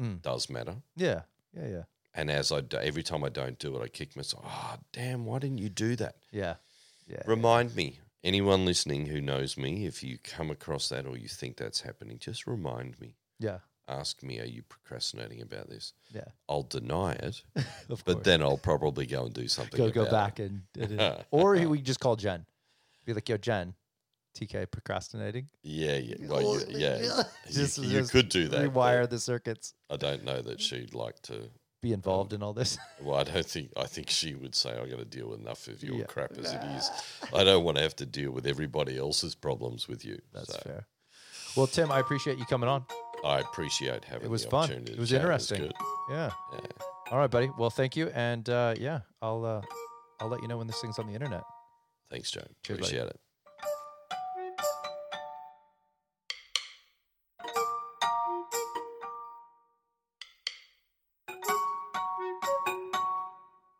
[0.00, 0.22] Mm.
[0.22, 1.22] does matter Yeah,
[1.54, 1.82] yeah, yeah,
[2.14, 5.26] and as i do, every time i don't do it i kick myself oh damn
[5.26, 6.54] why didn't you do that yeah,
[7.06, 7.22] yeah.
[7.26, 11.56] remind me anyone listening who knows me if you come across that or you think
[11.58, 16.24] that's happening just remind me yeah, ask me are you procrastinating about this yeah.
[16.48, 17.42] i'll deny it
[17.88, 18.24] but course.
[18.24, 20.50] then i'll probably go and do something go go back it.
[20.78, 22.46] and, and- or we just call Jen.
[23.04, 23.74] Be like, yo, Jen,
[24.38, 25.48] TK procrastinating.
[25.62, 27.10] yeah yeah well you, yeah you,
[27.52, 29.74] Just- you just could do that Rewire the circuits.
[29.90, 31.50] i don't know that she'd like to
[31.82, 32.78] Be um, involved in all this.
[33.02, 33.72] Well, I don't think.
[33.76, 36.04] I think she would say, "I got to deal with enough of your Yeah.
[36.04, 36.88] crap as it is.
[37.34, 40.60] I don't want to have to deal with everybody else's problems with you." That's So
[40.64, 40.86] fair.
[41.56, 42.84] Well, Tim, I appreciate you coming on.
[43.24, 44.26] I appreciate having.
[44.26, 44.70] It was fun.
[44.70, 45.70] It was interesting.
[46.10, 46.30] Yeah.
[46.52, 46.60] Yeah.
[47.10, 47.50] All right, buddy.
[47.58, 49.62] Well, thank you, and uh, yeah, I'll uh,
[50.20, 51.42] I'll let you know when this thing's on the internet.
[52.10, 52.40] Thanks, Joe.
[52.64, 52.96] Cheers, buddy.
[52.96, 53.20] appreciate it.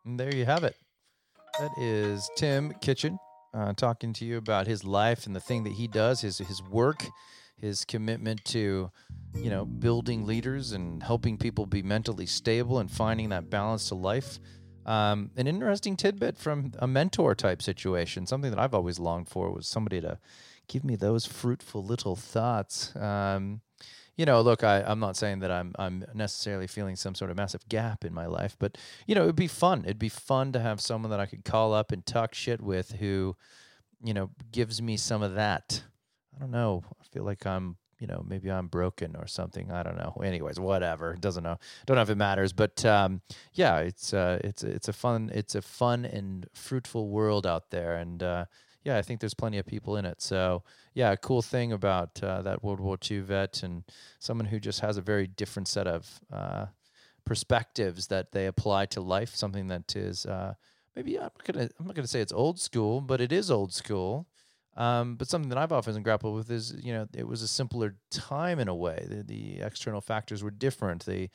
[0.05, 0.77] And there you have it.
[1.59, 3.19] That is Tim Kitchen
[3.55, 6.63] uh, talking to you about his life and the thing that he does, his his
[6.63, 7.07] work,
[7.63, 8.91] his commitment to,
[9.35, 13.95] you know, building leaders and helping people be mentally stable and finding that balance to
[13.95, 14.39] life.
[14.85, 19.53] Um, an interesting tidbit from a mentor type situation, something that I've always longed for
[19.53, 20.19] was somebody to
[20.67, 22.95] give me those fruitful little thoughts.
[22.97, 23.61] Um,
[24.17, 27.37] you know, look, I, I'm not saying that I'm I'm necessarily feeling some sort of
[27.37, 28.77] massive gap in my life, but
[29.07, 29.85] you know, it'd be fun.
[29.85, 32.93] It'd be fun to have someone that I could call up and talk shit with
[32.93, 33.37] who,
[34.03, 35.85] you know, gives me some of that.
[36.35, 36.83] I don't know.
[37.01, 39.71] I feel like I'm, you know, maybe I'm broken or something.
[39.71, 40.21] I don't know.
[40.25, 41.17] Anyways, whatever.
[41.19, 41.59] Doesn't know.
[41.87, 43.21] Don't know if it matters, but um,
[43.53, 47.97] yeah, it's uh, it's it's a fun it's a fun and fruitful world out there,
[47.97, 48.45] and uh,
[48.85, 50.21] yeah, I think there's plenty of people in it.
[50.21, 50.65] So
[50.95, 53.85] yeah, a cool thing about uh, that World War II vet and
[54.19, 56.67] someone who just has a very different set of uh,
[57.25, 59.35] perspectives that they apply to life.
[59.35, 60.55] Something that is uh,
[60.97, 64.27] maybe I'm gonna I'm not gonna say it's old school, but it is old school.
[64.77, 67.97] Um, but something that I've often grappled with is, you know, it was a simpler
[68.11, 69.07] time in a way.
[69.09, 71.05] The, the external factors were different.
[71.05, 71.29] The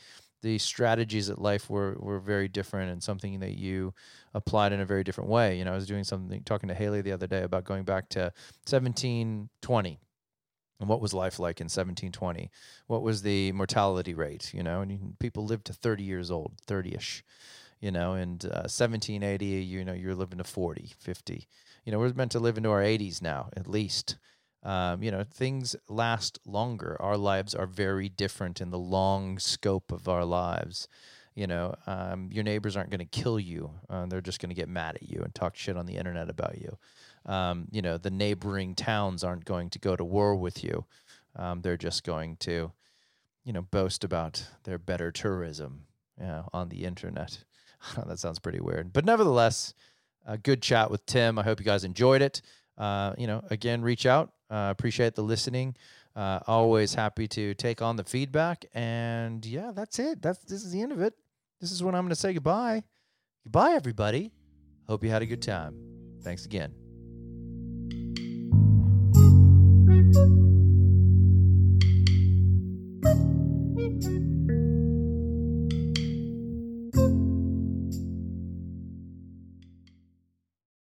[0.44, 3.94] the strategies at life were were very different, and something that you
[4.34, 5.58] applied in a very different way.
[5.58, 8.10] You know, I was doing something talking to Haley the other day about going back
[8.10, 8.32] to
[8.66, 10.00] 1720
[10.80, 12.52] and what was life like in 1720
[12.88, 17.22] what was the mortality rate you know and people lived to 30 years old 30ish
[17.80, 21.48] you know and uh, 1780 you know you're living to 40 50
[21.88, 24.18] you know we're meant to live into our 80s now at least.
[24.62, 26.98] Um, you know things last longer.
[27.00, 30.90] Our lives are very different in the long scope of our lives.
[31.34, 34.56] You know um, your neighbors aren't going to kill you uh, they're just going to
[34.56, 36.78] get mad at you and talk shit on the internet about you.
[37.26, 40.84] Um, you know the neighboring towns aren't going to go to war with you.
[41.38, 42.74] Um, they're just going to
[43.46, 45.86] you know boast about their better tourism
[46.20, 47.46] you know, on the internet.
[48.08, 48.92] That sounds pretty weird.
[48.92, 49.76] But nevertheless
[50.28, 51.40] a good chat with tim.
[51.40, 52.42] I hope you guys enjoyed it.
[52.78, 54.34] Uh, you know again reach out.
[54.50, 55.76] Uh, appreciate the listening.
[56.16, 58.66] Uh, always happy to take on the feedback.
[58.74, 60.22] And yeah that's it.
[60.22, 61.14] That's this is the end of it.
[61.60, 62.84] This is when i'm going to say goodbye.
[63.44, 64.32] Goodbye everybody.
[64.88, 65.76] Hope you had a good time.
[66.22, 66.74] Thanks again